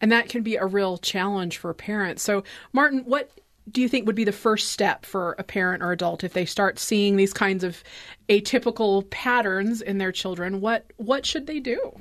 And 0.01 0.11
that 0.13 0.29
can 0.29 0.43
be 0.43 0.57
a 0.57 0.67
real 0.67 0.99
challenge 0.99 1.59
for 1.59 1.73
parents. 1.75 2.23
So, 2.23 2.45
Martin, 2.73 3.05
what 3.05 3.31
do 3.71 3.81
you 3.81 3.89
think 3.89 4.07
would 4.07 4.17
be 4.17 4.25
the 4.25 4.33
first 4.33 4.71
step 4.71 5.07
for 5.07 5.37
a 5.39 5.45
parent 5.45 5.83
or 5.83 5.93
adult 5.93 6.25
if 6.25 6.33
they 6.33 6.45
start 6.45 6.79
seeing 6.79 7.17
these 7.17 7.33
kinds 7.33 7.63
of 7.63 7.83
atypical 8.29 9.09
patterns 9.11 9.81
in 9.81 9.99
their 9.99 10.13
children? 10.13 10.61
What 10.61 10.87
what 10.97 11.25
should 11.25 11.47
they 11.47 11.61
do? 11.61 12.01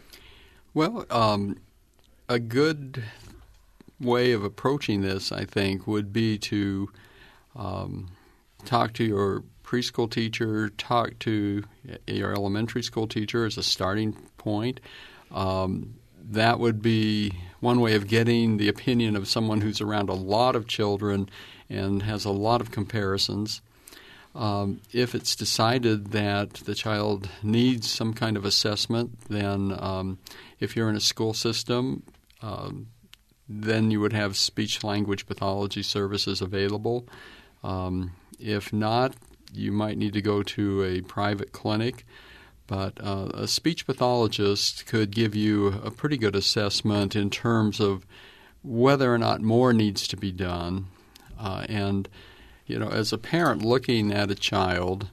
Well, 0.74 1.06
um, 1.10 1.58
a 2.32 2.40
good 2.40 3.04
way 4.00 4.32
of 4.32 4.44
approaching 4.44 5.02
this, 5.02 5.34
I 5.34 5.44
think, 5.44 5.86
would 5.86 6.14
be 6.14 6.38
to 6.38 6.90
um, 7.58 8.10
talk 8.64 8.94
to 8.94 9.04
your 9.04 9.44
preschool 9.66 10.10
teacher, 10.10 10.70
talk 10.70 11.20
to 11.20 11.64
your 12.08 12.34
elementary 12.34 12.84
school 12.84 13.08
teacher 13.08 13.46
as 13.46 13.58
a 13.58 13.64
starting 13.64 14.14
point. 14.38 14.80
Um, 15.32 15.96
that 16.32 16.60
would 16.60 16.82
be 16.82 17.34
one 17.60 17.82
way 17.82 17.96
of 17.96 18.08
getting 18.08 18.58
the 18.58 18.70
opinion 18.70 19.18
of 19.18 19.28
someone 19.28 19.60
who's 19.60 19.82
around 19.82 20.08
a 20.08 20.14
lot 20.14 20.56
of 20.56 20.68
children 20.68 21.30
and 21.70 22.04
has 22.04 22.24
a 22.24 22.32
lot 22.32 22.62
of 22.62 22.72
comparisons. 22.72 23.62
Um, 24.34 24.80
if 24.94 25.14
it's 25.14 25.36
decided 25.36 26.12
that 26.12 26.54
the 26.54 26.76
child 26.76 27.30
needs 27.44 27.92
some 27.92 28.14
kind 28.14 28.38
of 28.38 28.46
assessment, 28.46 29.20
then 29.28 29.76
um, 29.78 30.20
if 30.62 30.78
you're 30.78 30.90
in 30.90 30.96
a 30.96 31.02
school 31.02 31.34
system, 31.34 32.04
um, 32.42 32.88
then 33.48 33.92
you 33.92 34.00
would 34.00 34.14
have 34.14 34.38
speech 34.38 34.84
language 34.84 35.26
pathology 35.26 35.84
services 35.84 36.42
available. 36.42 37.08
Um, 37.64 38.14
if 38.40 38.72
not, 38.72 39.16
you 39.54 39.72
might 39.72 39.98
need 39.98 40.14
to 40.14 40.22
go 40.22 40.42
to 40.44 40.84
a 40.84 41.02
private 41.02 41.52
clinic. 41.52 42.06
But 42.68 43.04
uh, 43.04 43.30
a 43.34 43.48
speech 43.48 43.86
pathologist 43.86 44.86
could 44.86 45.12
give 45.12 45.36
you 45.36 45.68
a 45.84 45.92
pretty 45.92 46.18
good 46.18 46.36
assessment 46.36 47.16
in 47.16 47.30
terms 47.30 47.82
of 47.82 48.06
whether 48.64 49.14
or 49.14 49.18
not 49.18 49.42
more 49.42 49.74
needs 49.74 50.08
to 50.08 50.16
be 50.16 50.32
done. 50.32 50.88
Uh, 51.38 51.66
and, 51.68 52.08
you 52.66 52.80
know, 52.80 52.88
as 52.88 53.12
a 53.12 53.18
parent 53.18 53.62
looking 53.66 54.14
at 54.14 54.32
a 54.32 54.36
child, 54.36 55.10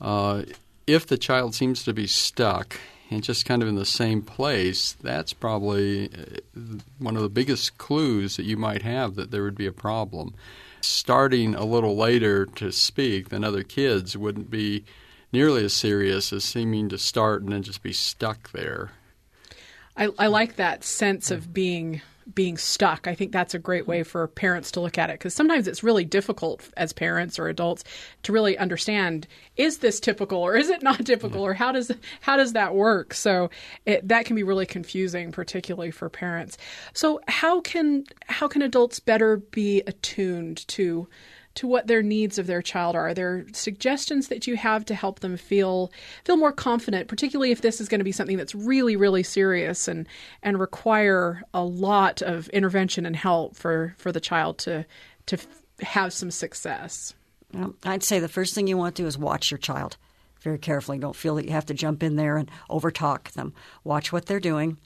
uh, 0.00 0.42
if 0.86 1.06
the 1.06 1.16
child 1.16 1.54
seems 1.54 1.84
to 1.84 1.94
be 1.94 2.06
stuck 2.06 2.78
and 3.14 3.22
just 3.22 3.46
kind 3.46 3.62
of 3.62 3.68
in 3.68 3.76
the 3.76 3.86
same 3.86 4.20
place, 4.22 4.92
that's 4.92 5.32
probably 5.32 6.10
uh, 6.12 6.78
one 6.98 7.16
of 7.16 7.22
the 7.22 7.28
biggest 7.28 7.78
clues 7.78 8.36
that 8.36 8.44
you 8.44 8.56
might 8.56 8.82
have 8.82 9.14
that 9.14 9.30
there 9.30 9.44
would 9.44 9.56
be 9.56 9.66
a 9.66 9.72
problem. 9.72 10.34
Starting 10.80 11.54
a 11.54 11.64
little 11.64 11.96
later 11.96 12.44
to 12.44 12.70
speak 12.72 13.30
than 13.30 13.44
other 13.44 13.62
kids 13.62 14.16
wouldn't 14.16 14.50
be 14.50 14.84
nearly 15.32 15.64
as 15.64 15.72
serious 15.72 16.32
as 16.32 16.44
seeming 16.44 16.88
to 16.88 16.98
start 16.98 17.42
and 17.42 17.52
then 17.52 17.62
just 17.62 17.82
be 17.82 17.92
stuck 17.92 18.52
there. 18.52 18.90
I, 19.96 20.10
I 20.18 20.26
like 20.26 20.56
that 20.56 20.84
sense 20.84 21.30
of 21.30 21.54
being 21.54 22.02
being 22.32 22.56
stuck. 22.56 23.06
I 23.06 23.14
think 23.14 23.32
that's 23.32 23.54
a 23.54 23.58
great 23.58 23.86
way 23.86 24.00
mm-hmm. 24.00 24.08
for 24.08 24.28
parents 24.28 24.70
to 24.72 24.80
look 24.80 24.98
at 24.98 25.10
it 25.10 25.18
because 25.18 25.34
sometimes 25.34 25.68
it's 25.68 25.82
really 25.82 26.04
difficult 26.04 26.68
as 26.76 26.92
parents 26.92 27.38
or 27.38 27.48
adults 27.48 27.84
to 28.22 28.32
really 28.32 28.56
understand 28.56 29.26
is 29.56 29.78
this 29.78 30.00
typical 30.00 30.38
or 30.38 30.56
is 30.56 30.68
it 30.70 30.82
not 30.82 31.04
typical 31.04 31.40
mm-hmm. 31.40 31.50
or 31.50 31.54
how 31.54 31.72
does 31.72 31.90
how 32.20 32.36
does 32.36 32.52
that 32.52 32.74
work? 32.74 33.14
So 33.14 33.50
it, 33.86 34.06
that 34.08 34.24
can 34.24 34.36
be 34.36 34.42
really 34.42 34.66
confusing, 34.66 35.32
particularly 35.32 35.90
for 35.90 36.08
parents. 36.08 36.56
So 36.92 37.20
how 37.28 37.60
can 37.60 38.04
how 38.26 38.48
can 38.48 38.62
adults 38.62 39.00
better 39.00 39.36
be 39.36 39.82
attuned 39.86 40.66
to 40.68 41.08
to 41.54 41.66
what 41.66 41.86
their 41.86 42.02
needs 42.02 42.38
of 42.38 42.46
their 42.46 42.62
child 42.62 42.96
are. 42.96 43.08
Are 43.08 43.14
there 43.14 43.46
suggestions 43.52 44.28
that 44.28 44.46
you 44.46 44.56
have 44.56 44.84
to 44.86 44.94
help 44.94 45.20
them 45.20 45.36
feel 45.36 45.92
feel 46.24 46.36
more 46.36 46.52
confident, 46.52 47.08
particularly 47.08 47.52
if 47.52 47.62
this 47.62 47.80
is 47.80 47.88
going 47.88 48.00
to 48.00 48.04
be 48.04 48.12
something 48.12 48.36
that's 48.36 48.54
really, 48.54 48.96
really 48.96 49.22
serious 49.22 49.88
and 49.88 50.06
and 50.42 50.58
require 50.58 51.42
a 51.52 51.62
lot 51.62 52.22
of 52.22 52.48
intervention 52.48 53.06
and 53.06 53.16
help 53.16 53.56
for 53.56 53.94
for 53.98 54.12
the 54.12 54.20
child 54.20 54.58
to 54.58 54.84
to 55.26 55.38
have 55.80 56.12
some 56.12 56.30
success? 56.30 57.14
Well, 57.52 57.74
I'd 57.84 58.02
say 58.02 58.18
the 58.18 58.28
first 58.28 58.54
thing 58.54 58.66
you 58.66 58.76
want 58.76 58.96
to 58.96 59.02
do 59.02 59.06
is 59.06 59.16
watch 59.16 59.50
your 59.50 59.58
child 59.58 59.96
very 60.40 60.58
carefully. 60.58 60.98
Don't 60.98 61.16
feel 61.16 61.36
that 61.36 61.46
you 61.46 61.52
have 61.52 61.66
to 61.66 61.74
jump 61.74 62.02
in 62.02 62.16
there 62.16 62.36
and 62.36 62.50
overtalk 62.68 63.30
them. 63.32 63.54
Watch 63.84 64.12
what 64.12 64.26
they're 64.26 64.40
doing, 64.40 64.76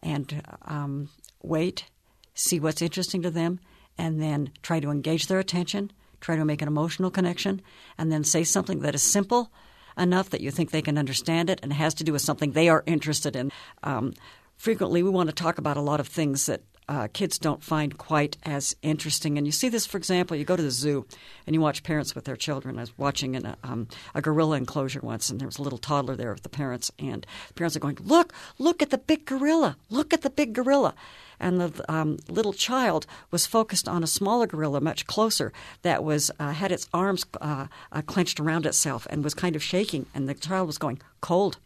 and 0.00 0.42
um, 0.66 1.08
wait, 1.42 1.86
see 2.34 2.60
what's 2.60 2.82
interesting 2.82 3.22
to 3.22 3.30
them 3.30 3.58
and 3.98 4.20
then 4.20 4.50
try 4.62 4.80
to 4.80 4.90
engage 4.90 5.26
their 5.26 5.38
attention, 5.38 5.92
try 6.20 6.36
to 6.36 6.44
make 6.44 6.62
an 6.62 6.68
emotional 6.68 7.10
connection, 7.10 7.62
and 7.98 8.10
then 8.10 8.24
say 8.24 8.44
something 8.44 8.80
that 8.80 8.94
is 8.94 9.02
simple 9.02 9.52
enough 9.96 10.30
that 10.30 10.40
you 10.40 10.50
think 10.50 10.70
they 10.70 10.82
can 10.82 10.98
understand 10.98 11.50
it 11.50 11.60
and 11.62 11.72
has 11.72 11.94
to 11.94 12.04
do 12.04 12.12
with 12.12 12.22
something 12.22 12.52
they 12.52 12.68
are 12.68 12.82
interested 12.86 13.36
in. 13.36 13.52
Um, 13.82 14.12
frequently, 14.56 15.02
we 15.02 15.10
want 15.10 15.28
to 15.28 15.34
talk 15.34 15.58
about 15.58 15.76
a 15.76 15.82
lot 15.82 16.00
of 16.00 16.08
things 16.08 16.46
that 16.46 16.62
uh, 16.88 17.08
kids 17.12 17.38
don't 17.38 17.62
find 17.62 17.96
quite 17.98 18.36
as 18.44 18.76
interesting. 18.82 19.38
And 19.38 19.46
you 19.46 19.52
see 19.52 19.68
this, 19.68 19.86
for 19.86 19.96
example, 19.96 20.36
you 20.36 20.44
go 20.44 20.56
to 20.56 20.62
the 20.62 20.70
zoo 20.70 21.06
and 21.46 21.54
you 21.54 21.60
watch 21.60 21.82
parents 21.82 22.14
with 22.14 22.24
their 22.24 22.36
children. 22.36 22.78
I 22.78 22.82
was 22.82 22.98
watching 22.98 23.34
in 23.34 23.46
a, 23.46 23.56
um, 23.62 23.88
a 24.14 24.20
gorilla 24.20 24.56
enclosure 24.56 25.00
once, 25.00 25.30
and 25.30 25.40
there 25.40 25.48
was 25.48 25.58
a 25.58 25.62
little 25.62 25.78
toddler 25.78 26.16
there 26.16 26.32
with 26.32 26.42
the 26.42 26.48
parents, 26.48 26.90
and 26.98 27.26
the 27.48 27.54
parents 27.54 27.76
are 27.76 27.80
going, 27.80 27.98
"Look, 28.00 28.32
look 28.58 28.82
at 28.82 28.90
the 28.90 28.98
big 28.98 29.24
gorilla! 29.24 29.76
Look 29.90 30.12
at 30.12 30.22
the 30.22 30.30
big 30.30 30.52
gorilla!" 30.52 30.94
and 31.40 31.60
the 31.60 31.92
um, 31.92 32.18
little 32.28 32.52
child 32.52 33.06
was 33.30 33.46
focused 33.46 33.88
on 33.88 34.02
a 34.02 34.06
smaller 34.06 34.46
gorilla, 34.46 34.80
much 34.80 35.06
closer, 35.06 35.52
that 35.82 36.04
was 36.04 36.30
uh, 36.38 36.52
had 36.52 36.72
its 36.72 36.88
arms 36.92 37.24
uh, 37.40 37.66
uh, 37.92 38.02
clenched 38.02 38.40
around 38.40 38.66
itself 38.66 39.06
and 39.10 39.24
was 39.24 39.34
kind 39.34 39.56
of 39.56 39.62
shaking. 39.62 40.06
And 40.14 40.28
the 40.28 40.34
child 40.34 40.66
was 40.66 40.78
going 40.78 41.00
cold, 41.20 41.58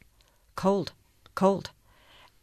cold, 0.57 0.93
cold. 1.35 1.71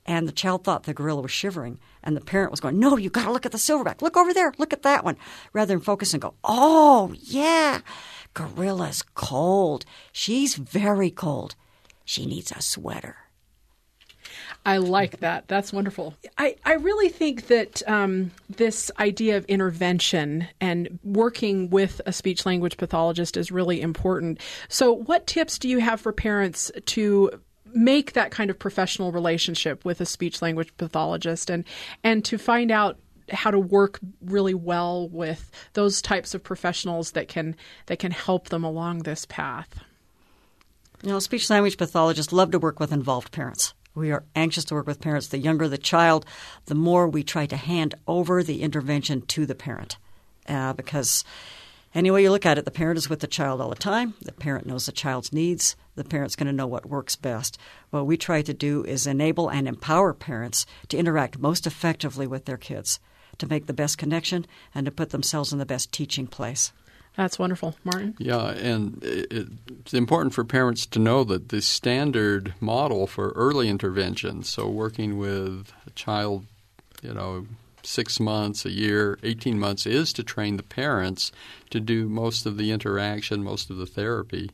And 0.05 0.27
the 0.27 0.31
child 0.31 0.63
thought 0.63 0.83
the 0.83 0.93
gorilla 0.93 1.21
was 1.21 1.31
shivering, 1.31 1.79
and 2.03 2.15
the 2.15 2.21
parent 2.21 2.51
was 2.51 2.59
going, 2.59 2.79
"No, 2.79 2.97
you 2.97 3.09
got 3.09 3.25
to 3.25 3.31
look 3.31 3.45
at 3.45 3.51
the 3.51 3.57
silverback. 3.57 4.01
Look 4.01 4.17
over 4.17 4.33
there. 4.33 4.53
Look 4.57 4.73
at 4.73 4.83
that 4.83 5.03
one." 5.03 5.17
Rather 5.51 5.73
than 5.73 5.81
focus 5.81 6.13
and 6.13 6.21
go, 6.21 6.35
"Oh 6.43 7.13
yeah, 7.19 7.81
gorilla's 8.33 9.03
cold. 9.15 9.85
She's 10.11 10.55
very 10.55 11.09
cold. 11.09 11.55
She 12.03 12.25
needs 12.25 12.51
a 12.51 12.61
sweater." 12.61 13.17
I 14.65 14.77
like 14.77 15.19
that. 15.19 15.47
That's 15.47 15.71
wonderful. 15.71 16.15
I, 16.39 16.55
I 16.65 16.73
really 16.73 17.09
think 17.09 17.47
that 17.47 17.87
um, 17.87 18.31
this 18.49 18.89
idea 18.99 19.37
of 19.37 19.45
intervention 19.45 20.47
and 20.59 20.99
working 21.03 21.69
with 21.69 22.01
a 22.07 22.11
speech 22.11 22.45
language 22.47 22.77
pathologist 22.77 23.37
is 23.37 23.51
really 23.51 23.79
important. 23.79 24.39
So, 24.67 24.91
what 24.91 25.27
tips 25.27 25.59
do 25.59 25.69
you 25.69 25.79
have 25.79 26.01
for 26.01 26.11
parents 26.11 26.71
to 26.87 27.39
make 27.75 28.13
that 28.13 28.31
kind 28.31 28.49
of 28.49 28.57
professional 28.57 29.11
relationship 29.11 29.83
with 29.85 30.01
a 30.01 30.05
speech 30.05 30.41
language 30.41 30.75
pathologist 30.77 31.49
and 31.49 31.65
and 32.03 32.23
to 32.25 32.37
find 32.37 32.71
out 32.71 32.97
how 33.31 33.51
to 33.51 33.59
work 33.59 33.99
really 34.21 34.53
well 34.53 35.09
with 35.09 35.51
those 35.73 36.01
types 36.01 36.33
of 36.33 36.43
professionals 36.43 37.11
that 37.11 37.27
can 37.27 37.55
that 37.87 37.99
can 37.99 38.11
help 38.11 38.49
them 38.49 38.63
along 38.63 38.99
this 38.99 39.25
path? 39.25 39.79
You 41.03 41.09
know, 41.09 41.19
speech 41.19 41.49
language 41.49 41.77
pathologists 41.77 42.33
love 42.33 42.51
to 42.51 42.59
work 42.59 42.79
with 42.79 42.91
involved 42.91 43.31
parents. 43.31 43.73
We 43.93 44.11
are 44.11 44.25
anxious 44.35 44.65
to 44.65 44.75
work 44.75 44.87
with 44.87 45.01
parents. 45.01 45.27
The 45.27 45.37
younger 45.37 45.67
the 45.67 45.77
child, 45.77 46.25
the 46.65 46.75
more 46.75 47.07
we 47.07 47.23
try 47.23 47.45
to 47.45 47.57
hand 47.57 47.95
over 48.07 48.43
the 48.43 48.61
intervention 48.61 49.21
to 49.21 49.45
the 49.45 49.55
parent. 49.55 49.97
Uh, 50.47 50.73
because 50.73 51.23
any 51.95 52.11
way 52.11 52.21
you 52.21 52.29
look 52.29 52.45
at 52.45 52.57
it, 52.57 52.65
the 52.65 52.71
parent 52.71 52.97
is 52.97 53.09
with 53.09 53.21
the 53.21 53.27
child 53.27 53.61
all 53.61 53.69
the 53.69 53.75
time. 53.75 54.13
The 54.21 54.33
parent 54.33 54.67
knows 54.67 54.85
the 54.85 54.91
child's 54.91 55.33
needs. 55.33 55.75
The 55.95 56.03
parent's 56.03 56.35
going 56.35 56.47
to 56.47 56.53
know 56.53 56.67
what 56.67 56.85
works 56.85 57.15
best. 57.15 57.57
What 57.89 58.05
we 58.05 58.17
try 58.17 58.41
to 58.41 58.53
do 58.53 58.83
is 58.83 59.07
enable 59.07 59.49
and 59.49 59.67
empower 59.67 60.13
parents 60.13 60.65
to 60.89 60.97
interact 60.97 61.39
most 61.39 61.65
effectively 61.65 62.27
with 62.27 62.45
their 62.45 62.57
kids, 62.57 62.99
to 63.37 63.47
make 63.47 63.67
the 63.67 63.73
best 63.73 63.97
connection, 63.97 64.45
and 64.75 64.85
to 64.85 64.91
put 64.91 65.11
themselves 65.11 65.53
in 65.53 65.59
the 65.59 65.65
best 65.65 65.91
teaching 65.91 66.27
place. 66.27 66.73
That's 67.15 67.39
wonderful, 67.39 67.75
Martin. 67.85 68.13
Yeah, 68.17 68.49
and 68.49 68.99
it's 69.01 69.93
important 69.93 70.33
for 70.33 70.43
parents 70.43 70.85
to 70.87 70.99
know 70.99 71.23
that 71.23 71.47
the 71.47 71.61
standard 71.61 72.53
model 72.59 73.07
for 73.07 73.29
early 73.29 73.69
intervention, 73.69 74.43
so 74.43 74.67
working 74.67 75.17
with 75.17 75.71
a 75.87 75.91
child, 75.91 76.45
you 77.01 77.13
know, 77.13 77.47
six 77.85 78.19
months, 78.19 78.65
a 78.65 78.71
year, 78.71 79.17
18 79.23 79.59
months, 79.59 79.85
is 79.85 80.11
to 80.13 80.23
train 80.23 80.57
the 80.57 80.63
parents 80.63 81.31
to 81.69 81.79
do 81.79 82.09
most 82.09 82.45
of 82.45 82.57
the 82.57 82.71
interaction, 82.71 83.43
most 83.43 83.69
of 83.69 83.77
the 83.77 83.85
therapy, 83.85 84.51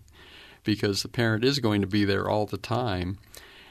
because 0.63 1.01
the 1.01 1.09
parent 1.09 1.43
is 1.43 1.59
going 1.59 1.81
to 1.81 1.87
be 1.87 2.05
there 2.05 2.29
all 2.29 2.45
the 2.45 2.57
time. 2.57 3.17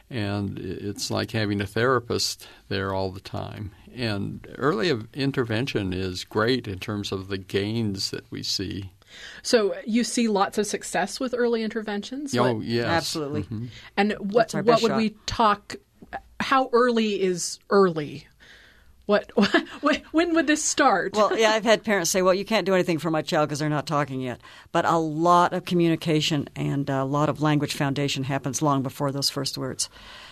And 0.08 0.58
it's 0.58 1.10
like 1.10 1.30
having 1.30 1.60
a 1.60 1.66
therapist 1.66 2.48
there 2.68 2.92
all 2.92 3.12
the 3.12 3.20
time. 3.20 3.70
And 3.94 4.46
early 4.58 4.92
intervention 5.14 5.92
is 5.92 6.24
great 6.24 6.66
in 6.66 6.80
terms 6.80 7.12
of 7.12 7.28
the 7.28 7.38
gains 7.38 8.10
that 8.10 8.28
we 8.30 8.42
see. 8.42 8.90
So 9.42 9.74
you 9.86 10.04
see 10.04 10.28
lots 10.28 10.58
of 10.58 10.66
success 10.66 11.20
with 11.20 11.34
early 11.34 11.62
interventions. 11.62 12.36
Oh 12.36 12.54
what, 12.54 12.64
yes, 12.64 12.86
absolutely. 12.86 13.42
Mm-hmm. 13.42 13.66
And 13.96 14.12
what 14.18 14.52
what 14.52 14.82
would 14.82 14.90
shot. 14.90 14.96
we 14.96 15.10
talk? 15.26 15.76
How 16.38 16.70
early 16.72 17.20
is 17.20 17.58
early? 17.70 18.26
What, 19.10 19.32
what, 19.80 20.02
when 20.12 20.34
would 20.36 20.46
this 20.46 20.62
start? 20.62 21.16
well, 21.16 21.36
yeah, 21.36 21.50
I've 21.50 21.64
had 21.72 21.82
parents 21.82 22.10
say, 22.10 22.22
"Well, 22.22 22.32
you 22.32 22.44
can't 22.44 22.64
do 22.64 22.74
anything 22.74 23.00
for 23.00 23.10
my 23.10 23.22
child 23.22 23.48
because 23.48 23.58
they're 23.58 23.68
not 23.68 23.84
talking 23.84 24.20
yet." 24.20 24.40
But 24.70 24.84
a 24.84 24.98
lot 24.98 25.52
of 25.52 25.64
communication 25.64 26.48
and 26.54 26.88
a 26.88 27.02
lot 27.02 27.28
of 27.28 27.42
language 27.42 27.74
foundation 27.74 28.22
happens 28.22 28.62
long 28.62 28.84
before 28.84 29.10
those 29.10 29.28
first 29.28 29.58
words. 29.58 29.88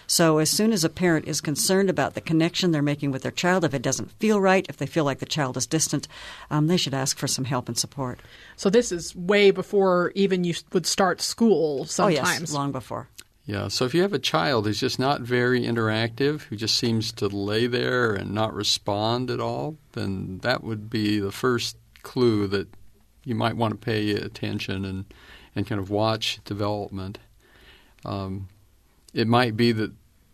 So 0.07 0.39
as 0.39 0.49
soon 0.49 0.73
as 0.73 0.85
a 0.85 0.89
parent 0.89 1.27
is 1.27 1.41
concerned 1.41 1.91
about 1.91 2.15
the 2.15 2.21
connection 2.21 2.71
they're 2.71 2.81
making 2.81 3.11
with 3.11 3.23
their 3.23 3.33
child, 3.33 3.65
if 3.65 3.75
it 3.75 3.83
doesn't 3.83 4.13
feel 4.13 4.41
right, 4.41 4.65
if 4.69 4.77
they 4.77 4.87
feel 4.87 5.05
like 5.05 5.19
the 5.19 5.27
child 5.27 5.57
is 5.57 5.67
distant, 5.67 6.07
um, 6.49 6.69
they 6.69 6.77
should 6.77 6.95
ask 6.95 7.19
for 7.19 7.27
some 7.27 7.47
help 7.47 7.69
and 7.69 7.77
support. 7.77 8.21
So 8.57 8.71
this 8.71 8.93
is 8.93 9.15
way 9.17 9.51
before 9.51 10.13
even 10.15 10.45
you 10.45 10.55
would 10.73 10.87
start 10.87 11.21
school. 11.21 11.85
Sometimes, 11.85 12.29
oh 12.29 12.41
yes, 12.43 12.53
long 12.53 12.71
before. 12.71 13.09
Yeah, 13.49 13.69
so 13.69 13.87
if 13.87 13.95
you 13.95 14.03
have 14.03 14.13
a 14.13 14.19
child 14.19 14.67
who's 14.67 14.79
just 14.79 14.99
not 14.99 15.23
very 15.23 15.63
interactive, 15.63 16.43
who 16.43 16.57
just 16.57 16.77
seems 16.77 17.11
to 17.13 17.29
lay 17.29 17.67
there 17.67 18.13
and 18.13 18.33
not 18.33 18.53
respond 18.53 19.31
at 19.31 19.41
all, 19.41 19.79
then 19.93 20.41
that 20.43 20.63
would 20.63 20.91
be 20.91 21.19
the 21.19 21.33
first 21.33 21.79
clue 22.03 22.47
that 22.49 22.69
you 23.25 23.35
might 23.35 23.57
want 23.57 23.73
to 23.73 23.79
pay 23.79 24.11
attention 24.11 24.85
and, 24.85 25.07
and 25.57 25.67
kind 25.67 25.81
of 25.81 25.89
watch 25.89 26.41
development. 26.45 27.21
Um, 28.05 28.49
it 29.15 29.27
might 29.27 29.57
be 29.57 29.73
that 29.73 29.93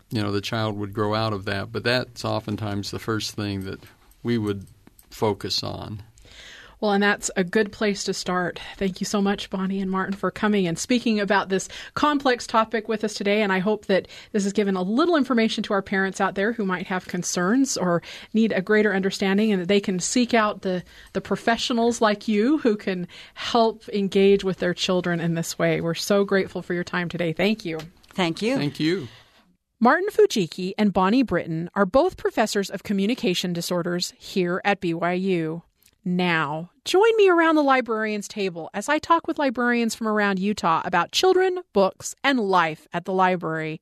you 0.09 0.21
know 0.21 0.33
the 0.33 0.41
child 0.41 0.77
would 0.77 0.91
grow 0.91 1.15
out 1.15 1.31
of 1.31 1.45
that, 1.45 1.71
but 1.71 1.85
that's 1.85 2.25
oftentimes 2.25 2.91
the 2.91 2.99
first 2.99 3.33
thing 3.33 3.63
that 3.63 3.79
we 4.23 4.37
would 4.37 4.65
focus 5.09 5.63
on. 5.63 6.03
Well, 6.79 6.91
and 6.91 7.03
that's 7.03 7.31
a 7.35 7.43
good 7.43 7.71
place 7.71 8.03
to 8.05 8.13
start. 8.13 8.59
Thank 8.77 8.99
you 8.99 9.05
so 9.05 9.21
much, 9.21 9.49
Bonnie 9.49 9.81
and 9.81 9.89
Martin, 9.89 10.15
for 10.15 10.31
coming 10.31 10.67
and 10.67 10.77
speaking 10.77 11.19
about 11.19 11.49
this 11.49 11.69
complex 11.93 12.45
topic 12.45 12.87
with 12.87 13.03
us 13.03 13.13
today. 13.13 13.41
And 13.41 13.51
I 13.51 13.59
hope 13.59 13.85
that 13.85 14.07
this 14.31 14.43
has 14.43 14.53
given 14.53 14.75
a 14.75 14.81
little 14.81 15.15
information 15.15 15.63
to 15.63 15.73
our 15.73 15.81
parents 15.81 16.19
out 16.19 16.35
there 16.35 16.53
who 16.53 16.65
might 16.65 16.87
have 16.87 17.07
concerns 17.07 17.77
or 17.77 18.01
need 18.33 18.51
a 18.51 18.61
greater 18.61 18.93
understanding 18.93 19.51
and 19.51 19.61
that 19.61 19.67
they 19.67 19.79
can 19.79 19.99
seek 19.99 20.33
out 20.33 20.61
the, 20.61 20.83
the 21.13 21.21
professionals 21.21 22.01
like 22.01 22.27
you 22.27 22.57
who 22.59 22.75
can 22.75 23.07
help 23.33 23.87
engage 23.89 24.43
with 24.43 24.57
their 24.57 24.73
children 24.73 25.19
in 25.19 25.35
this 25.35 25.57
way. 25.57 25.81
We're 25.81 25.93
so 25.93 26.23
grateful 26.23 26.61
for 26.61 26.73
your 26.73 26.83
time 26.83 27.09
today. 27.09 27.33
Thank 27.33 27.65
you. 27.65 27.79
Thank 28.13 28.41
you. 28.41 28.55
Thank 28.57 28.79
you. 28.79 29.07
Martin 29.79 30.07
Fujiki 30.09 30.73
and 30.77 30.93
Bonnie 30.93 31.21
Brinton 31.21 31.69
are 31.75 31.85
both 31.85 32.15
professors 32.15 32.69
of 32.69 32.83
communication 32.83 33.51
disorders 33.51 34.13
here 34.17 34.61
at 34.63 34.79
BYU 34.79 35.63
now. 36.05 36.69
Join 36.85 37.09
me 37.17 37.27
around 37.27 37.55
the 37.55 37.63
librarian's 37.63 38.27
table 38.27 38.69
as 38.73 38.87
I 38.87 38.99
talk 38.99 39.27
with 39.27 39.39
librarians 39.39 39.95
from 39.95 40.07
around 40.07 40.39
Utah 40.39 40.81
about 40.85 41.11
children, 41.11 41.59
books, 41.73 42.15
and 42.23 42.39
life 42.39 42.87
at 42.93 43.05
the 43.05 43.13
library. 43.13 43.81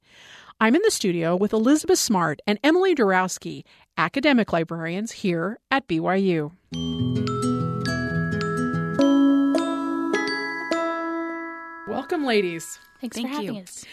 I'm 0.60 0.76
in 0.76 0.82
the 0.84 0.92
studio 0.92 1.36
with 1.36 1.52
Elizabeth 1.52 2.00
Smart 2.00 2.42
and 2.48 2.58
Emily 2.64 2.96
Darowski, 2.96 3.64
academic 3.98 4.54
librarians 4.54 5.12
here 5.12 5.60
at 5.70 5.88
BYU. 5.88 6.52
Welcome, 11.88 12.26
ladies. 12.26 12.80
Thanks 13.02 13.18
Thank 13.18 13.28
for 13.28 13.34
having 13.34 13.56
you. 13.56 13.62
us. 13.64 13.86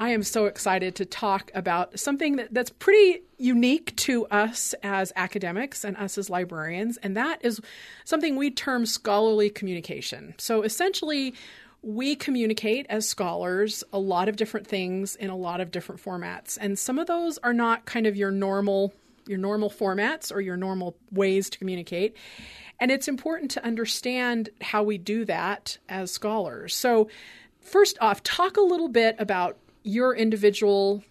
I 0.00 0.08
am 0.08 0.22
so 0.22 0.46
excited 0.46 0.94
to 0.96 1.04
talk 1.04 1.50
about 1.54 2.00
something 2.00 2.36
that, 2.36 2.54
that's 2.54 2.70
pretty 2.70 3.22
unique 3.36 3.94
to 3.96 4.26
us 4.28 4.74
as 4.82 5.12
academics 5.14 5.84
and 5.84 5.94
us 5.98 6.16
as 6.16 6.30
librarians, 6.30 6.96
and 6.96 7.14
that 7.18 7.44
is 7.44 7.60
something 8.06 8.36
we 8.36 8.50
term 8.50 8.86
scholarly 8.86 9.50
communication. 9.50 10.34
So 10.38 10.62
essentially, 10.62 11.34
we 11.82 12.16
communicate 12.16 12.86
as 12.88 13.06
scholars 13.06 13.84
a 13.92 13.98
lot 13.98 14.30
of 14.30 14.36
different 14.36 14.66
things 14.66 15.16
in 15.16 15.28
a 15.28 15.36
lot 15.36 15.60
of 15.60 15.70
different 15.70 16.02
formats, 16.02 16.56
and 16.58 16.78
some 16.78 16.98
of 16.98 17.06
those 17.06 17.36
are 17.38 17.52
not 17.52 17.84
kind 17.84 18.06
of 18.06 18.16
your 18.16 18.30
normal 18.30 18.94
your 19.26 19.38
normal 19.38 19.68
formats 19.68 20.34
or 20.34 20.40
your 20.40 20.56
normal 20.56 20.96
ways 21.12 21.50
to 21.50 21.58
communicate. 21.58 22.16
And 22.80 22.90
it's 22.90 23.06
important 23.06 23.50
to 23.52 23.64
understand 23.64 24.48
how 24.62 24.82
we 24.82 24.96
do 24.96 25.26
that 25.26 25.76
as 25.88 26.10
scholars. 26.10 26.74
So, 26.74 27.08
first 27.60 27.98
off, 28.00 28.22
talk 28.22 28.56
a 28.56 28.62
little 28.62 28.88
bit 28.88 29.14
about 29.18 29.58
your 29.82 30.14
individual 30.14 31.02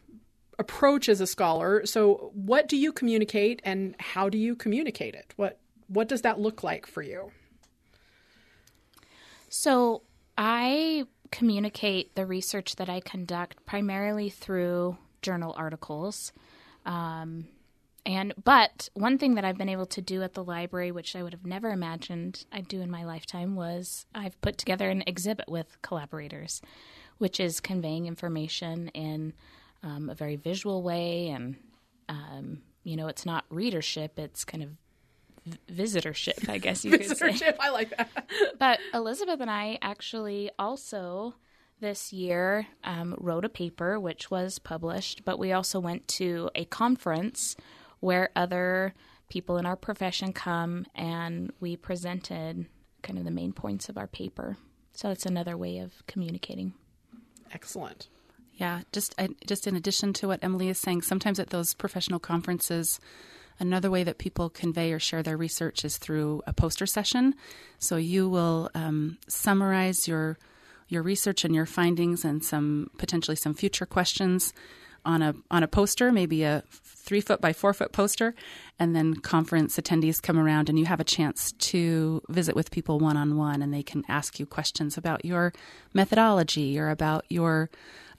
approach 0.58 1.10
as 1.10 1.22
a 1.22 1.28
scholar. 1.28 1.86
So, 1.86 2.32
what 2.34 2.68
do 2.68 2.78
you 2.78 2.92
communicate, 2.92 3.62
and 3.64 3.96
how 4.00 4.30
do 4.30 4.38
you 4.38 4.56
communicate 4.56 5.16
it? 5.16 5.34
What 5.38 5.60
what 5.88 6.08
does 6.08 6.22
that 6.22 6.40
look 6.40 6.64
like 6.64 6.86
for 6.86 7.02
you? 7.02 7.32
So, 9.48 10.04
I 10.38 11.06
communicate 11.32 12.16
the 12.16 12.26
research 12.26 12.76
that 12.76 12.90
I 12.90 13.00
conduct 13.00 13.66
primarily 13.66 14.30
through 14.30 14.98
journal 15.22 15.54
articles. 15.58 16.32
Um, 16.86 17.48
and 18.06 18.34
but 18.44 18.90
one 18.94 19.18
thing 19.18 19.36
that 19.36 19.46
I've 19.46 19.58
been 19.58 19.70
able 19.70 19.86
to 19.88 20.02
do 20.02 20.24
at 20.24 20.34
the 20.34 20.44
library, 20.44 20.92
which 20.92 21.16
I 21.16 21.24
would 21.24 21.34
have 21.34 21.46
never 21.46 21.72
imagined 21.72 22.46
I'd 22.52 22.68
do 22.68 22.82
in 22.82 22.90
my 22.90 23.04
lifetime, 23.04 23.56
was 23.56 24.06
I've 24.16 24.40
put 24.42 24.58
together 24.58 24.90
an 24.90 25.04
exhibit 25.06 25.50
with 25.50 25.78
collaborators 25.82 26.62
which 27.20 27.40
is 27.40 27.60
conveying 27.60 28.08
information 28.08 28.88
in 28.90 29.34
um, 29.84 30.10
a 30.10 30.16
very 30.16 30.36
visual 30.36 30.82
way. 30.82 31.30
And, 31.30 31.56
um, 32.10 32.62
you 32.84 32.98
know, 32.98 33.08
it's 33.08 33.26
not 33.26 33.46
readership, 33.50 34.18
it's 34.18 34.44
kind 34.44 34.64
of 34.64 34.70
visitorship, 35.72 36.50
I 36.50 36.58
guess 36.58 36.84
you 36.84 36.92
could 36.92 37.06
say. 37.06 37.30
Visitorship, 37.30 37.56
I 37.60 37.70
like 37.70 37.96
that. 37.96 38.10
but 38.60 38.80
Elizabeth 38.94 39.40
and 39.40 39.52
I 39.52 39.78
actually 39.82 40.50
also 40.58 41.36
this 41.80 42.12
year 42.12 42.68
um, 42.84 43.16
wrote 43.20 43.46
a 43.46 43.50
paper 43.50 44.00
which 44.00 44.30
was 44.30 44.60
published, 44.60 45.24
but 45.24 45.40
we 45.40 45.52
also 45.52 45.80
went 45.80 46.08
to 46.08 46.50
a 46.56 46.66
conference 46.66 47.56
where 48.00 48.30
other 48.36 48.94
people 49.30 49.58
in 49.58 49.66
our 49.66 49.76
profession 49.76 50.34
come 50.34 50.86
and 50.96 51.52
we 51.60 51.76
presented 51.76 52.66
kind 53.02 53.18
of 53.18 53.26
the 53.26 53.32
main 53.32 53.54
points 53.54 53.88
of 53.88 53.98
our 53.98 54.08
paper. 54.08 54.58
So 54.94 55.10
it's 55.10 55.26
another 55.26 55.56
way 55.56 55.78
of 55.78 55.94
communicating. 56.08 56.74
Excellent. 57.52 58.08
Yeah, 58.56 58.82
just 58.92 59.16
just 59.48 59.68
in 59.68 59.76
addition 59.76 60.12
to 60.14 60.28
what 60.28 60.44
Emily 60.44 60.68
is 60.68 60.78
saying, 60.78 61.04
sometimes 61.04 61.40
at 61.40 61.50
those 61.50 61.74
professional 61.74 62.20
conferences, 62.20 63.00
another 63.58 63.90
way 63.90 64.04
that 64.04 64.18
people 64.18 64.50
convey 64.50 64.92
or 64.92 65.00
share 65.00 65.24
their 65.24 65.38
research 65.38 65.86
is 65.86 65.98
through 65.98 66.42
a 66.46 66.52
poster 66.52 66.86
session. 66.86 67.36
So 67.80 67.96
you 67.96 68.28
will 68.28 68.70
um, 68.76 69.18
summarize 69.28 70.08
your 70.08 70.38
your 70.90 71.04
research 71.04 71.46
and 71.46 71.56
your 71.56 71.66
findings 71.66 72.26
and 72.26 72.44
some 72.44 72.90
potentially 72.98 73.36
some 73.36 73.54
future 73.54 73.86
questions 73.86 74.54
on 75.06 75.22
a 75.22 75.34
on 75.50 75.64
a 75.64 75.68
poster, 75.68 76.12
maybe 76.12 76.44
a 76.44 76.64
three 77.00 77.22
foot 77.22 77.42
by 77.42 77.54
four 77.54 77.74
foot 77.74 77.92
poster, 77.92 78.36
and 78.78 78.96
then 78.96 79.16
conference 79.16 79.78
attendees 79.78 80.22
come 80.22 80.38
around 80.38 80.70
and 80.70 80.78
you 80.78 80.86
have 80.86 81.00
a 81.00 81.06
chance 81.06 81.52
to 81.54 82.22
visit 82.30 82.56
with 82.56 82.72
people 82.72 83.00
one 83.00 83.18
on 83.18 83.38
one, 83.38 83.62
and 83.62 83.74
they 83.74 83.84
can 83.84 84.04
ask 84.08 84.40
you 84.40 84.46
questions 84.46 84.98
about 84.98 85.26
your 85.26 85.54
methodology 85.94 86.80
or 86.80 86.90
about 86.90 87.26
your 87.30 87.70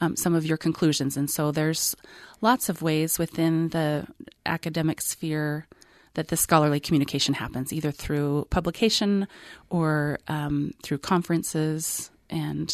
um, 0.00 0.16
some 0.16 0.34
of 0.34 0.46
your 0.46 0.56
conclusions. 0.56 1.16
And 1.16 1.30
so 1.30 1.52
there's 1.52 1.94
lots 2.40 2.68
of 2.68 2.82
ways 2.82 3.18
within 3.18 3.68
the 3.68 4.06
academic 4.46 5.00
sphere 5.02 5.66
that 6.14 6.28
the 6.28 6.36
scholarly 6.36 6.80
communication 6.80 7.34
happens, 7.34 7.72
either 7.72 7.92
through 7.92 8.46
publication 8.50 9.28
or 9.68 10.18
um, 10.28 10.72
through 10.82 10.98
conferences 10.98 12.10
and 12.28 12.72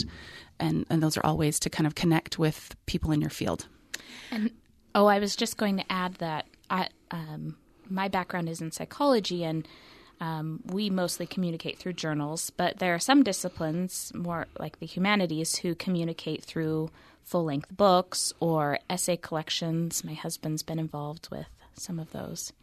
and 0.59 0.87
and 0.89 1.03
those 1.03 1.17
are 1.17 1.27
all 1.27 1.37
ways 1.37 1.59
to 1.61 1.71
kind 1.71 1.87
of 1.87 1.95
connect 1.95 2.39
with 2.39 2.75
people 2.87 3.11
in 3.13 3.21
your 3.21 3.31
field. 3.31 3.67
And 4.31 4.51
oh, 4.97 5.07
I 5.07 5.19
was 5.19 5.37
just 5.37 5.59
going 5.59 5.77
to 5.77 5.93
add 5.93 6.15
that 6.15 6.47
I, 6.71 6.89
um, 7.11 7.57
my 7.89 8.09
background 8.09 8.49
is 8.49 8.63
in 8.63 8.73
psychology, 8.73 9.45
and 9.45 9.69
um, 10.21 10.63
we 10.65 10.89
mostly 10.89 11.27
communicate 11.27 11.79
through 11.79 11.93
journals. 11.93 12.51
But 12.51 12.79
there 12.79 12.95
are 12.95 12.99
some 12.99 13.23
disciplines, 13.23 14.11
more 14.15 14.47
like 14.59 14.81
the 14.81 14.87
humanities, 14.87 15.57
who 15.57 15.75
communicate 15.75 16.43
through 16.43 16.91
full 17.23 17.45
length 17.45 17.77
books 17.77 18.33
or 18.41 18.79
essay 18.89 19.19
collections. 19.19 20.03
My 20.03 20.15
husband's 20.15 20.63
been 20.63 20.79
involved 20.79 21.29
with 21.31 21.49
some 21.75 21.99
of 21.99 22.11
those. 22.13 22.55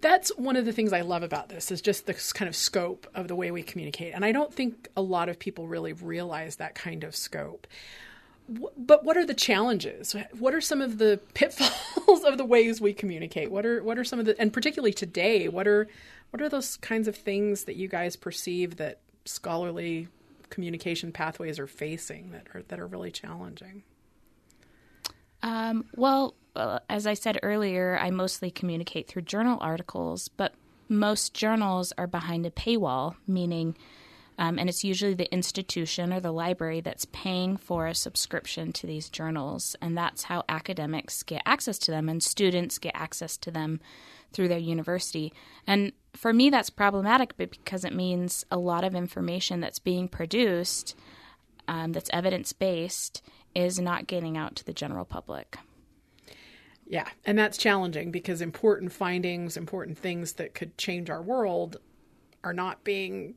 That's 0.00 0.30
one 0.36 0.56
of 0.56 0.64
the 0.64 0.72
things 0.72 0.92
I 0.92 1.02
love 1.02 1.22
about 1.22 1.48
this 1.48 1.70
is 1.70 1.80
just 1.80 2.06
the 2.06 2.14
kind 2.34 2.48
of 2.48 2.56
scope 2.56 3.06
of 3.14 3.28
the 3.28 3.36
way 3.36 3.52
we 3.52 3.62
communicate. 3.62 4.12
And 4.12 4.24
I 4.24 4.32
don't 4.32 4.52
think 4.52 4.88
a 4.96 5.02
lot 5.02 5.28
of 5.28 5.38
people 5.38 5.68
really 5.68 5.92
realize 5.92 6.56
that 6.56 6.74
kind 6.74 7.04
of 7.04 7.14
scope. 7.14 7.68
But 8.48 9.04
what 9.04 9.16
are 9.16 9.24
the 9.24 9.34
challenges? 9.34 10.14
What 10.38 10.54
are 10.54 10.60
some 10.60 10.80
of 10.80 10.98
the 10.98 11.20
pitfalls 11.34 12.24
of 12.24 12.38
the 12.38 12.44
ways 12.44 12.80
we 12.80 12.92
communicate? 12.92 13.50
What 13.50 13.64
are 13.64 13.82
what 13.82 13.98
are 13.98 14.04
some 14.04 14.18
of 14.18 14.26
the 14.26 14.38
and 14.40 14.52
particularly 14.52 14.92
today, 14.92 15.48
what 15.48 15.66
are 15.66 15.88
what 16.30 16.42
are 16.42 16.48
those 16.48 16.76
kinds 16.78 17.08
of 17.08 17.16
things 17.16 17.64
that 17.64 17.76
you 17.76 17.88
guys 17.88 18.16
perceive 18.16 18.76
that 18.76 19.00
scholarly 19.24 20.08
communication 20.50 21.12
pathways 21.12 21.58
are 21.58 21.66
facing 21.66 22.32
that 22.32 22.46
are 22.54 22.62
that 22.68 22.80
are 22.80 22.86
really 22.86 23.10
challenging? 23.10 23.82
Um, 25.42 25.86
well, 25.96 26.34
uh, 26.54 26.80
as 26.88 27.06
I 27.06 27.14
said 27.14 27.38
earlier, 27.42 27.98
I 28.00 28.10
mostly 28.10 28.50
communicate 28.50 29.08
through 29.08 29.22
journal 29.22 29.58
articles, 29.60 30.28
but 30.28 30.54
most 30.88 31.34
journals 31.34 31.92
are 31.98 32.06
behind 32.06 32.46
a 32.46 32.50
paywall, 32.50 33.16
meaning, 33.26 33.76
um, 34.38 34.58
and 34.58 34.68
it's 34.68 34.84
usually 34.84 35.14
the 35.14 35.32
institution 35.32 36.12
or 36.12 36.20
the 36.20 36.32
library 36.32 36.80
that's 36.80 37.06
paying 37.06 37.56
for 37.56 37.86
a 37.86 37.94
subscription 37.94 38.72
to 38.72 38.86
these 38.86 39.08
journals, 39.08 39.76
and 39.80 39.96
that's 39.96 40.24
how 40.24 40.44
academics 40.48 41.22
get 41.22 41.42
access 41.44 41.78
to 41.78 41.90
them 41.90 42.08
and 42.08 42.22
students 42.22 42.78
get 42.78 42.92
access 42.94 43.36
to 43.38 43.50
them 43.50 43.80
through 44.32 44.48
their 44.48 44.58
university. 44.58 45.32
And 45.66 45.92
for 46.14 46.32
me, 46.32 46.50
that's 46.50 46.70
problematic 46.70 47.36
because 47.36 47.84
it 47.84 47.94
means 47.94 48.44
a 48.50 48.58
lot 48.58 48.84
of 48.84 48.94
information 48.94 49.60
that's 49.60 49.78
being 49.78 50.08
produced 50.08 50.94
um, 51.68 51.92
that's 51.92 52.10
evidence 52.12 52.52
based 52.52 53.22
is 53.54 53.78
not 53.78 54.06
getting 54.06 54.36
out 54.36 54.56
to 54.56 54.64
the 54.64 54.72
general 54.72 55.04
public. 55.04 55.58
Yeah, 56.86 57.08
and 57.24 57.38
that's 57.38 57.56
challenging 57.56 58.10
because 58.10 58.42
important 58.42 58.92
findings, 58.92 59.56
important 59.56 59.98
things 59.98 60.34
that 60.34 60.54
could 60.54 60.76
change 60.76 61.08
our 61.08 61.22
world 61.22 61.76
are 62.44 62.52
not 62.52 62.84
being 62.84 63.34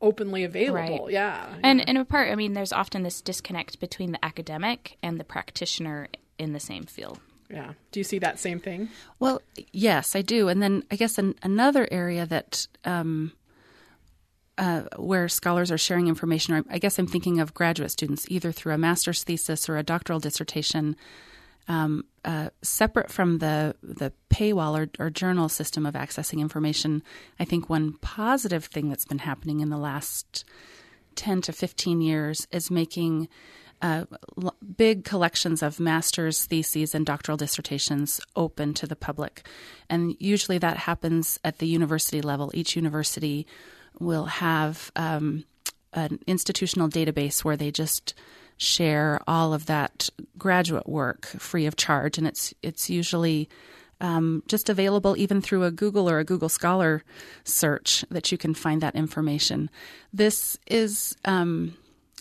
openly 0.00 0.44
available. 0.44 1.04
Right. 1.06 1.12
Yeah. 1.12 1.46
And 1.62 1.86
and 1.88 1.98
a 1.98 2.04
part, 2.04 2.30
I 2.30 2.34
mean, 2.34 2.52
there's 2.52 2.72
often 2.72 3.02
this 3.02 3.20
disconnect 3.20 3.80
between 3.80 4.12
the 4.12 4.24
academic 4.24 4.98
and 5.02 5.18
the 5.18 5.24
practitioner 5.24 6.08
in 6.38 6.52
the 6.52 6.60
same 6.60 6.84
field. 6.84 7.20
Yeah. 7.50 7.72
Do 7.92 8.00
you 8.00 8.04
see 8.04 8.18
that 8.18 8.38
same 8.38 8.58
thing? 8.58 8.88
Well, 9.20 9.40
yes, 9.72 10.16
I 10.16 10.22
do. 10.22 10.48
And 10.48 10.60
then 10.60 10.82
I 10.90 10.96
guess 10.96 11.16
an, 11.16 11.36
another 11.42 11.86
area 11.90 12.26
that 12.26 12.66
um, 12.84 13.32
uh, 14.58 14.82
where 14.96 15.28
scholars 15.28 15.70
are 15.70 15.78
sharing 15.78 16.08
information, 16.08 16.54
or 16.54 16.64
I 16.70 16.78
guess 16.78 16.98
I'm 16.98 17.06
thinking 17.06 17.40
of 17.40 17.54
graduate 17.54 17.90
students, 17.90 18.26
either 18.28 18.52
through 18.52 18.74
a 18.74 18.78
master's 18.78 19.22
thesis 19.22 19.68
or 19.68 19.76
a 19.76 19.82
doctoral 19.82 20.18
dissertation, 20.18 20.96
um, 21.68 22.04
uh, 22.24 22.50
separate 22.62 23.10
from 23.10 23.38
the 23.38 23.74
the 23.82 24.12
paywall 24.30 24.78
or, 24.78 25.04
or, 25.04 25.10
journal 25.10 25.48
system 25.48 25.86
of 25.86 25.94
accessing 25.94 26.40
information. 26.40 27.02
I 27.40 27.44
think 27.44 27.68
one 27.68 27.94
positive 27.94 28.66
thing 28.66 28.88
that's 28.88 29.04
been 29.04 29.18
happening 29.18 29.60
in 29.60 29.70
the 29.70 29.76
last 29.76 30.44
ten 31.14 31.40
to 31.42 31.52
fifteen 31.52 32.00
years 32.00 32.46
is 32.52 32.70
making 32.70 33.28
uh, 33.82 34.04
l- 34.42 34.54
big 34.76 35.04
collections 35.04 35.62
of 35.62 35.80
master's 35.80 36.44
theses 36.44 36.94
and 36.94 37.04
doctoral 37.04 37.36
dissertations 37.36 38.20
open 38.34 38.74
to 38.74 38.86
the 38.86 38.96
public. 38.96 39.46
And 39.88 40.16
usually 40.18 40.58
that 40.58 40.76
happens 40.78 41.38
at 41.44 41.58
the 41.58 41.66
university 41.66 42.22
level. 42.22 42.50
Each 42.54 42.76
university 42.76 43.46
will 43.98 44.26
have 44.26 44.90
um, 44.96 45.44
an 45.92 46.18
institutional 46.26 46.88
database 46.88 47.44
where 47.44 47.56
they 47.56 47.70
just 47.70 48.14
share 48.56 49.20
all 49.26 49.52
of 49.52 49.66
that 49.66 50.08
graduate 50.38 50.88
work 50.88 51.26
free 51.26 51.66
of 51.66 51.76
charge, 51.76 52.18
and 52.18 52.26
it's 52.26 52.54
it's 52.62 52.88
usually 52.90 53.48
um, 54.00 54.42
just 54.46 54.68
available 54.68 55.16
even 55.16 55.40
through 55.40 55.64
a 55.64 55.70
Google 55.70 56.08
or 56.08 56.18
a 56.18 56.24
Google 56.24 56.48
Scholar 56.48 57.02
search 57.44 58.04
that 58.10 58.30
you 58.30 58.38
can 58.38 58.54
find 58.54 58.80
that 58.82 58.94
information. 58.94 59.70
This 60.12 60.58
is, 60.66 61.16
um, 61.24 61.76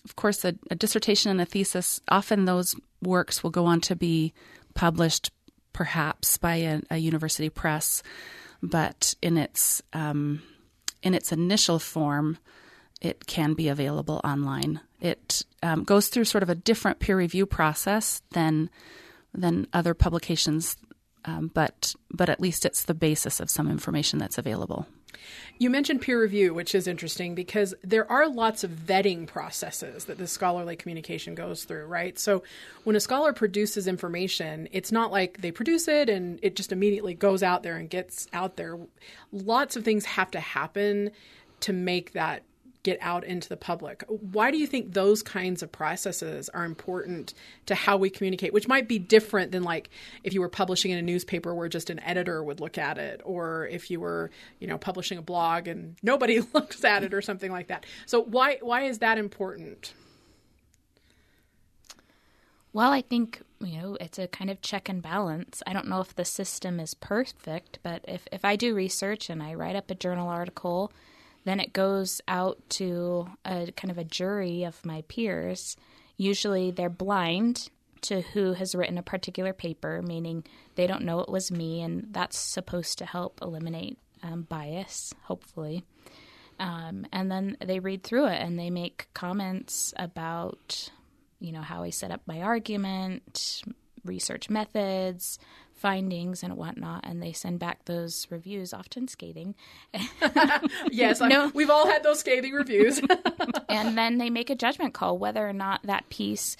of 0.06 0.16
course, 0.16 0.46
a, 0.46 0.56
a, 0.72 0.76
dissertation 0.76 1.32
and 1.32 1.42
a 1.42 1.46
thesis. 1.46 2.00
Often 2.08 2.46
those 2.46 2.76
works 3.02 3.44
will 3.44 3.52
go 3.52 3.66
on 3.66 3.82
to 3.82 3.96
be 3.96 4.34
published, 4.74 5.32
perhaps 5.74 6.38
by 6.38 6.56
a, 6.56 6.82
a 6.90 6.98
university 6.98 7.50
press, 7.50 8.02
but 8.64 9.14
in 9.22 9.38
its 9.38 9.82
um, 9.94 10.42
in 11.04 11.14
its 11.14 11.32
initial 11.32 11.78
form, 11.78 12.38
it 13.02 13.28
can 13.28 13.54
be 13.54 13.68
available 13.68 14.22
online. 14.24 14.80
It 15.02 15.44
um, 15.62 15.84
goes 15.84 16.08
through 16.08 16.26
sort 16.26 16.44
of 16.44 16.50
a 16.50 16.56
different 16.56 17.00
peer 17.00 17.18
review 17.18 17.46
process 17.46 18.22
than 18.32 18.70
than 19.34 19.68
other 19.74 19.94
publications, 19.94 20.78
um, 21.26 21.52
but 21.54 21.94
but 22.10 22.30
at 22.30 22.40
least 22.40 22.66
it's 22.66 22.86
the 22.86 22.94
basis 22.94 23.40
of 23.40 23.50
some 23.50 23.70
information 23.70 24.20
that's 24.20 24.38
available. 24.38 24.88
You 25.58 25.70
mentioned 25.70 26.02
peer 26.02 26.22
review, 26.22 26.54
which 26.54 26.76
is 26.76 26.88
interesting 26.88 27.36
because 27.36 27.74
there 27.84 28.10
are 28.12 28.28
lots 28.28 28.64
of 28.64 28.72
vetting 28.72 29.28
processes 29.28 30.06
that 30.06 30.18
the 30.18 30.28
scholarly 30.28 30.76
communication 30.76 31.36
goes 31.36 31.64
through, 31.64 31.86
right? 31.86 32.18
So 32.20 32.44
when 32.84 32.96
a 32.96 33.00
scholar 33.00 33.34
produces 33.34 33.88
information, 33.88 34.68
it's 34.72 34.92
not 34.92 35.12
like 35.12 35.42
they 35.42 35.52
produce 35.52 35.88
it 35.88 36.10
and 36.10 36.40
it 36.42 36.56
just 36.56 36.72
immediately 36.72 37.14
goes 37.14 37.44
out 37.44 37.64
there 37.64 37.78
and 37.78 37.90
gets 37.90 38.28
out 38.34 38.58
there. 38.58 38.78
Lots 39.32 39.76
of 39.76 39.84
things 39.84 40.06
have 40.06 40.32
to 40.32 40.40
happen 40.40 41.12
to 41.62 41.74
make 41.74 42.14
that 42.14 42.44
get 42.86 43.00
out 43.02 43.24
into 43.24 43.50
the 43.50 43.58
public. 43.58 44.04
Why 44.08 44.52
do 44.52 44.58
you 44.60 44.68
think 44.68 44.94
those 44.94 45.24
kinds 45.24 45.64
of 45.64 45.72
processes 45.72 46.50
are 46.50 46.64
important 46.64 47.34
to 47.66 47.74
how 47.74 47.98
we 47.98 48.12
communicate, 48.12 48.54
which 48.54 48.68
might 48.68 48.88
be 48.88 49.00
different 49.00 49.52
than 49.52 49.64
like 49.64 49.90
if 50.24 50.36
you 50.36 50.40
were 50.40 50.50
publishing 50.50 50.92
in 50.92 51.00
a 51.00 51.02
newspaper 51.02 51.56
where 51.56 51.68
just 51.68 51.90
an 51.90 52.00
editor 52.02 52.44
would 52.44 52.60
look 52.60 52.78
at 52.78 53.00
it 53.00 53.22
or 53.26 53.68
if 53.72 53.90
you 53.90 54.00
were, 54.00 54.30
you 54.60 54.68
know, 54.68 54.78
publishing 54.78 55.18
a 55.18 55.22
blog 55.24 55.68
and 55.68 55.96
nobody 56.04 56.42
looks 56.54 56.86
at 56.86 57.04
it 57.04 57.12
or 57.12 57.24
something 57.24 57.52
like 57.52 57.68
that. 57.68 57.88
So 58.06 58.22
why 58.22 58.60
why 58.62 58.84
is 58.84 59.00
that 59.00 59.18
important? 59.18 59.96
Well, 62.72 62.92
I 62.92 63.02
think 63.02 63.42
you 63.62 63.82
know 63.82 63.98
it's 64.00 64.20
a 64.20 64.28
kind 64.28 64.52
of 64.52 64.62
check 64.62 64.90
and 64.90 65.02
balance. 65.02 65.64
I 65.66 65.74
don't 65.74 65.88
know 65.88 66.02
if 66.02 66.14
the 66.14 66.26
system 66.26 66.80
is 66.80 66.94
perfect, 66.94 67.80
but 67.82 68.06
if 68.08 68.28
if 68.32 68.46
I 68.46 68.56
do 68.56 68.76
research 68.76 69.32
and 69.32 69.42
I 69.42 69.56
write 69.56 69.76
up 69.76 69.90
a 69.90 69.96
journal 69.96 70.30
article 70.30 70.92
then 71.46 71.60
it 71.60 71.74
goes 71.74 72.22
out 72.28 72.58
to 72.72 73.28
a 73.46 73.72
kind 73.76 73.92
of 73.92 73.98
a 73.98 74.04
jury 74.04 74.64
of 74.64 74.84
my 74.86 75.04
peers. 75.04 75.78
Usually 76.18 76.72
they're 76.72 76.90
blind 76.90 77.70
to 78.02 78.22
who 78.22 78.54
has 78.54 78.76
written 78.76 78.98
a 78.98 79.04
particular 79.04 79.54
paper, 79.54 80.02
meaning 80.02 80.44
they 80.76 80.88
don't 80.88 81.04
know 81.04 81.22
it 81.22 81.30
was 81.30 81.52
me, 81.52 81.82
and 81.82 82.08
that's 82.12 82.38
supposed 82.38 82.98
to 82.98 83.06
help 83.06 83.40
eliminate 83.42 83.98
um, 84.24 84.44
bias, 84.44 85.14
hopefully. 85.24 85.84
Um, 86.60 87.06
and 87.12 87.32
then 87.32 87.58
they 87.64 87.80
read 87.80 88.04
through 88.04 88.28
it 88.28 88.42
and 88.42 88.58
they 88.58 88.70
make 88.70 89.08
comments 89.14 89.94
about, 89.98 90.90
you 91.40 91.52
know, 91.52 91.62
how 91.62 91.84
I 91.84 91.90
set 91.90 92.12
up 92.12 92.22
my 92.26 92.42
argument, 92.42 93.62
research 94.06 94.50
methods, 94.50 95.38
findings 95.86 96.42
and 96.42 96.58
whatnot, 96.58 97.02
and 97.04 97.22
they 97.22 97.32
send 97.32 97.60
back 97.60 97.86
those 97.86 98.26
reviews, 98.32 98.74
often 98.74 99.08
scathing. 99.08 99.54
yes, 100.92 101.22
no. 101.22 101.52
we've 101.54 101.70
all 101.70 101.86
had 101.86 102.02
those 102.02 102.22
scathing 102.22 102.54
reviews. 102.54 103.00
and 103.70 103.96
then 103.96 104.18
they 104.18 104.32
make 104.32 104.50
a 104.50 104.56
judgment 104.56 104.96
call 104.96 105.20
whether 105.20 105.48
or 105.48 105.54
not 105.54 105.84
that 105.84 106.10
piece 106.10 106.58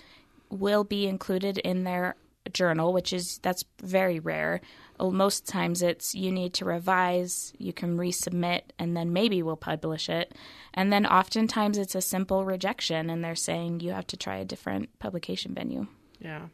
will 0.52 0.84
be 0.84 1.08
included 1.08 1.58
in 1.58 1.86
their 1.86 2.16
journal, 2.54 2.94
which 2.94 3.12
is 3.12 3.40
that's 3.40 3.66
very 3.82 4.20
rare. 4.20 4.62
Oh, 5.00 5.10
most 5.10 5.48
times 5.48 5.82
it's 5.82 6.14
you 6.14 6.32
need 6.32 6.54
to 6.54 6.66
revise, 6.66 7.52
you 7.58 7.74
can 7.74 7.98
resubmit, 7.98 8.62
and 8.78 8.96
then 8.96 9.12
maybe 9.12 9.42
we'll 9.42 9.56
publish 9.56 10.08
it. 10.08 10.36
And 10.72 10.94
then 10.94 11.08
oftentimes 11.08 11.80
it's 11.80 11.96
a 11.96 12.02
simple 12.02 12.46
rejection, 12.46 13.10
and 13.10 13.24
they're 13.24 13.34
saying 13.34 13.80
you 13.80 13.92
have 13.92 14.06
to 14.06 14.18
try 14.18 14.38
a 14.38 14.46
different 14.46 15.00
publication 15.00 15.56
venue. 15.56 15.88
Yeah. 16.20 16.48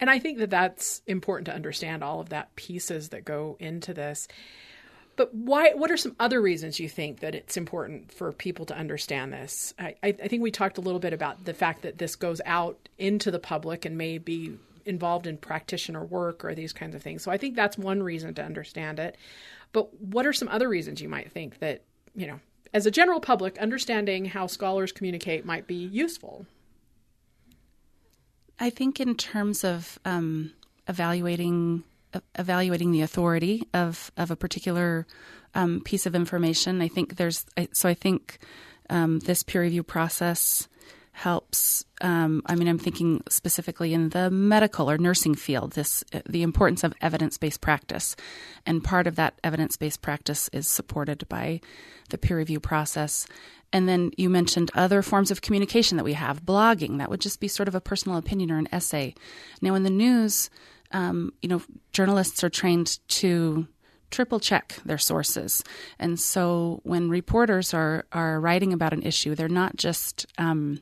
And 0.00 0.10
I 0.10 0.18
think 0.18 0.38
that 0.38 0.50
that's 0.50 1.02
important 1.06 1.46
to 1.46 1.54
understand 1.54 2.02
all 2.02 2.20
of 2.20 2.30
that 2.30 2.54
pieces 2.56 3.10
that 3.10 3.24
go 3.24 3.56
into 3.60 3.94
this. 3.94 4.28
But 5.16 5.34
why? 5.34 5.72
What 5.72 5.90
are 5.90 5.96
some 5.96 6.14
other 6.20 6.42
reasons 6.42 6.78
you 6.78 6.88
think 6.88 7.20
that 7.20 7.34
it's 7.34 7.56
important 7.56 8.12
for 8.12 8.32
people 8.32 8.66
to 8.66 8.76
understand 8.76 9.32
this? 9.32 9.72
I, 9.78 9.94
I, 10.02 10.12
think 10.12 10.42
we 10.42 10.50
talked 10.50 10.76
a 10.76 10.82
little 10.82 11.00
bit 11.00 11.14
about 11.14 11.46
the 11.46 11.54
fact 11.54 11.82
that 11.82 11.96
this 11.96 12.16
goes 12.16 12.42
out 12.44 12.90
into 12.98 13.30
the 13.30 13.38
public 13.38 13.86
and 13.86 13.96
may 13.96 14.18
be 14.18 14.58
involved 14.84 15.26
in 15.26 15.38
practitioner 15.38 16.04
work 16.04 16.44
or 16.44 16.54
these 16.54 16.74
kinds 16.74 16.94
of 16.94 17.02
things. 17.02 17.22
So 17.22 17.30
I 17.30 17.38
think 17.38 17.56
that's 17.56 17.78
one 17.78 18.02
reason 18.02 18.34
to 18.34 18.44
understand 18.44 18.98
it. 18.98 19.16
But 19.72 19.98
what 20.00 20.26
are 20.26 20.34
some 20.34 20.48
other 20.48 20.68
reasons 20.68 21.00
you 21.00 21.08
might 21.08 21.32
think 21.32 21.60
that 21.60 21.82
you 22.14 22.26
know 22.26 22.40
as 22.74 22.84
a 22.84 22.90
general 22.90 23.20
public, 23.20 23.56
understanding 23.58 24.26
how 24.26 24.46
scholars 24.46 24.92
communicate 24.92 25.46
might 25.46 25.66
be 25.66 25.74
useful. 25.74 26.44
I 28.58 28.70
think 28.70 29.00
in 29.00 29.14
terms 29.16 29.64
of 29.64 29.98
um, 30.04 30.52
evaluating 30.88 31.84
evaluating 32.34 32.92
the 32.92 33.02
authority 33.02 33.66
of 33.74 34.10
of 34.16 34.30
a 34.30 34.36
particular 34.36 35.06
um, 35.54 35.80
piece 35.80 36.06
of 36.06 36.14
information, 36.14 36.80
I 36.80 36.88
think 36.88 37.16
there's 37.16 37.44
so 37.72 37.88
I 37.88 37.94
think 37.94 38.38
um, 38.88 39.20
this 39.20 39.42
peer 39.42 39.62
review 39.62 39.82
process 39.82 40.68
helps. 41.16 41.82
Um, 42.02 42.42
I 42.44 42.54
mean, 42.56 42.68
I'm 42.68 42.78
thinking 42.78 43.22
specifically 43.30 43.94
in 43.94 44.10
the 44.10 44.30
medical 44.30 44.90
or 44.90 44.98
nursing 44.98 45.34
field. 45.34 45.72
This 45.72 46.04
the 46.28 46.42
importance 46.42 46.84
of 46.84 46.92
evidence 47.00 47.38
based 47.38 47.62
practice, 47.62 48.16
and 48.66 48.84
part 48.84 49.06
of 49.06 49.16
that 49.16 49.40
evidence 49.42 49.78
based 49.78 50.02
practice 50.02 50.50
is 50.52 50.68
supported 50.68 51.26
by 51.26 51.62
the 52.10 52.18
peer 52.18 52.36
review 52.36 52.60
process. 52.60 53.26
And 53.72 53.88
then 53.88 54.10
you 54.18 54.28
mentioned 54.28 54.70
other 54.74 55.00
forms 55.00 55.30
of 55.30 55.40
communication 55.40 55.96
that 55.96 56.04
we 56.04 56.12
have, 56.12 56.44
blogging. 56.44 56.98
That 56.98 57.08
would 57.08 57.22
just 57.22 57.40
be 57.40 57.48
sort 57.48 57.66
of 57.66 57.74
a 57.74 57.80
personal 57.80 58.18
opinion 58.18 58.52
or 58.52 58.58
an 58.58 58.68
essay. 58.70 59.14
Now, 59.62 59.74
in 59.74 59.84
the 59.84 59.90
news, 59.90 60.50
um, 60.92 61.32
you 61.40 61.48
know, 61.48 61.62
journalists 61.92 62.44
are 62.44 62.50
trained 62.50 62.98
to 63.08 63.66
triple 64.10 64.38
check 64.38 64.78
their 64.84 64.98
sources. 64.98 65.64
And 65.98 66.20
so 66.20 66.80
when 66.84 67.08
reporters 67.08 67.74
are, 67.74 68.04
are 68.12 68.38
writing 68.38 68.72
about 68.72 68.92
an 68.92 69.02
issue, 69.02 69.34
they're 69.34 69.48
not 69.48 69.76
just 69.76 70.26
um, 70.38 70.80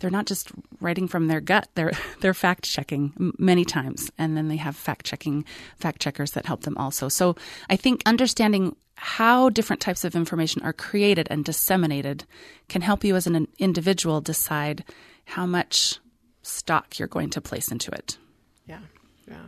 they're 0.00 0.10
not 0.10 0.26
just 0.26 0.50
writing 0.80 1.06
from 1.06 1.28
their 1.28 1.40
gut. 1.40 1.68
They're 1.74 1.92
they're 2.20 2.34
fact 2.34 2.64
checking 2.64 3.12
many 3.38 3.64
times, 3.64 4.10
and 4.18 4.36
then 4.36 4.48
they 4.48 4.56
have 4.56 4.76
fact 4.76 5.06
checking 5.06 5.44
fact 5.78 6.00
checkers 6.00 6.32
that 6.32 6.46
help 6.46 6.62
them 6.62 6.76
also. 6.76 7.08
So 7.08 7.36
I 7.68 7.76
think 7.76 8.02
understanding 8.06 8.76
how 8.96 9.48
different 9.48 9.80
types 9.80 10.04
of 10.04 10.14
information 10.14 10.62
are 10.62 10.74
created 10.74 11.26
and 11.30 11.44
disseminated 11.44 12.24
can 12.68 12.82
help 12.82 13.02
you 13.02 13.16
as 13.16 13.26
an 13.26 13.48
individual 13.58 14.20
decide 14.20 14.84
how 15.24 15.46
much 15.46 15.98
stock 16.42 16.98
you're 16.98 17.08
going 17.08 17.30
to 17.30 17.40
place 17.40 17.70
into 17.70 17.90
it. 17.92 18.18
Yeah. 18.66 18.80
Yeah. 19.26 19.46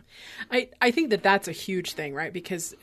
I, 0.49 0.69
I 0.81 0.91
think 0.91 1.09
that 1.11 1.21
that's 1.21 1.47
a 1.47 1.51
huge 1.51 1.93
thing, 1.93 2.15
right? 2.15 2.33
Because 2.33 2.73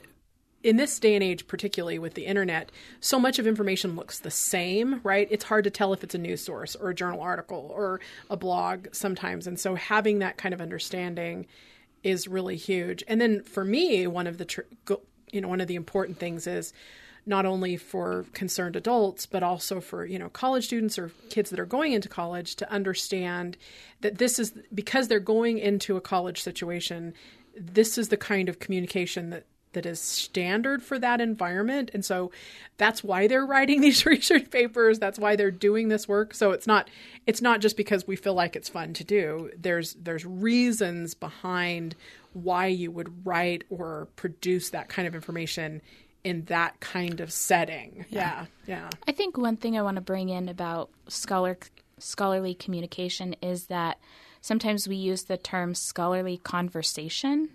in 0.62 0.76
this 0.76 0.98
day 0.98 1.14
and 1.14 1.24
age, 1.24 1.46
particularly 1.46 1.98
with 1.98 2.14
the 2.14 2.26
internet, 2.26 2.70
so 3.00 3.18
much 3.18 3.38
of 3.38 3.46
information 3.46 3.96
looks 3.96 4.18
the 4.18 4.30
same, 4.30 5.00
right? 5.02 5.26
It's 5.30 5.44
hard 5.44 5.64
to 5.64 5.70
tell 5.70 5.92
if 5.92 6.04
it's 6.04 6.14
a 6.14 6.18
news 6.18 6.44
source 6.44 6.76
or 6.76 6.90
a 6.90 6.94
journal 6.94 7.20
article 7.20 7.70
or 7.74 8.00
a 8.28 8.36
blog 8.36 8.88
sometimes. 8.92 9.46
And 9.46 9.58
so 9.58 9.74
having 9.74 10.18
that 10.18 10.36
kind 10.36 10.52
of 10.52 10.60
understanding 10.60 11.46
is 12.02 12.28
really 12.28 12.56
huge. 12.56 13.02
And 13.08 13.20
then 13.20 13.42
for 13.42 13.64
me, 13.64 14.06
one 14.06 14.26
of 14.26 14.38
the 14.38 14.44
tr- 14.44 14.60
you 15.32 15.40
know 15.40 15.48
one 15.48 15.60
of 15.60 15.68
the 15.68 15.74
important 15.74 16.18
things 16.18 16.46
is 16.46 16.72
not 17.26 17.46
only 17.46 17.76
for 17.76 18.24
concerned 18.32 18.76
adults 18.76 19.26
but 19.26 19.42
also 19.42 19.80
for 19.80 20.04
you 20.04 20.18
know 20.18 20.28
college 20.28 20.64
students 20.64 20.98
or 20.98 21.10
kids 21.28 21.50
that 21.50 21.60
are 21.60 21.66
going 21.66 21.92
into 21.92 22.08
college 22.08 22.56
to 22.56 22.70
understand 22.70 23.56
that 24.00 24.18
this 24.18 24.38
is 24.38 24.52
because 24.74 25.08
they're 25.08 25.20
going 25.20 25.58
into 25.58 25.96
a 25.96 26.00
college 26.00 26.42
situation 26.42 27.14
this 27.56 27.98
is 27.98 28.08
the 28.08 28.16
kind 28.16 28.48
of 28.48 28.58
communication 28.58 29.30
that 29.30 29.44
that 29.72 29.86
is 29.86 30.00
standard 30.00 30.82
for 30.82 30.98
that 30.98 31.20
environment. 31.20 31.90
And 31.94 32.04
so 32.04 32.30
that's 32.76 33.04
why 33.04 33.26
they're 33.26 33.46
writing 33.46 33.80
these 33.82 34.06
research 34.06 34.50
papers. 34.50 34.98
That's 34.98 35.18
why 35.18 35.36
they're 35.36 35.50
doing 35.50 35.88
this 35.88 36.08
work. 36.08 36.34
So 36.34 36.52
it's 36.52 36.66
not 36.66 36.88
it's 37.26 37.42
not 37.42 37.60
just 37.60 37.76
because 37.76 38.06
we 38.06 38.16
feel 38.16 38.34
like 38.34 38.56
it's 38.56 38.68
fun 38.68 38.94
to 38.94 39.04
do. 39.04 39.50
There's 39.56 39.94
there's 39.94 40.24
reasons 40.24 41.14
behind 41.14 41.94
why 42.32 42.66
you 42.66 42.90
would 42.90 43.26
write 43.26 43.64
or 43.70 44.08
produce 44.16 44.70
that 44.70 44.88
kind 44.88 45.08
of 45.08 45.14
information 45.14 45.82
in 46.22 46.44
that 46.44 46.78
kind 46.80 47.20
of 47.20 47.32
setting. 47.32 48.04
Yeah. 48.08 48.46
Yeah, 48.66 48.80
yeah. 48.82 48.90
i 49.08 49.12
think 49.12 49.38
one 49.38 49.56
thing 49.56 49.78
i 49.78 49.82
want 49.82 49.96
to 49.96 50.02
bring 50.02 50.28
in 50.28 50.48
about 50.48 50.90
scholar 51.08 51.56
scholarly 51.98 52.54
communication 52.54 53.34
is 53.42 53.66
that 53.66 53.98
sometimes 54.40 54.86
we 54.86 54.96
use 54.96 55.24
the 55.24 55.36
term 55.36 55.74
scholarly 55.74 56.38
conversation 56.38 57.48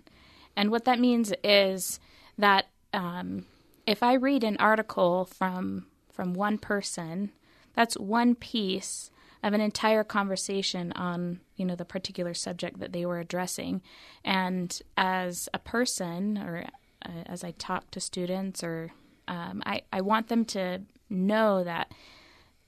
and 0.56 0.70
what 0.70 0.84
that 0.84 0.98
means 0.98 1.32
is 1.44 2.00
that 2.38 2.66
um, 2.92 3.44
if 3.86 4.02
I 4.02 4.14
read 4.14 4.42
an 4.42 4.56
article 4.58 5.24
from 5.24 5.86
from 6.12 6.32
one 6.32 6.56
person, 6.56 7.32
that's 7.74 7.98
one 7.98 8.34
piece 8.34 9.10
of 9.42 9.52
an 9.52 9.60
entire 9.60 10.02
conversation 10.02 10.92
on 10.92 11.40
you 11.56 11.64
know 11.64 11.76
the 11.76 11.84
particular 11.84 12.34
subject 12.34 12.80
that 12.80 12.92
they 12.92 13.04
were 13.04 13.20
addressing, 13.20 13.82
and 14.24 14.80
as 14.96 15.48
a 15.52 15.58
person 15.58 16.38
or 16.38 16.64
uh, 17.04 17.22
as 17.26 17.44
I 17.44 17.52
talk 17.52 17.90
to 17.92 18.00
students 18.00 18.64
or 18.64 18.92
um, 19.28 19.62
I 19.66 19.82
I 19.92 20.00
want 20.00 20.28
them 20.28 20.44
to 20.46 20.82
know 21.10 21.62
that 21.64 21.92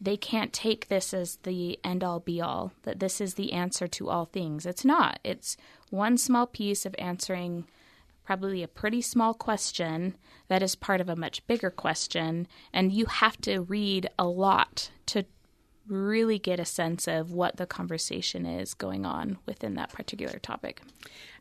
they 0.01 0.16
can't 0.16 0.53
take 0.53 0.88
this 0.88 1.12
as 1.12 1.36
the 1.42 1.78
end 1.82 2.05
all 2.05 2.20
be 2.20 2.40
all, 2.40 2.72
that 2.84 3.01
this 3.01 3.20
is 3.20 3.34
the 3.34 3.53
answer 3.53 3.88
to 3.88 4.09
all 4.09 4.24
things. 4.26 4.64
It's 4.64 4.84
not. 4.84 5.18
It's 5.24 5.57
one 5.90 6.16
small 6.16 6.46
piece 6.46 6.86
of 6.86 6.94
answering 6.99 7.66
probably 8.24 8.62
a 8.62 8.68
pretty 8.68 9.01
small 9.01 9.32
question 9.32 10.14
that 10.49 10.62
is 10.62 10.74
part 10.74 11.01
of 11.01 11.09
a 11.09 11.16
much 11.16 11.44
bigger 11.46 11.70
question. 11.70 12.46
And 12.72 12.92
you 12.92 13.07
have 13.07 13.40
to 13.40 13.62
read 13.62 14.09
a 14.18 14.26
lot 14.26 14.90
to 15.07 15.24
really 15.88 16.38
get 16.38 16.61
a 16.61 16.64
sense 16.64 17.09
of 17.09 17.32
what 17.32 17.57
the 17.57 17.66
conversation 17.66 18.44
is 18.44 18.74
going 18.74 19.07
on 19.07 19.38
within 19.46 19.74
that 19.74 19.92
particular 19.92 20.38
topic. 20.38 20.82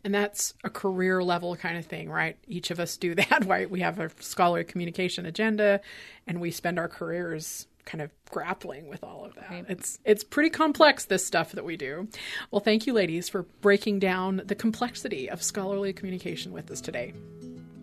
And 0.04 0.16
that's 0.16 0.54
a 0.64 0.70
career 0.70 1.22
level 1.22 1.56
kind 1.58 1.78
of 1.78 1.86
thing, 1.86 2.10
right? 2.10 2.38
Each 2.48 2.72
of 2.72 2.80
us 2.80 2.96
do 2.98 3.14
that, 3.16 3.46
right? 3.46 3.70
We 3.70 3.82
have 3.82 4.00
a 4.00 4.10
scholarly 4.20 4.64
communication 4.64 5.26
agenda 5.26 5.82
and 6.26 6.40
we 6.40 6.52
spend 6.52 6.80
our 6.80 6.88
careers 6.88 7.68
kind 7.88 8.02
of 8.02 8.12
grappling 8.30 8.88
with 8.90 9.04
all 9.04 9.26
of 9.26 9.34
that. 9.36 9.50
Right. 9.50 9.66
It's 9.68 9.98
it's 10.06 10.24
pretty 10.24 10.52
complex 10.52 11.06
this 11.06 11.26
stuff 11.26 11.54
that 11.54 11.66
we 11.66 11.78
do. 11.78 12.08
Well, 12.52 12.60
thank 12.60 12.86
you 12.86 12.94
ladies 12.94 13.30
for 13.30 13.44
breaking 13.62 14.00
down 14.00 14.44
the 14.46 14.54
complexity 14.54 15.28
of 15.30 15.42
scholarly 15.42 15.94
communication 15.94 16.52
with 16.52 16.70
us 16.70 16.82
today. 16.82 17.14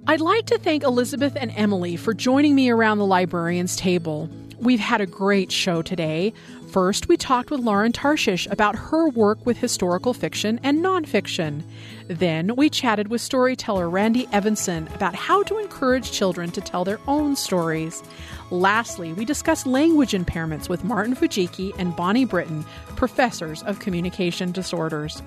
I'd 0.07 0.21
like 0.21 0.47
to 0.47 0.59
thank 0.59 0.85
Elizabeth 0.85 1.35
and 1.35 1.51
Emily 1.57 1.97
for 1.97 2.13
joining 2.13 2.55
me 2.55 2.69
around 2.69 2.99
the 2.99 3.07
librarian's 3.07 3.75
table. 3.75 4.29
We've 4.61 4.79
had 4.79 5.01
a 5.01 5.07
great 5.07 5.51
show 5.51 5.81
today. 5.81 6.35
First, 6.71 7.09
we 7.09 7.17
talked 7.17 7.51
with 7.51 7.61
Lauren 7.61 7.93
Tarshis 7.93 8.51
about 8.53 8.77
her 8.77 9.09
work 9.09 9.47
with 9.47 9.57
historical 9.57 10.13
fiction 10.13 10.61
and 10.63 10.85
nonfiction. 10.85 11.63
Then, 12.09 12.55
we 12.57 12.69
chatted 12.69 13.09
with 13.09 13.23
storyteller 13.23 13.89
Randy 13.89 14.27
Evenson 14.31 14.89
about 14.95 15.15
how 15.15 15.43
to 15.45 15.59
encourage 15.59 16.13
children 16.13 16.51
to 16.51 16.61
tell 16.61 16.85
their 16.85 17.01
own 17.07 17.35
stories. 17.35 18.03
Lastly, 18.51 19.15
we 19.15 19.25
discuss 19.25 19.65
language 19.65 20.13
impairments 20.13 20.69
with 20.69 20.85
Martin 20.85 21.17
Fujiki 21.17 21.73
and 21.79 21.97
Bonnie 21.97 22.27
Brinton, 22.27 22.65
professors 22.97 23.63
of 23.63 23.79
communication 23.79 24.53
disorders. 24.53 25.23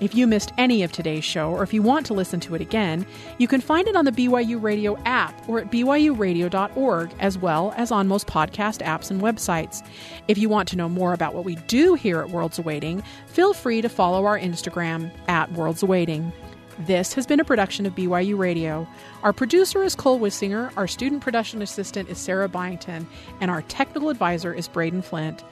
If 0.00 0.14
you 0.14 0.26
missed 0.26 0.52
any 0.58 0.82
of 0.82 0.92
today's 0.92 1.24
show, 1.24 1.50
or 1.50 1.62
if 1.62 1.72
you 1.72 1.82
want 1.82 2.06
to 2.06 2.14
listen 2.14 2.40
to 2.40 2.54
it 2.54 2.60
again, 2.60 3.06
you 3.38 3.48
can 3.48 3.60
find 3.60 3.86
it 3.86 3.96
on 3.96 4.04
the 4.04 4.12
BYU 4.12 4.60
Radio 4.60 4.96
app 5.04 5.48
or 5.48 5.60
at 5.60 5.70
byuradio.org, 5.70 7.14
as 7.20 7.38
well 7.38 7.74
as 7.76 7.90
on 7.90 8.08
most 8.08 8.26
podcast 8.26 8.84
apps 8.84 9.10
and 9.10 9.20
websites. 9.20 9.86
If 10.28 10.38
you 10.38 10.48
want 10.48 10.68
to 10.70 10.76
know 10.76 10.88
more 10.88 11.12
about 11.12 11.34
what 11.34 11.44
we 11.44 11.54
do 11.66 11.94
here 11.94 12.20
at 12.20 12.30
Worlds 12.30 12.58
Awaiting, 12.58 13.02
feel 13.26 13.54
free 13.54 13.80
to 13.82 13.88
follow 13.88 14.26
our 14.26 14.38
Instagram 14.38 15.10
at 15.28 15.52
Worlds 15.52 15.82
Awaiting. 15.82 16.32
This 16.80 17.12
has 17.12 17.24
been 17.24 17.38
a 17.38 17.44
production 17.44 17.86
of 17.86 17.94
BYU 17.94 18.36
Radio. 18.36 18.86
Our 19.22 19.32
producer 19.32 19.84
is 19.84 19.94
Cole 19.94 20.18
Wissinger, 20.18 20.72
our 20.76 20.88
student 20.88 21.22
production 21.22 21.62
assistant 21.62 22.08
is 22.08 22.18
Sarah 22.18 22.48
Byington, 22.48 23.06
and 23.40 23.48
our 23.48 23.62
technical 23.62 24.08
advisor 24.08 24.52
is 24.52 24.66
Braden 24.66 25.02
Flint. 25.02 25.44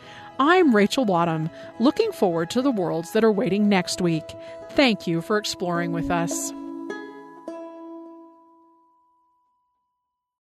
I'm 0.45 0.75
Rachel 0.75 1.05
Wadham, 1.05 1.51
looking 1.79 2.11
forward 2.11 2.51
to 2.51 2.63
the 2.63 2.73
worlds 2.73 3.13
that 3.13 3.23
are 3.23 3.31
waiting 3.31 3.69
next 3.69 4.01
week. 4.01 4.35
Thank 4.71 5.07
you 5.07 5.23
for 5.23 5.39
exploring 5.39 5.93
with 5.93 6.11
us. 6.11 6.53